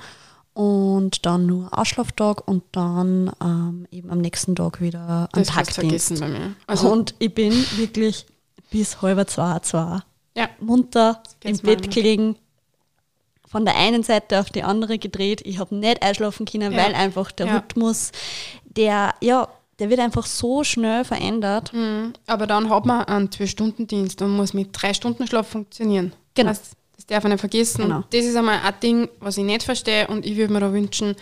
und 0.57 1.23
dann 1.27 1.45
nur 1.45 1.69
Ausschlaftag 1.77 2.47
und 2.47 2.63
dann 2.71 3.31
ähm, 3.39 3.85
eben 3.91 4.09
am 4.09 4.17
nächsten 4.17 4.55
Tag 4.55 4.81
wieder 4.81 5.29
du 5.31 5.43
Tagdienst. 5.43 5.73
vergessen 5.75 6.19
bei 6.19 6.27
mir. 6.29 6.55
Also, 6.65 6.91
und 6.91 7.13
ich 7.19 7.31
bin 7.31 7.53
wirklich 7.75 8.25
bis 8.71 8.99
halb 9.03 9.29
zwei, 9.29 9.59
zwei 9.59 9.99
ja, 10.35 10.49
munter 10.59 11.21
im 11.43 11.59
Bett 11.59 11.93
gelegen, 11.93 12.37
von 13.47 13.65
der 13.65 13.75
einen 13.75 14.01
Seite 14.01 14.39
auf 14.39 14.49
die 14.49 14.63
andere 14.63 14.97
gedreht. 14.97 15.41
Ich 15.45 15.59
habe 15.59 15.75
nicht 15.75 16.01
einschlafen 16.01 16.47
können, 16.47 16.71
Ja. 16.71 16.77
weil 16.85 16.95
einfach 16.95 17.31
der 17.31 17.45
Ja. 17.45 17.55
Rhythmus, 17.57 18.11
der, 18.65 19.13
ja, 19.21 19.47
der 19.77 19.91
wird 19.91 19.99
einfach 19.99 20.25
so 20.25 20.63
schnell 20.63 21.05
verändert. 21.05 21.71
Mhm. 21.71 22.13
Aber 22.25 22.47
dann 22.47 22.71
hat 22.71 22.87
man 22.87 23.05
einen 23.05 23.31
Zwei-Stunden-Dienst 23.31 24.23
und 24.23 24.31
muss 24.35 24.55
mit 24.55 24.69
drei 24.71 24.95
Stunden 24.95 25.27
Schlaf 25.27 25.47
funktionieren. 25.49 26.13
Genau. 26.33 26.49
Das, 26.49 26.71
das 26.97 27.05
darf 27.05 27.23
man 27.23 27.31
nicht 27.31 27.39
vergessen. 27.39 27.83
Genau. 27.83 28.03
Das 28.09 28.25
ist 28.25 28.35
einmal 28.35 28.59
ein 28.59 28.73
Ding, 28.81 29.09
was 29.19 29.37
ich 29.37 29.43
nicht 29.43 29.63
verstehe 29.63 30.07
und 30.07 30.25
ich 30.25 30.35
würde 30.35 30.51
mir 30.51 30.59
da 30.59 30.73
wünschen, 30.73 31.15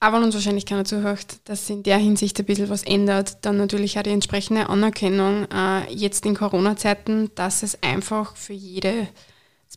auch 0.00 0.12
wenn 0.12 0.24
uns 0.24 0.34
wahrscheinlich 0.34 0.66
keiner 0.66 0.84
zuhört, 0.84 1.38
dass 1.44 1.66
sich 1.66 1.76
in 1.76 1.82
der 1.82 1.96
Hinsicht 1.96 2.38
ein 2.38 2.44
bisschen 2.44 2.68
was 2.68 2.82
ändert. 2.82 3.38
Dann 3.42 3.56
natürlich 3.56 3.98
auch 3.98 4.02
die 4.02 4.10
entsprechende 4.10 4.68
Anerkennung 4.68 5.46
äh, 5.50 5.90
jetzt 5.90 6.26
in 6.26 6.34
Corona-Zeiten, 6.34 7.30
dass 7.36 7.62
es 7.62 7.82
einfach 7.82 8.36
für 8.36 8.52
jedes 8.52 9.06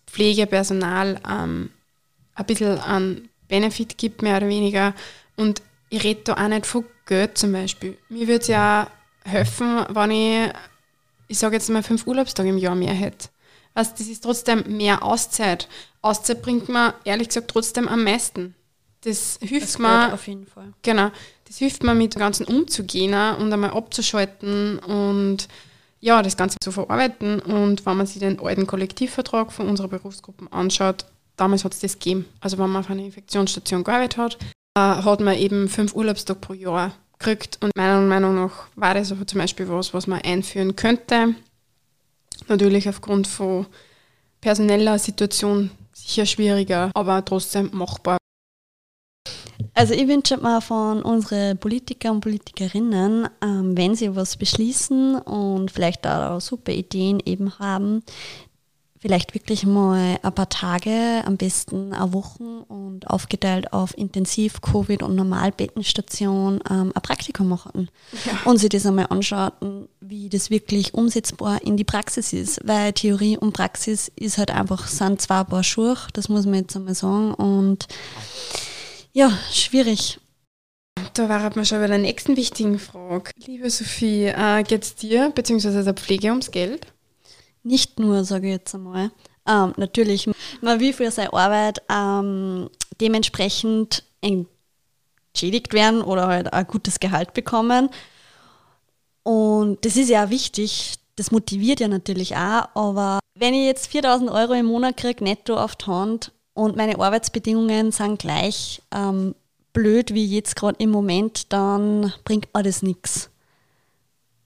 Pflegepersonal 0.07 1.21
ähm, 1.29 1.69
ein 2.35 2.45
bisschen 2.45 2.79
an 2.79 3.29
Benefit 3.47 3.97
gibt, 3.97 4.21
mehr 4.21 4.37
oder 4.37 4.49
weniger. 4.49 4.93
Und 5.37 5.61
ich 5.89 6.03
rede 6.03 6.21
da 6.25 6.33
auch 6.33 6.47
nicht 6.49 6.65
von 6.65 6.83
Geld 7.05 7.37
zum 7.37 7.53
Beispiel. 7.53 7.97
Mir 8.09 8.27
würde 8.27 8.41
es 8.41 8.47
ja 8.47 8.89
helfen, 9.23 9.85
wenn 9.89 10.11
ich, 10.11 10.51
ich 11.27 11.37
sage 11.37 11.55
jetzt 11.55 11.69
mal, 11.69 11.83
fünf 11.83 12.05
Urlaubstage 12.05 12.49
im 12.49 12.57
Jahr 12.57 12.75
mehr 12.75 12.93
hätte. 12.93 13.29
Also 13.77 13.91
das 13.95 14.07
ist 14.07 14.23
trotzdem 14.23 14.63
mehr 14.75 15.03
Auszeit. 15.03 15.67
Auszeit 16.01 16.41
bringt 16.41 16.67
mir 16.67 16.95
ehrlich 17.03 17.27
gesagt 17.27 17.51
trotzdem 17.51 17.87
am 17.87 18.03
meisten. 18.03 18.55
Das 19.01 19.37
hilft 19.39 19.67
Das 19.67 19.77
mir. 19.77 20.13
auf 20.13 20.25
jeden 20.27 20.47
Fall. 20.47 20.73
Genau. 20.81 21.11
Das 21.45 21.57
hilft 21.57 21.83
mir, 21.83 21.93
mit 21.93 22.15
dem 22.15 22.19
Ganzen 22.19 22.47
umzugehen 22.47 23.13
und 23.13 23.53
einmal 23.53 23.69
abzuschalten 23.69 24.79
und 24.79 25.47
ja, 25.99 26.23
das 26.23 26.35
Ganze 26.37 26.57
zu 26.59 26.71
verarbeiten. 26.71 27.39
Und 27.39 27.85
wenn 27.85 27.97
man 27.97 28.07
sich 28.07 28.17
den 28.17 28.39
alten 28.39 28.65
Kollektivvertrag 28.65 29.51
von 29.51 29.69
unserer 29.69 29.89
Berufsgruppen 29.89 30.51
anschaut, 30.51 31.05
damals 31.35 31.63
hat 31.63 31.75
es 31.75 31.81
das 31.81 31.99
gegeben. 31.99 32.25
Also 32.41 32.57
wenn 32.57 32.71
man 32.71 32.83
auf 32.83 32.89
einer 32.89 33.03
Infektionsstation 33.03 33.83
gearbeitet 33.83 34.17
hat, 34.17 34.37
äh, 34.75 34.79
hat 34.79 35.19
man 35.19 35.37
eben 35.37 35.69
fünf 35.69 35.93
Urlaubstage 35.93 36.39
pro 36.39 36.53
Jahr 36.53 36.93
gekriegt. 37.19 37.59
Und 37.61 37.71
meiner 37.77 38.01
Meinung 38.01 38.33
nach 38.33 38.67
war 38.75 38.95
das 38.95 39.11
aber 39.11 39.27
zum 39.27 39.39
Beispiel 39.39 39.69
was, 39.69 39.93
was 39.93 40.07
man 40.07 40.21
einführen 40.21 40.75
könnte. 40.75 41.35
Natürlich 42.47 42.87
aufgrund 42.87 43.27
von 43.27 43.65
personeller 44.41 44.99
Situation 44.99 45.71
sicher 45.93 46.25
schwieriger, 46.25 46.91
aber 46.93 47.23
trotzdem 47.25 47.69
machbar. 47.73 48.17
Also 49.73 49.93
ich 49.93 50.07
wünsche 50.07 50.37
mir 50.37 50.61
von 50.61 51.03
unseren 51.03 51.57
Politiker 51.57 52.11
und 52.11 52.21
Politikerinnen, 52.21 53.27
ähm, 53.43 53.77
wenn 53.77 53.95
sie 53.95 54.15
was 54.15 54.37
beschließen 54.37 55.17
und 55.19 55.71
vielleicht 55.71 56.07
auch 56.07 56.41
super 56.41 56.71
Ideen 56.71 57.21
eben 57.25 57.59
haben, 57.59 58.03
vielleicht 58.99 59.33
wirklich 59.35 59.65
mal 59.65 60.17
ein 60.21 60.33
paar 60.33 60.49
Tage, 60.49 61.21
am 61.25 61.37
besten 61.37 61.93
eine 61.93 62.13
Woche 62.13 62.43
und 62.67 63.07
aufgeteilt 63.07 63.71
auf 63.73 63.97
Intensiv, 63.97 64.61
Covid 64.61 65.03
und 65.03 65.15
Normalbettenstation 65.15 66.59
ähm, 66.69 66.91
ein 66.95 67.01
Praktikum 67.01 67.47
machen 67.47 67.89
und 68.45 68.57
sich 68.57 68.69
das 68.69 68.85
einmal 68.85 69.07
anschauen, 69.09 69.87
wie 70.09 70.29
das 70.29 70.49
wirklich 70.49 70.93
umsetzbar 70.93 71.61
in 71.63 71.77
die 71.77 71.83
Praxis 71.83 72.33
ist, 72.33 72.59
weil 72.63 72.93
Theorie 72.93 73.37
und 73.37 73.53
Praxis 73.53 74.11
ist 74.15 74.37
halt 74.37 74.51
einfach, 74.51 74.87
sind 74.87 75.21
zwei 75.21 75.43
Paar 75.43 75.63
Schuhe, 75.63 75.97
das 76.13 76.29
muss 76.29 76.45
man 76.45 76.61
jetzt 76.61 76.75
einmal 76.75 76.95
sagen 76.95 77.33
und 77.33 77.87
ja, 79.13 79.31
schwierig. 79.51 80.19
Da 81.13 81.29
waren 81.29 81.55
wir 81.55 81.65
schon 81.65 81.79
bei 81.79 81.87
der 81.87 81.97
nächsten 81.97 82.37
wichtigen 82.37 82.79
Frage. 82.79 83.31
Liebe 83.45 83.69
Sophie, 83.69 84.25
äh, 84.25 84.63
geht 84.63 84.83
es 84.83 84.95
dir 84.95 85.31
bzw. 85.33 85.83
der 85.83 85.93
Pflege 85.93 86.29
ums 86.29 86.51
Geld? 86.51 86.87
Nicht 87.63 87.99
nur, 87.99 88.23
sage 88.23 88.47
ich 88.47 88.53
jetzt 88.53 88.75
einmal. 88.75 89.11
Ähm, 89.47 89.73
natürlich, 89.77 90.29
man 90.61 90.79
will 90.79 90.93
für 90.93 91.09
seine 91.11 91.33
Arbeit 91.33 91.81
ähm, 91.89 92.69
dementsprechend 92.99 94.03
entschädigt 94.21 95.73
werden 95.73 96.01
oder 96.01 96.27
halt 96.27 96.53
ein 96.53 96.67
gutes 96.67 96.99
Gehalt 96.99 97.33
bekommen. 97.33 97.89
Und 99.27 99.83
das 99.83 99.97
ist 99.97 100.07
ja 100.07 100.23
auch 100.23 100.29
wichtig, 100.29 100.99
das 101.17 101.31
motiviert 101.31 101.81
ja 101.81 101.89
natürlich 101.89 102.37
auch, 102.37 102.69
aber 102.75 103.19
wenn 103.35 103.53
ich 103.53 103.65
jetzt 103.65 103.87
4000 103.87 104.31
Euro 104.31 104.53
im 104.53 104.67
Monat 104.67 104.95
kriege, 104.95 105.21
netto 105.21 105.57
auf 105.57 105.75
die 105.75 105.87
Hand 105.87 106.31
und 106.53 106.77
meine 106.77 106.97
Arbeitsbedingungen 106.97 107.91
sind 107.91 108.19
gleich 108.19 108.81
ähm, 108.95 109.35
blöd 109.73 110.13
wie 110.13 110.25
jetzt 110.25 110.55
gerade 110.55 110.77
im 110.81 110.91
Moment, 110.91 111.51
dann 111.51 112.13
bringt 112.23 112.47
mir 112.53 112.63
das 112.63 112.83
nichts. 112.83 113.29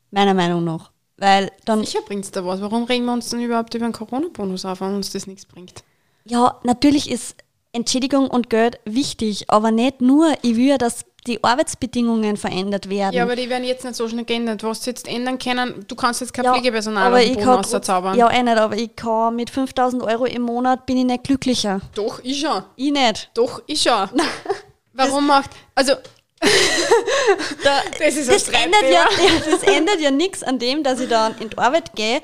Meiner 0.10 0.34
Meinung 0.34 0.64
nach. 0.64 0.90
Weil 1.16 1.52
dann 1.66 1.86
Sicher 1.86 2.02
bringt 2.02 2.26
es 2.26 2.32
da 2.32 2.44
was. 2.44 2.60
Warum 2.60 2.86
regen 2.86 3.06
wir 3.06 3.14
uns 3.14 3.30
dann 3.30 3.40
überhaupt 3.40 3.76
über 3.76 3.86
einen 3.86 3.94
Corona-Bonus 3.94 4.66
auf, 4.66 4.82
wenn 4.82 4.96
uns 4.96 5.12
das 5.12 5.28
nichts 5.28 5.46
bringt? 5.46 5.84
Ja, 6.26 6.60
natürlich 6.64 7.12
ist 7.12 7.36
Entschädigung 7.72 8.32
und 8.32 8.50
Geld 8.50 8.80
wichtig, 8.84 9.50
aber 9.52 9.70
nicht 9.70 10.02
nur. 10.02 10.34
Ich 10.42 10.56
will 10.56 10.70
ja, 10.70 10.78
dass 10.80 11.06
die 11.28 11.44
Arbeitsbedingungen 11.44 12.36
verändert 12.36 12.90
werden. 12.90 13.14
Ja, 13.14 13.24
aber 13.24 13.36
die 13.36 13.50
werden 13.50 13.64
jetzt 13.64 13.84
nicht 13.84 13.96
so 13.96 14.08
schnell 14.08 14.26
geändert. 14.26 14.64
Was 14.64 14.82
du 14.82 14.90
jetzt 14.90 15.08
ändern 15.08 15.38
können, 15.38 15.86
du 15.88 15.96
kannst 15.96 16.22
jetzt 16.22 16.34
kein 16.34 16.46
Ja, 16.46 16.54
Pflegepersonal 16.54 17.08
aber 17.08 17.22
ich 17.22 17.38
kann 17.38 17.60
rauszaubern. 17.64 18.18
Ja, 18.18 18.32
eh 18.32 18.42
nicht, 18.42 18.58
aber 18.58 18.76
ich 18.76 18.96
kann 18.96 19.36
mit 19.36 19.50
5000 19.50 20.02
Euro 20.04 20.26
im 20.26 20.42
Monat 20.42 20.86
bin 20.86 20.98
ich 20.98 21.06
nicht 21.06 21.24
glücklicher. 21.24 21.80
Doch, 21.94 22.20
ich 22.24 22.40
schon. 22.40 22.64
Ich 22.76 22.92
nicht. 22.92 23.30
Doch, 23.36 23.62
ich 23.68 23.82
schon. 23.82 24.10
Warum 24.94 25.28
macht. 25.28 25.52
Also, 25.76 25.94
Da, 27.64 27.82
Das 28.00 28.16
ist 28.16 28.30
ein 28.30 28.34
das, 28.36 28.48
ändert 28.50 28.92
ja, 28.92 29.06
das 29.52 29.64
ändert 29.64 30.00
ja 30.00 30.12
nichts 30.12 30.44
an 30.44 30.58
dem, 30.58 30.84
dass 30.84 31.00
ich 31.00 31.08
dann 31.08 31.38
in 31.40 31.50
die 31.50 31.58
Arbeit 31.58 31.96
gehe, 31.96 32.22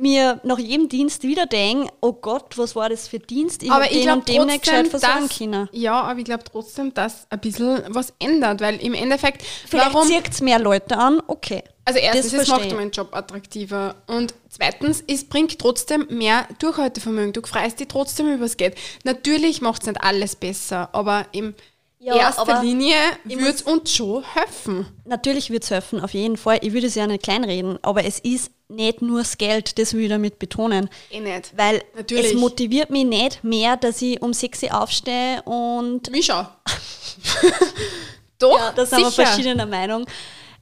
mir 0.00 0.40
nach 0.44 0.58
jedem 0.58 0.88
Dienst 0.88 1.22
wieder 1.22 1.46
denke, 1.46 1.92
oh 2.00 2.12
Gott, 2.12 2.56
was 2.56 2.74
war 2.76 2.88
das 2.88 3.08
für 3.08 3.18
Dienst? 3.18 3.62
Ich 3.62 3.70
aber 3.70 3.90
ich 3.90 4.02
glaube 4.02 4.24
dem 4.24 4.46
nicht 4.46 4.62
gescheit 4.62 4.90
können. 4.90 5.68
ja, 5.72 6.00
aber 6.00 6.18
ich 6.18 6.24
glaube 6.24 6.44
trotzdem, 6.44 6.94
dass 6.94 7.26
ein 7.30 7.40
bisschen 7.40 7.82
was 7.88 8.12
ändert, 8.18 8.60
weil 8.60 8.76
im 8.76 8.94
Endeffekt, 8.94 9.42
Vielleicht 9.66 10.02
zieht 10.04 10.28
es 10.30 10.40
mehr 10.40 10.58
Leute 10.58 10.96
an, 10.96 11.22
okay. 11.26 11.62
also 11.84 11.98
erstens, 11.98 12.32
es 12.32 12.48
macht 12.48 12.72
meinen 12.72 12.90
Job 12.90 13.14
attraktiver 13.14 13.96
und 14.06 14.34
zweitens, 14.48 15.02
es 15.06 15.24
bringt 15.24 15.58
trotzdem 15.58 16.06
mehr 16.10 16.46
Durchhaltevermögen, 16.58 17.32
du 17.32 17.42
freust 17.42 17.80
dich 17.80 17.88
trotzdem 17.88 18.32
übers 18.32 18.56
Geld. 18.56 18.76
Natürlich 19.04 19.60
macht 19.60 19.82
es 19.82 19.88
nicht 19.88 20.02
alles 20.02 20.36
besser, 20.36 20.88
aber 20.92 21.26
in 21.32 21.54
Ja, 22.00 22.14
erster 22.16 22.62
Linie 22.62 22.94
ich 23.26 23.36
würde 23.38 23.50
es 23.50 23.62
uns 23.62 23.92
schon 23.92 24.22
helfen. 24.22 24.86
Natürlich 25.04 25.50
wird 25.50 25.64
es 25.64 25.70
helfen, 25.70 26.00
auf 26.00 26.14
jeden 26.14 26.36
Fall. 26.36 26.58
Ich 26.62 26.72
würde 26.72 26.86
es 26.86 26.94
ja 26.94 27.06
nicht 27.08 27.24
kleinreden, 27.24 27.78
aber 27.82 28.04
es 28.04 28.20
ist 28.20 28.52
nicht 28.68 29.02
nur 29.02 29.18
das 29.20 29.36
Geld, 29.36 29.78
das 29.78 29.94
will 29.94 30.02
ich 30.04 30.08
damit 30.08 30.38
betonen. 30.38 30.88
Eh 31.10 31.18
nicht. 31.20 31.52
Weil 31.56 31.82
Natürlich. 31.96 32.26
es 32.26 32.34
motiviert 32.34 32.90
mich 32.90 33.04
nicht 33.04 33.42
mehr, 33.42 33.76
dass 33.76 34.00
ich 34.00 34.22
um 34.22 34.32
6 34.32 34.62
Uhr 34.64 34.80
aufstehe 34.80 35.42
und 35.42 36.08
Mich 36.10 36.26
schon. 36.26 36.46
Doch, 38.38 38.58
ja, 38.58 38.72
da 38.72 38.86
sind 38.86 39.00
wir 39.00 39.10
verschiedener 39.10 39.66
Meinung. 39.66 40.06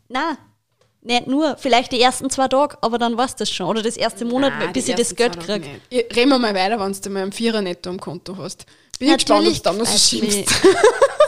Na, 0.08 0.38
nicht 1.02 1.26
nur, 1.26 1.56
vielleicht 1.58 1.92
die 1.92 2.00
ersten 2.00 2.30
zwei 2.30 2.48
Tage, 2.48 2.78
aber 2.80 2.96
dann 2.98 3.18
war 3.18 3.26
es 3.26 3.36
das 3.36 3.50
schon. 3.50 3.66
Oder 3.66 3.82
das 3.82 3.96
erste 3.98 4.24
Monat, 4.24 4.54
Nein, 4.58 4.72
bis 4.72 4.88
ich 4.88 4.94
das 4.94 5.14
Geld 5.14 5.38
kriege. 5.38 5.68
Ich- 5.90 6.06
Reden 6.16 6.30
wir 6.30 6.38
mal 6.38 6.54
weiter, 6.54 6.80
wenn 6.80 6.92
du 6.92 7.10
mal 7.10 7.22
einen 7.24 7.32
Vierer 7.32 7.60
netto 7.60 7.90
am 7.90 8.00
Konto 8.00 8.36
hast. 8.38 8.64
Bin 8.98 9.08
ich 9.08 9.14
gespannt, 9.16 9.46
ob 9.46 9.54
du 9.54 9.60
dann 9.60 9.76
noch 9.78 9.86
so 9.86 9.98
schimpfst. 9.98 10.46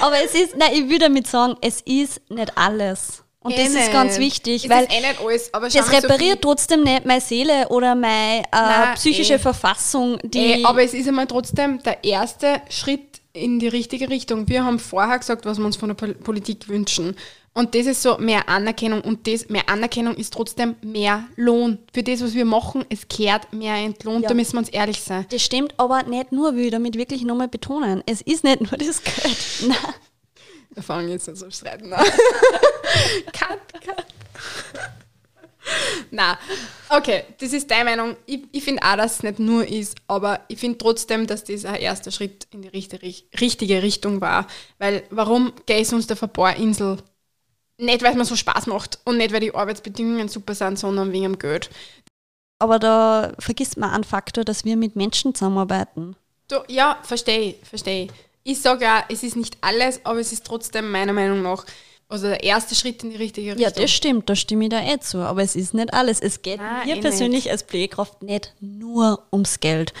Aber 0.00 0.16
es 0.24 0.34
ist, 0.34 0.56
nein, 0.56 0.70
ich 0.72 0.88
will 0.88 0.98
damit 0.98 1.26
sagen, 1.26 1.56
es 1.60 1.80
ist 1.82 2.20
nicht 2.30 2.56
alles. 2.56 3.22
Und 3.40 3.52
Eh 3.52 3.64
das 3.64 3.68
ist 3.74 3.92
ganz 3.92 4.18
nicht. 4.18 4.26
wichtig, 4.26 4.64
Es 4.64 4.70
weil 4.70 4.84
ist 4.84 4.92
eh 4.92 5.00
nicht 5.00 5.20
alles, 5.20 5.54
aber 5.54 5.68
das 5.68 5.92
repariert 5.92 6.42
trotzdem 6.42 6.82
nicht 6.82 7.04
meine 7.04 7.20
Seele 7.20 7.68
oder 7.68 7.94
meine 7.94 8.40
äh, 8.40 8.44
Nein, 8.52 8.94
psychische 8.96 9.34
eh. 9.34 9.38
Verfassung, 9.38 10.18
die. 10.24 10.38
Eh, 10.60 10.64
aber 10.64 10.82
es 10.82 10.92
ist 10.92 11.06
einmal 11.06 11.26
trotzdem 11.26 11.80
der 11.82 12.02
erste 12.04 12.60
Schritt 12.68 13.20
in 13.32 13.60
die 13.60 13.68
richtige 13.68 14.10
Richtung. 14.10 14.48
Wir 14.48 14.64
haben 14.64 14.78
vorher 14.80 15.18
gesagt, 15.18 15.46
was 15.46 15.58
wir 15.58 15.64
uns 15.66 15.76
von 15.76 15.88
der 15.90 15.94
Pol 15.94 16.14
Politik 16.14 16.68
wünschen. 16.68 17.16
Und 17.58 17.74
das 17.74 17.86
ist 17.86 18.02
so 18.02 18.18
mehr 18.18 18.48
Anerkennung 18.48 19.00
und 19.00 19.26
das 19.26 19.48
mehr 19.48 19.68
Anerkennung 19.68 20.14
ist 20.14 20.32
trotzdem 20.32 20.76
mehr 20.80 21.24
Lohn. 21.34 21.78
Für 21.92 22.04
das, 22.04 22.22
was 22.22 22.34
wir 22.34 22.44
machen, 22.44 22.84
es 22.88 23.08
kehrt 23.08 23.52
mehr 23.52 23.74
entlohnt, 23.74 24.22
Ja. 24.22 24.28
da 24.28 24.34
müssen 24.36 24.52
wir 24.52 24.58
uns 24.60 24.68
ehrlich 24.68 25.02
sein. 25.02 25.26
das 25.28 25.42
stimmt 25.42 25.74
aber 25.76 26.04
nicht 26.04 26.30
nur, 26.30 26.54
will 26.54 26.66
ich 26.66 26.70
damit 26.70 26.96
wirklich 26.96 27.22
nochmal 27.22 27.48
betonen. 27.48 28.04
Es 28.06 28.20
ist 28.20 28.44
nicht 28.44 28.60
nur 28.60 28.78
das 28.78 29.02
Geld. 29.02 29.36
Nein. 29.66 29.94
Wir 30.70 30.82
fangen 30.84 31.08
jetzt 31.08 31.26
nicht 31.26 31.36
so 31.36 31.50
streiten 31.50 31.92
an. 31.92 32.04
cut, 33.32 33.58
cut. 33.84 34.06
Na, 36.12 36.38
okay, 36.90 37.24
das 37.40 37.52
ist 37.52 37.68
deine 37.68 37.90
Meinung. 37.90 38.16
Ich, 38.26 38.42
ich 38.52 38.62
finde 38.62 38.84
auch, 38.84 38.94
dass 38.96 39.16
es 39.16 39.22
nicht 39.24 39.40
nur 39.40 39.66
ist, 39.66 39.96
aber 40.06 40.42
ich 40.46 40.60
finde 40.60 40.78
trotzdem, 40.78 41.26
dass 41.26 41.42
das 41.42 41.64
ein 41.64 41.74
erster 41.74 42.12
Schritt 42.12 42.46
in 42.52 42.62
die 42.62 42.68
richtige, 42.68 43.12
richtige 43.40 43.82
Richtung 43.82 44.20
war. 44.20 44.46
Weil 44.78 45.02
warum 45.10 45.52
geht 45.66 45.82
es 45.82 45.92
uns 45.92 46.06
der 46.06 46.16
Verbohrinsel? 46.16 46.98
Nicht, 47.80 48.02
weil 48.02 48.10
es 48.10 48.16
mir 48.16 48.24
so 48.24 48.36
Spaß 48.36 48.66
macht 48.66 48.98
und 49.04 49.18
nicht, 49.18 49.32
weil 49.32 49.40
die 49.40 49.54
Arbeitsbedingungen 49.54 50.28
super 50.28 50.54
sind, 50.54 50.78
sondern 50.78 51.12
wegen 51.12 51.24
dem 51.24 51.38
Geld. 51.38 51.70
Aber 52.58 52.78
da 52.78 53.32
vergisst 53.38 53.76
man 53.76 53.90
einen 53.90 54.04
Faktor, 54.04 54.44
dass 54.44 54.64
wir 54.64 54.76
mit 54.76 54.96
Menschen 54.96 55.34
zusammenarbeiten. 55.34 56.16
Du, 56.48 56.56
ja, 56.68 56.98
verstehe, 57.02 57.54
verstehe. 57.62 58.08
Ich 58.42 58.60
sage 58.60 58.84
ja, 58.84 59.04
es 59.08 59.22
ist 59.22 59.36
nicht 59.36 59.58
alles, 59.60 60.00
aber 60.04 60.18
es 60.18 60.32
ist 60.32 60.44
trotzdem 60.44 60.90
meiner 60.90 61.12
Meinung 61.12 61.42
nach 61.42 61.64
also 62.08 62.26
der 62.26 62.42
erste 62.42 62.74
Schritt 62.74 63.04
in 63.04 63.10
die 63.10 63.16
richtige 63.16 63.50
Richtung. 63.50 63.62
Ja, 63.62 63.70
das 63.70 63.90
stimmt, 63.90 64.30
da 64.30 64.34
stimme 64.34 64.64
ich 64.64 64.70
da 64.70 64.80
eh 64.80 64.98
zu. 64.98 65.18
Aber 65.18 65.42
es 65.42 65.54
ist 65.54 65.74
nicht 65.74 65.92
alles. 65.92 66.20
Es 66.20 66.40
geht 66.40 66.58
Nein, 66.58 66.86
mir 66.86 66.96
eh 66.96 67.00
persönlich 67.00 67.50
als 67.50 67.62
Pflegekraft 67.62 68.22
nicht 68.22 68.54
nur 68.60 69.26
ums 69.30 69.60
Geld. 69.60 69.92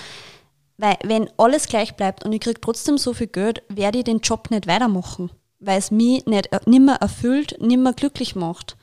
Weil 0.78 0.96
wenn 1.04 1.28
alles 1.36 1.68
gleich 1.68 1.96
bleibt 1.96 2.24
und 2.24 2.32
ich 2.32 2.40
kriege 2.40 2.60
trotzdem 2.60 2.96
so 2.96 3.12
viel 3.12 3.26
Geld, 3.26 3.62
werde 3.68 3.98
ich 3.98 4.04
den 4.04 4.20
Job 4.20 4.50
nicht 4.50 4.66
weitermachen. 4.66 5.30
Weil 5.60 5.78
es 5.78 5.90
mich 5.90 6.24
nicht, 6.26 6.48
nicht 6.66 6.80
mehr 6.80 6.96
erfüllt, 6.96 7.56
nicht 7.60 7.78
mehr 7.78 7.92
glücklich 7.92 8.34
macht. 8.36 8.76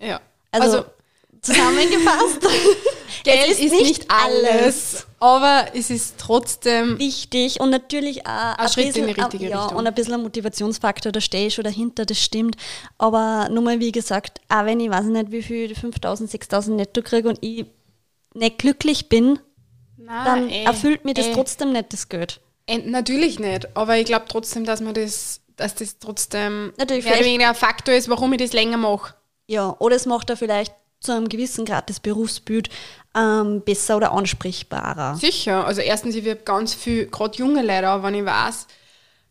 Ja. 0.00 0.20
Also, 0.50 0.78
Also, 0.78 0.84
zusammengefasst, 1.42 2.40
Geld 3.24 3.50
es 3.50 3.58
ist, 3.60 3.72
nicht 3.72 4.06
alles, 4.10 5.06
aber 5.20 5.66
es 5.74 5.90
ist 5.90 6.14
trotzdem 6.18 6.98
wichtig 6.98 7.60
und 7.60 7.70
natürlich 7.70 8.26
auch 8.26 8.58
ein, 8.58 8.68
Schritt 8.68 8.86
in 8.96 9.06
die 9.06 9.12
bisschen- 9.12 9.24
richtige 9.24 9.48
ja, 9.50 9.60
Richtung. 9.62 9.78
und 9.78 9.86
ein 9.86 9.94
bisschen 9.94 10.14
ein 10.14 10.22
Motivationsfaktor, 10.22 11.12
da 11.12 11.20
stehe 11.20 11.46
ich 11.48 11.54
schon 11.54 11.64
dahinter, 11.64 12.04
das 12.06 12.18
stimmt. 12.18 12.56
Aber 12.98 13.48
nur 13.50 13.62
mal 13.62 13.78
wie 13.80 13.92
gesagt, 13.92 14.40
auch 14.48 14.64
wenn 14.64 14.80
ich 14.80 14.90
weiß 14.90 15.04
nicht, 15.04 15.30
wie 15.30 15.42
viel 15.42 15.74
5000, 15.74 16.30
6000 16.30 16.76
netto 16.76 17.02
kriege 17.02 17.28
und 17.28 17.38
ich 17.42 17.66
nicht 18.34 18.58
glücklich 18.58 19.08
bin, 19.08 19.38
Nein, 19.98 20.24
dann 20.24 20.48
eh, 20.50 20.64
erfüllt 20.64 21.04
mir 21.04 21.14
das 21.14 21.26
eh. 21.26 21.32
trotzdem 21.34 21.72
nicht 21.72 21.92
das 21.92 22.08
Geld. 22.08 22.40
Äh, 22.66 22.78
Natürlich 22.78 23.38
nicht, 23.38 23.76
aber 23.76 23.98
ich 23.98 24.06
glaube 24.06 24.24
trotzdem, 24.28 24.64
dass 24.64 24.80
man 24.80 24.94
das, 24.94 25.40
dass 25.56 25.74
das 25.74 25.98
trotzdem 25.98 26.72
Natürlich, 26.78 27.04
mehr 27.04 27.14
oder 27.16 27.24
weniger 27.24 27.48
ein 27.50 27.54
Faktor 27.54 27.94
ist, 27.94 28.08
warum 28.08 28.32
ich 28.32 28.38
das 28.40 28.52
länger 28.52 28.76
mache. 28.76 29.14
Ja, 29.46 29.74
oder 29.78 29.96
es 29.96 30.06
macht 30.06 30.30
er 30.30 30.36
vielleicht 30.36 30.74
zu 31.00 31.12
einem 31.12 31.28
gewissen 31.28 31.64
Grad 31.64 31.90
das 31.90 31.98
Berufsbild 32.00 32.68
ähm, 33.16 33.60
besser 33.62 33.96
oder 33.96 34.12
ansprechbarer. 34.12 35.16
Sicher. 35.16 35.66
Also 35.66 35.80
erstens, 35.80 36.14
ich 36.14 36.24
wirb 36.24 36.44
ganz 36.46 36.74
viel, 36.74 37.06
gerade 37.06 37.36
junge 37.38 37.62
Leute, 37.62 38.02
wenn 38.02 38.14
ich 38.14 38.24
weiß, 38.24 38.66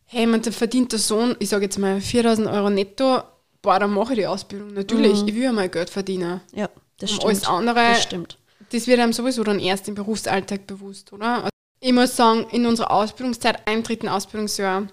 hey, 0.05 0.25
man 0.27 0.43
verdient 0.43 0.91
der 0.91 0.99
Sohn, 0.99 1.35
ich 1.39 1.49
sage 1.49 1.65
jetzt 1.65 1.79
mal 1.79 2.01
4000 2.01 2.47
Euro 2.49 2.69
netto, 2.69 3.21
boah, 3.61 3.79
dann 3.79 3.91
mache 3.93 4.13
ich 4.13 4.19
die 4.19 4.27
Ausbildung. 4.27 4.73
Natürlich, 4.73 5.23
ich 5.25 5.33
will 5.33 5.43
ja 5.43 5.51
mal 5.53 5.69
Geld 5.69 5.89
verdienen. 5.89 6.41
Ja, 6.53 6.69
das 6.99 7.11
Und 7.11 7.15
stimmt. 7.15 7.25
alles 7.29 7.47
andere- 7.47 7.75
Das 7.93 8.03
stimmt. 8.03 8.37
Das 8.73 8.87
wird 8.87 8.99
einem 8.99 9.13
sowieso 9.13 9.43
dann 9.43 9.59
erst 9.59 9.87
im 9.87 9.95
Berufsalltag 9.95 10.67
bewusst, 10.67 11.11
oder? 11.13 11.35
Also 11.35 11.49
ich 11.79 11.93
muss 11.93 12.15
sagen, 12.15 12.45
in 12.51 12.65
unserer 12.65 12.91
Ausbildungszeit, 12.91 13.65
einem 13.67 13.83
dritten 13.83 14.07
Ausbildungsjahr, 14.09 14.87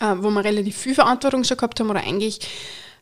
äh, 0.00 0.14
wo 0.18 0.30
wir 0.30 0.44
relativ 0.44 0.76
viel 0.76 0.94
Verantwortung 0.94 1.44
schon 1.44 1.56
gehabt 1.56 1.78
haben 1.80 1.90
oder 1.90 2.00
eigentlich 2.00 2.40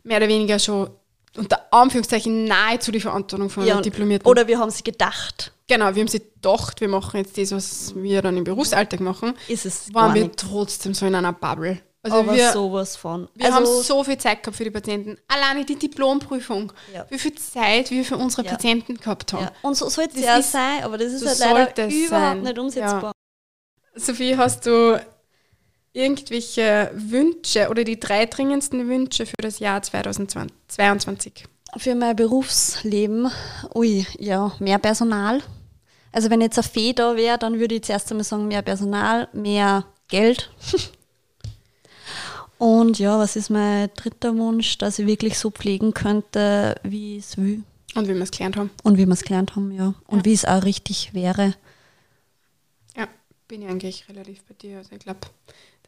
mehr 0.05 0.19
oder 0.19 0.29
weniger 0.29 0.59
schon 0.59 0.91
unter 1.37 1.73
Anführungszeichen 1.73 2.45
nahezu 2.45 2.93
die 2.93 3.01
Verantwortung 3.01 3.49
von 3.49 3.67
Ja, 3.67 3.81
Diplomierten. 3.81 4.27
oder 4.29 4.47
wir 4.47 4.59
haben 4.59 4.71
sie 4.71 4.83
gedacht, 4.85 5.53
genau, 5.67 5.95
wir 5.95 6.01
haben 6.03 6.09
sich 6.09 6.21
gedacht, 6.35 6.81
wir 6.81 6.89
machen 6.89 7.17
jetzt 7.19 7.39
das, 7.39 7.53
was 7.53 7.95
wir 7.97 8.21
dann 8.21 8.37
im 8.37 8.45
Berufsalltag 8.45 9.01
machen, 9.01 9.35
ist 9.49 9.65
es 9.65 9.95
waren 9.95 10.15
wir 10.15 10.25
nicht. 10.25 10.37
trotzdem 10.39 10.93
so 10.93 11.07
in 11.07 11.15
einer 11.15 11.33
Bubble. 11.33 11.81
Also 12.05 12.17
aber 12.19 12.35
wir, 12.35 12.51
sowas 12.53 12.97
von. 12.97 13.29
wir 13.37 13.47
also, 13.47 13.57
haben 13.59 13.83
so 13.85 14.03
viel 14.03 14.19
Zeit 14.19 14.43
gehabt 14.43 14.57
für 14.57 14.65
die 14.65 14.73
Patienten. 14.73 15.17
Alleine 15.29 15.65
die 15.65 15.77
Diplomprüfung. 15.77 16.73
Ja. 16.93 17.07
Wie 17.09 17.19
viel 17.19 17.33
Zeit 17.37 17.93
wir 17.93 18.05
für 18.05 18.17
unsere 18.17 18.43
Ja. 18.45 18.51
Patienten 18.51 18.97
gehabt 18.97 19.33
haben. 19.33 19.45
ja. 19.45 19.53
Und 19.63 19.77
so 19.77 19.89
sollte 19.89 20.19
es 20.19 20.25
ja 20.25 20.43
sein, 20.43 20.83
aber 20.83 20.99
das 20.99 21.13
ist 21.13 21.25
halt 21.25 21.39
leider 21.77 21.87
überhaupt 21.87 22.11
sein. 22.11 22.43
nicht 22.43 22.59
umsetzbar. 22.59 23.13
Sophie, 23.95 24.37
hast 24.37 24.67
du 24.67 25.01
irgendwelche 25.93 26.91
Wünsche 26.95 27.69
oder 27.69 27.85
die 27.85 28.01
drei 28.01 28.27
dringendsten 28.27 28.89
Wünsche 28.89 29.27
für 29.27 29.37
das 29.41 29.59
Jahr 29.59 29.83
2022? 29.83 31.45
Für 31.79 31.95
mein 31.95 32.17
Berufsleben, 32.17 33.31
ui, 33.75 34.07
ja, 34.19 34.53
mehr 34.59 34.79
Personal. 34.79 35.41
Also 36.13 36.29
wenn 36.31 36.41
jetzt 36.43 36.59
ein 36.59 36.65
Fee 36.65 36.93
da 36.93 37.17
wäre, 37.17 37.39
dann 37.39 37.59
würde 37.59 37.75
ich 37.77 37.83
zuerst 37.85 38.11
einmal 38.11 38.25
sagen, 38.25 38.49
mehr 38.49 38.63
Personal, 38.63 39.29
mehr 39.33 39.85
Geld. 40.09 40.51
Und 42.59 42.99
ja, 42.99 43.19
was 43.19 43.35
ist 43.37 43.51
mein 43.51 43.91
dritter 43.97 44.37
Wunsch, 44.37 44.79
dass 44.79 44.99
ich 44.99 45.07
wirklich 45.07 45.37
so 45.39 45.51
pflegen 45.51 45.95
könnte, 45.95 46.77
wie 46.85 47.17
ich 47.17 47.25
es 47.25 47.37
will 47.37 47.65
Und 47.97 48.07
wie 48.07 48.15
wir 48.15 48.23
es 48.23 48.31
gelernt 48.31 48.57
haben. 48.57 48.71
und 48.85 48.99
wie 48.99 49.07
wir 49.07 49.13
es 49.15 49.25
gelernt 49.25 49.57
haben, 49.57 49.73
ja. 49.73 49.95
Und 50.07 50.19
Ja. 50.19 50.25
wie 50.27 50.33
es 50.33 50.45
auch 50.45 50.63
richtig 50.63 51.13
wäre. 51.13 51.55
Ja, 52.97 53.09
bin 53.49 53.63
ich 53.63 53.69
eigentlich 53.69 54.09
relativ 54.09 54.45
bei 54.45 54.55
dir. 54.55 54.79
Also 54.79 54.91
ich 54.93 55.01
glaube, 55.01 55.21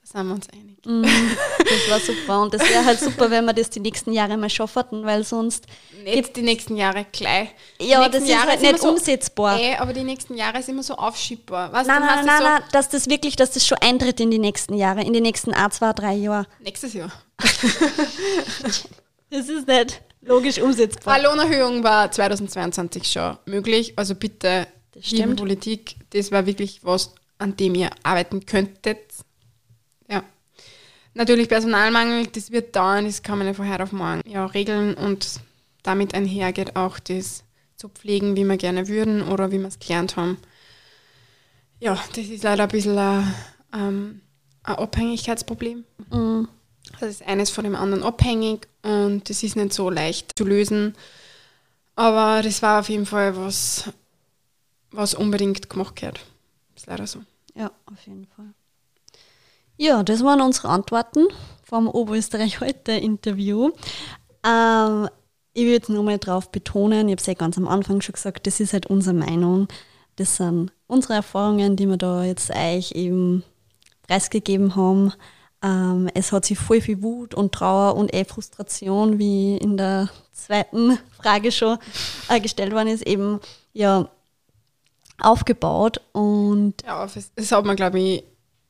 sind 0.04 0.26
wir 0.26 0.34
uns 0.34 0.48
einig. 0.50 0.84
Mhm, 0.86 1.02
das 1.58 1.90
war 1.90 2.00
super. 2.00 2.42
Und 2.42 2.54
das 2.54 2.62
wäre 2.68 2.84
halt 2.84 3.00
super, 3.00 3.30
wenn 3.30 3.44
wir 3.44 3.52
das 3.52 3.70
die 3.70 3.80
nächsten 3.80 4.12
Jahre 4.12 4.36
mal 4.36 4.50
schaffen, 4.50 5.04
weil 5.04 5.24
sonst. 5.24 5.66
Nicht 6.04 6.36
die 6.36 6.42
nächsten 6.42 6.76
Jahre 6.76 7.06
gleich. 7.10 7.48
Die 7.80 7.88
Ja, 7.88 8.08
das 8.08 8.22
ist 8.22 8.28
Jahre 8.28 8.50
halt 8.50 8.60
nicht 8.60 8.78
so, 8.80 8.90
umsetzbar. 8.90 9.58
Ey, 9.58 9.76
aber 9.76 9.92
die 9.94 10.04
nächsten 10.04 10.34
Jahre 10.36 10.62
sind 10.62 10.74
immer 10.74 10.82
so 10.82 10.94
aufschiebbar. 10.94 11.72
Weißt 11.72 11.88
Nein, 11.88 12.02
nein, 12.02 12.26
nein, 12.26 12.38
du 12.38 12.44
nein, 12.44 12.62
dass 12.72 12.90
das 12.90 13.08
wirklich, 13.08 13.36
dass 13.36 13.52
das 13.52 13.66
schon 13.66 13.78
eintritt 13.78 14.20
in 14.20 14.30
die 14.30 14.38
nächsten 14.38 14.74
Jahre, 14.74 15.02
in 15.02 15.14
die 15.14 15.22
nächsten 15.22 15.54
ein, 15.54 15.70
zwei, 15.70 15.92
drei 15.94 16.14
Jahre. 16.14 16.46
so, 16.58 16.64
nächstes 16.64 16.92
Jahr. 16.92 17.12
Das 19.30 19.48
ist 19.48 19.66
nicht 19.66 20.00
logisch 20.20 20.60
umsetzbar. 20.60 21.14
Eine 21.14 21.24
Lohnerhöhung 21.24 21.82
war 21.82 22.10
2022 22.10 23.10
schon 23.10 23.36
möglich. 23.46 23.92
Also 23.96 24.14
bitte, 24.14 24.68
Das 24.92 25.06
stimmt. 25.06 25.40
Politik, 25.40 25.96
das 26.10 26.30
war 26.30 26.46
wirklich 26.46 26.84
was, 26.84 27.14
an 27.38 27.56
dem 27.56 27.74
ihr 27.74 27.90
arbeiten 28.04 28.46
könntet. 28.46 29.00
Ja. 31.14 31.20
Natürlich 31.22 31.48
Personalmangel, 31.48 32.26
das 32.26 32.50
wird 32.50 32.74
dauern, 32.74 33.04
das 33.04 33.22
kann 33.22 33.38
man 33.38 33.46
nicht 33.46 33.56
von 33.56 33.70
heute 33.70 33.82
auf 33.82 33.92
morgen 33.92 34.20
ja, 34.26 34.46
regeln 34.46 34.94
und 34.94 35.40
damit 35.82 36.14
einhergeht 36.14 36.76
auch 36.76 36.98
das 36.98 37.44
zu 37.76 37.88
pflegen, 37.88 38.36
wie 38.36 38.44
wir 38.44 38.56
gerne 38.56 38.88
würden 38.88 39.22
oder 39.22 39.52
wie 39.52 39.58
wir 39.58 39.68
es 39.68 39.78
gelernt 39.78 40.16
haben. 40.16 40.38
Ja, 41.80 41.98
das 42.14 42.26
ist 42.26 42.42
leider 42.42 42.64
ein 42.64 42.68
bisschen 42.68 42.98
ein, 42.98 43.34
ähm, 43.72 44.20
ein 44.62 44.76
Abhängigkeitsproblem. 44.76 45.84
Mhm. 46.10 46.48
Das 47.00 47.10
ist 47.10 47.26
eines 47.26 47.50
von 47.50 47.64
dem 47.64 47.74
anderen 47.74 48.02
abhängig 48.02 48.68
und 48.82 49.28
das 49.28 49.42
ist 49.42 49.56
nicht 49.56 49.72
so 49.72 49.90
leicht 49.90 50.32
zu 50.36 50.44
lösen. 50.44 50.94
Aber 51.96 52.42
das 52.42 52.62
war 52.62 52.80
auf 52.80 52.88
jeden 52.88 53.06
Fall 53.06 53.36
was, 53.36 53.90
was 54.90 55.14
unbedingt 55.14 55.68
gemacht 55.68 55.96
gehört. 55.96 56.20
Ist 56.74 56.86
leider 56.86 57.06
so. 57.06 57.20
Ja, 57.54 57.70
auf 57.86 58.06
jeden 58.06 58.26
Fall. 58.26 58.46
Ja, 59.76 60.02
das 60.04 60.22
waren 60.22 60.40
unsere 60.40 60.68
Antworten 60.68 61.26
vom 61.64 61.88
Oberösterreich 61.88 62.60
heute 62.60 62.92
Interview. 62.92 63.70
Ähm, 64.44 65.08
ich 65.52 65.64
würde 65.64 65.92
nur 65.92 66.04
mal 66.04 66.18
drauf 66.18 66.50
betonen, 66.50 67.08
ich 67.08 67.12
habe 67.12 67.20
es 67.20 67.26
ja 67.26 67.34
ganz 67.34 67.58
am 67.58 67.66
Anfang 67.66 68.00
schon 68.00 68.12
gesagt, 68.12 68.46
das 68.46 68.60
ist 68.60 68.72
halt 68.72 68.86
unsere 68.86 69.14
Meinung. 69.14 69.66
Das 70.16 70.36
sind 70.36 70.70
unsere 70.86 71.14
Erfahrungen, 71.14 71.74
die 71.74 71.88
wir 71.88 71.96
da 71.96 72.22
jetzt 72.24 72.50
euch 72.50 72.92
eben 72.92 73.42
preisgegeben 74.06 74.76
haben. 74.76 75.12
Ähm, 75.60 76.08
es 76.14 76.30
hat 76.30 76.44
sich 76.44 76.58
voll 76.58 76.80
viel 76.80 77.02
Wut 77.02 77.34
und 77.34 77.52
Trauer 77.52 77.96
und 77.96 78.14
eh 78.14 78.24
Frustration, 78.24 79.18
wie 79.18 79.56
in 79.56 79.76
der 79.76 80.08
zweiten 80.32 80.98
Frage 81.20 81.50
schon 81.50 81.78
äh, 82.28 82.38
gestellt 82.38 82.72
worden 82.72 82.88
ist, 82.88 83.06
eben 83.06 83.40
ja 83.72 84.08
aufgebaut 85.20 86.00
und 86.12 86.74
Ja, 86.84 87.06
das 87.06 87.52
hat 87.52 87.64
man, 87.64 87.76
glaube 87.76 87.98
ich, 87.98 88.24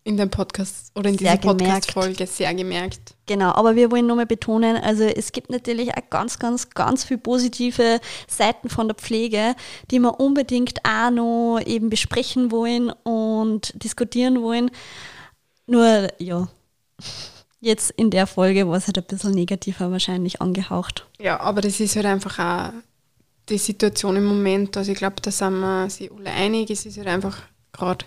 in 0.04 0.18
dem 0.18 0.30
Podcast 0.30 0.92
oder 0.94 1.08
in 1.08 1.16
dieser. 1.16 1.38
Podcast-Folge 1.38 2.26
sehr 2.26 2.54
gemerkt. 2.54 3.14
Genau, 3.26 3.52
aber 3.52 3.74
wir 3.74 3.90
wollen 3.90 4.06
nochmal 4.06 4.26
betonen, 4.26 4.76
also 4.76 5.04
es 5.04 5.32
gibt 5.32 5.50
natürlich 5.50 5.96
auch 5.96 6.10
ganz, 6.10 6.38
ganz, 6.38 6.70
ganz 6.70 7.04
viele 7.04 7.18
positive 7.18 8.00
Seiten 8.28 8.68
von 8.68 8.88
der 8.88 8.94
Pflege, 8.94 9.56
die 9.90 9.98
wir 9.98 10.20
unbedingt 10.20 10.78
auch 10.84 11.10
noch 11.10 11.60
eben 11.64 11.88
besprechen 11.88 12.50
wollen 12.50 12.90
und 13.02 13.72
diskutieren 13.82 14.42
wollen. 14.42 14.70
Nur, 15.66 16.08
ja, 16.18 16.48
jetzt 17.60 17.90
in 17.92 18.10
der 18.10 18.26
Folge 18.26 18.68
war 18.68 18.76
es 18.76 18.86
halt 18.86 18.98
ein 18.98 19.04
bisschen 19.04 19.32
negativer 19.32 19.90
wahrscheinlich 19.90 20.42
angehaucht. 20.42 21.06
Ja, 21.18 21.40
aber 21.40 21.62
das 21.62 21.80
ist 21.80 21.96
halt 21.96 22.06
einfach 22.06 22.38
auch 22.38 22.72
die 23.48 23.58
Situation 23.58 24.16
im 24.16 24.26
Moment. 24.26 24.76
Also 24.76 24.92
ich 24.92 24.98
glaube, 24.98 25.16
da 25.22 25.30
sind 25.30 25.60
wir 25.60 25.88
sich 25.88 26.10
alle 26.12 26.30
einig. 26.30 26.70
Es 26.70 26.84
ist 26.84 26.98
halt 26.98 27.08
einfach 27.08 27.38
gerade 27.72 28.04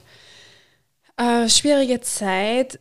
eine 1.17 1.49
schwierige 1.49 1.99
Zeit. 2.01 2.79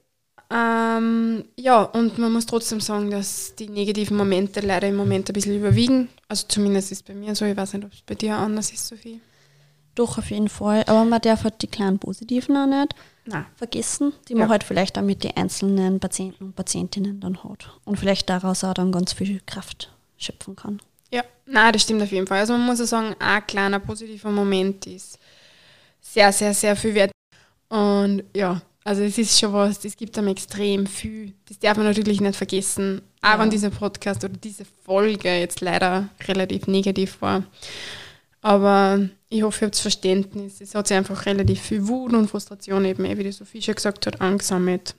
Ähm, 0.48 1.44
ja, 1.56 1.82
und 1.82 2.18
man 2.18 2.32
muss 2.32 2.46
trotzdem 2.46 2.80
sagen, 2.80 3.10
dass 3.10 3.54
die 3.56 3.68
negativen 3.68 4.16
Momente 4.16 4.60
leider 4.60 4.86
im 4.88 4.94
Moment 4.96 5.28
ein 5.28 5.32
bisschen 5.32 5.56
überwiegen. 5.56 6.08
Also 6.28 6.46
zumindest 6.46 6.92
ist 6.92 6.98
es 6.98 7.02
bei 7.02 7.14
mir 7.14 7.34
so. 7.34 7.44
Ich 7.44 7.56
weiß 7.56 7.72
nicht, 7.74 7.84
ob 7.84 7.92
es 7.92 8.02
bei 8.02 8.14
dir 8.14 8.36
anders 8.36 8.70
ist, 8.70 8.86
Sophie. 8.86 9.20
Doch, 9.96 10.18
auf 10.18 10.30
jeden 10.30 10.48
Fall. 10.48 10.84
Aber 10.86 11.04
man 11.04 11.20
darf 11.20 11.42
halt 11.44 11.62
die 11.62 11.66
kleinen 11.66 11.98
Positiven 11.98 12.56
auch 12.56 12.66
nicht 12.66 12.94
Nein. 13.24 13.46
vergessen, 13.56 14.12
die 14.28 14.34
Ja. 14.34 14.40
man 14.40 14.50
halt 14.50 14.62
vielleicht 14.62 14.96
damit 14.96 15.24
die 15.24 15.36
einzelnen 15.36 15.98
Patienten 15.98 16.44
und 16.44 16.54
Patientinnen 16.54 17.18
dann 17.18 17.42
hat. 17.42 17.70
Und 17.84 17.98
vielleicht 17.98 18.28
daraus 18.28 18.62
auch 18.62 18.74
dann 18.74 18.92
ganz 18.92 19.14
viel 19.14 19.40
Kraft 19.46 19.90
schöpfen 20.18 20.54
kann. 20.54 20.80
Ja, 21.10 21.24
nein, 21.46 21.72
das 21.72 21.82
stimmt 21.82 22.02
auf 22.02 22.12
jeden 22.12 22.26
Fall. 22.26 22.40
Also 22.40 22.52
man 22.52 22.66
muss 22.66 22.78
ja 22.78 22.86
sagen, 22.86 23.16
ein 23.18 23.46
kleiner 23.46 23.80
positiver 23.80 24.30
Moment 24.30 24.86
ist 24.86 25.18
sehr, 26.00 26.32
sehr, 26.32 26.52
sehr 26.54 26.76
viel 26.76 26.94
wert. 26.94 27.10
Und 27.68 28.22
ja, 28.34 28.62
also 28.84 29.02
es 29.02 29.18
ist 29.18 29.38
schon 29.38 29.52
was, 29.52 29.80
das 29.80 29.96
gibt 29.96 30.16
einem 30.16 30.28
extrem 30.28 30.86
viel. 30.86 31.34
Das 31.48 31.58
darf 31.58 31.76
man 31.76 31.86
natürlich 31.86 32.20
nicht 32.20 32.36
vergessen. 32.36 33.02
Auch 33.22 33.30
Ja. 33.30 33.38
wenn 33.40 33.50
dieser 33.50 33.70
Podcast 33.70 34.22
oder 34.24 34.36
diese 34.36 34.64
Folge 34.84 35.28
jetzt 35.34 35.60
leider 35.60 36.08
relativ 36.28 36.68
negativ 36.68 37.20
war. 37.20 37.42
Aber 38.42 39.08
ich 39.28 39.42
hoffe, 39.42 39.64
ihr 39.64 39.66
habt 39.66 39.76
Verständnis. 39.76 40.60
Es 40.60 40.76
hat 40.76 40.86
sich 40.86 40.96
einfach 40.96 41.26
relativ 41.26 41.60
viel 41.60 41.88
Wut 41.88 42.12
und 42.12 42.28
Frustration 42.28 42.84
eben, 42.84 43.04
eh, 43.04 43.18
wie 43.18 43.24
die 43.24 43.32
Sophie 43.32 43.60
schon 43.60 43.74
gesagt 43.74 44.06
hat, 44.06 44.20
angesammelt. 44.20 44.94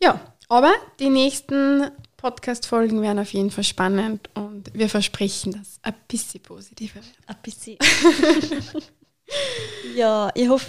Ja, 0.00 0.20
aber 0.48 0.72
die 1.00 1.10
nächsten 1.10 1.90
Podcast-Folgen 2.16 3.02
werden 3.02 3.18
auf 3.18 3.32
jeden 3.32 3.50
Fall 3.50 3.64
spannend 3.64 4.30
und 4.34 4.72
wir 4.72 4.88
versprechen, 4.88 5.52
dass 5.52 5.80
ein 5.82 5.94
bisschen 6.06 6.42
positiver 6.42 6.96
wird. 6.96 7.06
Ein 7.26 7.36
bisschen. 7.42 7.76
ja, 9.96 10.30
ich 10.34 10.48
hoffe, 10.48 10.66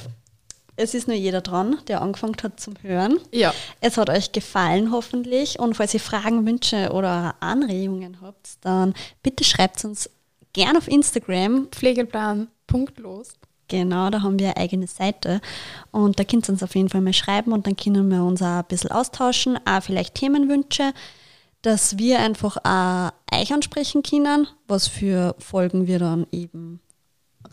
es 0.82 0.94
ist 0.94 1.08
nur 1.08 1.16
jeder 1.16 1.42
dran, 1.42 1.78
der 1.88 2.02
angefangen 2.02 2.36
hat 2.42 2.60
zum 2.60 2.74
Hören. 2.82 3.20
Ja, 3.32 3.54
Es 3.80 3.98
hat 3.98 4.10
euch 4.10 4.32
gefallen 4.32 4.92
hoffentlich 4.92 5.60
und 5.60 5.76
falls 5.76 5.94
ihr 5.94 6.00
Fragen, 6.00 6.46
Wünsche 6.46 6.92
oder 6.92 7.36
Anregungen 7.40 8.18
habt, 8.22 8.58
dann 8.62 8.94
bitte 9.24 9.44
schreibt 9.44 9.84
uns 9.86 10.10
gern 10.54 10.78
auf 10.78 10.88
Instagram. 10.88 11.68
Pflegeplan, 11.72 12.48
punktlos. 12.68 13.34
Genau, 13.68 14.10
da 14.10 14.22
haben 14.22 14.38
wir 14.38 14.48
eine 14.48 14.58
eigene 14.58 14.88
Seite 14.88 15.40
und 15.92 16.20
da 16.20 16.26
könnt 16.26 16.50
ihr 16.50 16.54
uns 16.54 16.64
auf 16.64 16.76
jeden 16.76 16.90
Fall 16.90 17.00
mal 17.00 17.14
schreiben 17.14 17.54
und 17.54 17.68
dann 17.68 17.78
können 17.78 18.10
wir 18.12 18.22
uns 18.24 18.42
auch 18.42 18.60
ein 18.60 18.66
bisschen 18.68 18.92
austauschen, 18.92 19.58
auch 19.66 19.82
vielleicht 19.82 20.16
Themenwünsche, 20.16 20.92
dass 21.62 21.98
wir 21.98 22.20
einfach 22.20 22.58
auch 22.66 23.12
euch 23.34 23.54
ansprechen 23.54 24.04
können, 24.04 24.48
was 24.68 24.88
für 24.88 25.36
Folgen 25.40 25.88
wir 25.88 26.00
dann 26.00 26.28
eben 26.34 26.82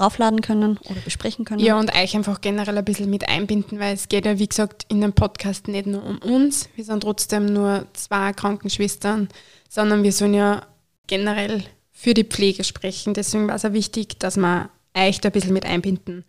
raufladen 0.01 0.41
können 0.41 0.79
oder 0.89 1.01
besprechen 1.01 1.45
können. 1.45 1.61
Ja, 1.61 1.79
und 1.79 1.95
euch 1.95 2.15
einfach 2.15 2.41
generell 2.41 2.79
ein 2.79 2.85
bisschen 2.85 3.11
mit 3.11 3.29
einbinden, 3.29 3.79
weil 3.79 3.95
es 3.95 4.09
geht 4.09 4.27
ja, 4.27 4.39
wie 4.39 4.49
gesagt, 4.49 4.87
in 4.89 5.01
dem 5.01 5.13
Podcast 5.13 5.69
nicht 5.69 5.87
nur 5.87 6.05
um 6.05 6.19
uns. 6.19 6.69
Wir 6.77 6.85
sind 6.85 7.03
trotzdem 7.03 7.53
nur 7.53 7.87
zwei 7.95 8.33
Krankenschwestern, 8.33 9.29
sondern 9.69 10.03
wir 10.03 10.13
sollen 10.13 10.35
ja 10.35 10.63
generell 11.07 11.65
für 11.93 12.15
die 12.15 12.25
Pflege 12.25 12.65
sprechen. 12.65 13.15
Deswegen 13.15 13.49
war 13.49 13.57
es 13.57 13.65
auch 13.65 13.73
wichtig, 13.73 14.19
dass 14.19 14.37
wir 14.37 14.71
euch 14.95 15.21
da 15.21 15.29
ein 15.29 15.33
bisschen 15.33 15.53
mit 15.53 15.65
einbinden. 15.65 16.25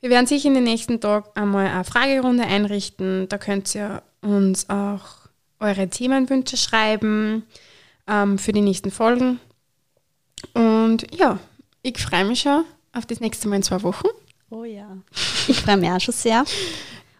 Wir 0.00 0.10
werden 0.10 0.26
sicher 0.26 0.48
in 0.48 0.54
den 0.54 0.64
nächsten 0.64 1.00
Tagen 1.00 1.26
einmal 1.34 1.66
eine 1.66 1.84
Fragerunde 1.84 2.44
einrichten. 2.44 3.28
Da 3.28 3.38
könnt 3.38 3.74
ihr 3.74 4.02
uns 4.20 4.68
auch 4.68 5.28
eure 5.58 5.88
Themenwünsche 5.88 6.56
schreiben 6.56 7.44
ähm, 8.06 8.38
für 8.38 8.52
die 8.52 8.60
nächsten 8.60 8.90
Folgen. 8.90 9.40
Und 10.52 11.06
ja, 11.14 11.38
ich 11.82 11.98
freue 11.98 12.26
mich 12.26 12.40
schon 12.40 12.64
auf 12.96 13.06
das 13.06 13.20
nächste 13.20 13.48
Mal 13.48 13.56
in 13.56 13.62
zwei 13.62 13.82
Wochen. 13.82 14.08
Oh 14.50 14.64
ja. 14.64 14.96
Ich 15.48 15.60
freue 15.60 15.76
mich 15.76 15.90
auch 15.90 16.00
schon 16.00 16.14
sehr. 16.14 16.44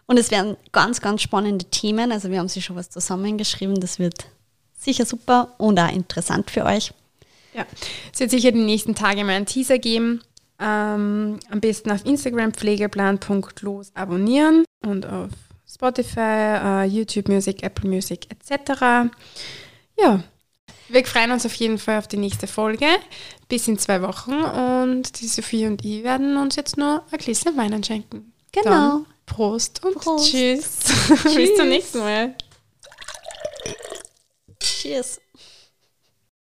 Und 0.05 0.17
es 0.17 0.31
werden 0.31 0.57
ganz, 0.71 1.01
ganz 1.01 1.21
spannende 1.21 1.65
Themen. 1.65 2.11
Also 2.11 2.29
wir 2.29 2.39
haben 2.39 2.47
sich 2.47 2.65
schon 2.65 2.75
was 2.75 2.89
zusammengeschrieben. 2.89 3.79
Das 3.79 3.99
wird 3.99 4.25
sicher 4.73 5.05
super 5.05 5.53
und 5.57 5.79
auch 5.79 5.91
interessant 5.91 6.49
für 6.49 6.65
euch. 6.65 6.93
Ja, 7.53 7.65
es 8.13 8.19
wird 8.19 8.31
sicher 8.31 8.51
die 8.51 8.63
nächsten 8.63 8.95
Tage 8.95 9.23
mal 9.23 9.33
einen 9.33 9.45
Teaser 9.45 9.79
geben. 9.79 10.21
Ähm, 10.59 11.39
am 11.49 11.59
besten 11.59 11.91
auf 11.91 12.05
Instagram 12.05 12.53
pflegeplan.los 12.53 13.91
abonnieren 13.93 14.65
und 14.85 15.05
auf 15.05 15.29
Spotify, 15.69 16.59
uh, 16.63 16.83
YouTube 16.83 17.27
Music, 17.27 17.61
Apple 17.61 17.89
Music 17.89 18.27
etc. 18.31 19.11
Ja, 19.99 20.23
wir 20.89 21.05
freuen 21.05 21.31
uns 21.31 21.45
auf 21.45 21.53
jeden 21.53 21.77
Fall 21.77 21.99
auf 21.99 22.07
die 22.07 22.17
nächste 22.17 22.47
Folge. 22.47 22.87
Bis 23.47 23.67
in 23.67 23.77
zwei 23.77 24.01
Wochen 24.01 24.33
und 24.33 25.21
die 25.21 25.27
Sophie 25.27 25.65
und 25.65 25.83
ich 25.85 26.03
werden 26.03 26.37
uns 26.37 26.55
jetzt 26.55 26.77
nur 26.77 27.03
ein 27.11 27.17
Gläschen 27.17 27.55
Wein 27.57 27.83
schenken. 27.83 28.33
Genau. 28.51 28.69
Dann 28.69 29.05
Prost 29.25 29.83
und 29.83 29.95
Prost. 29.95 30.31
tschüss. 30.31 30.79
tschüss. 31.07 31.23
Bis 31.35 31.55
zum 31.55 31.69
nächsten 31.69 31.99
Mal. 31.99 32.35
Cheers. 34.59 35.19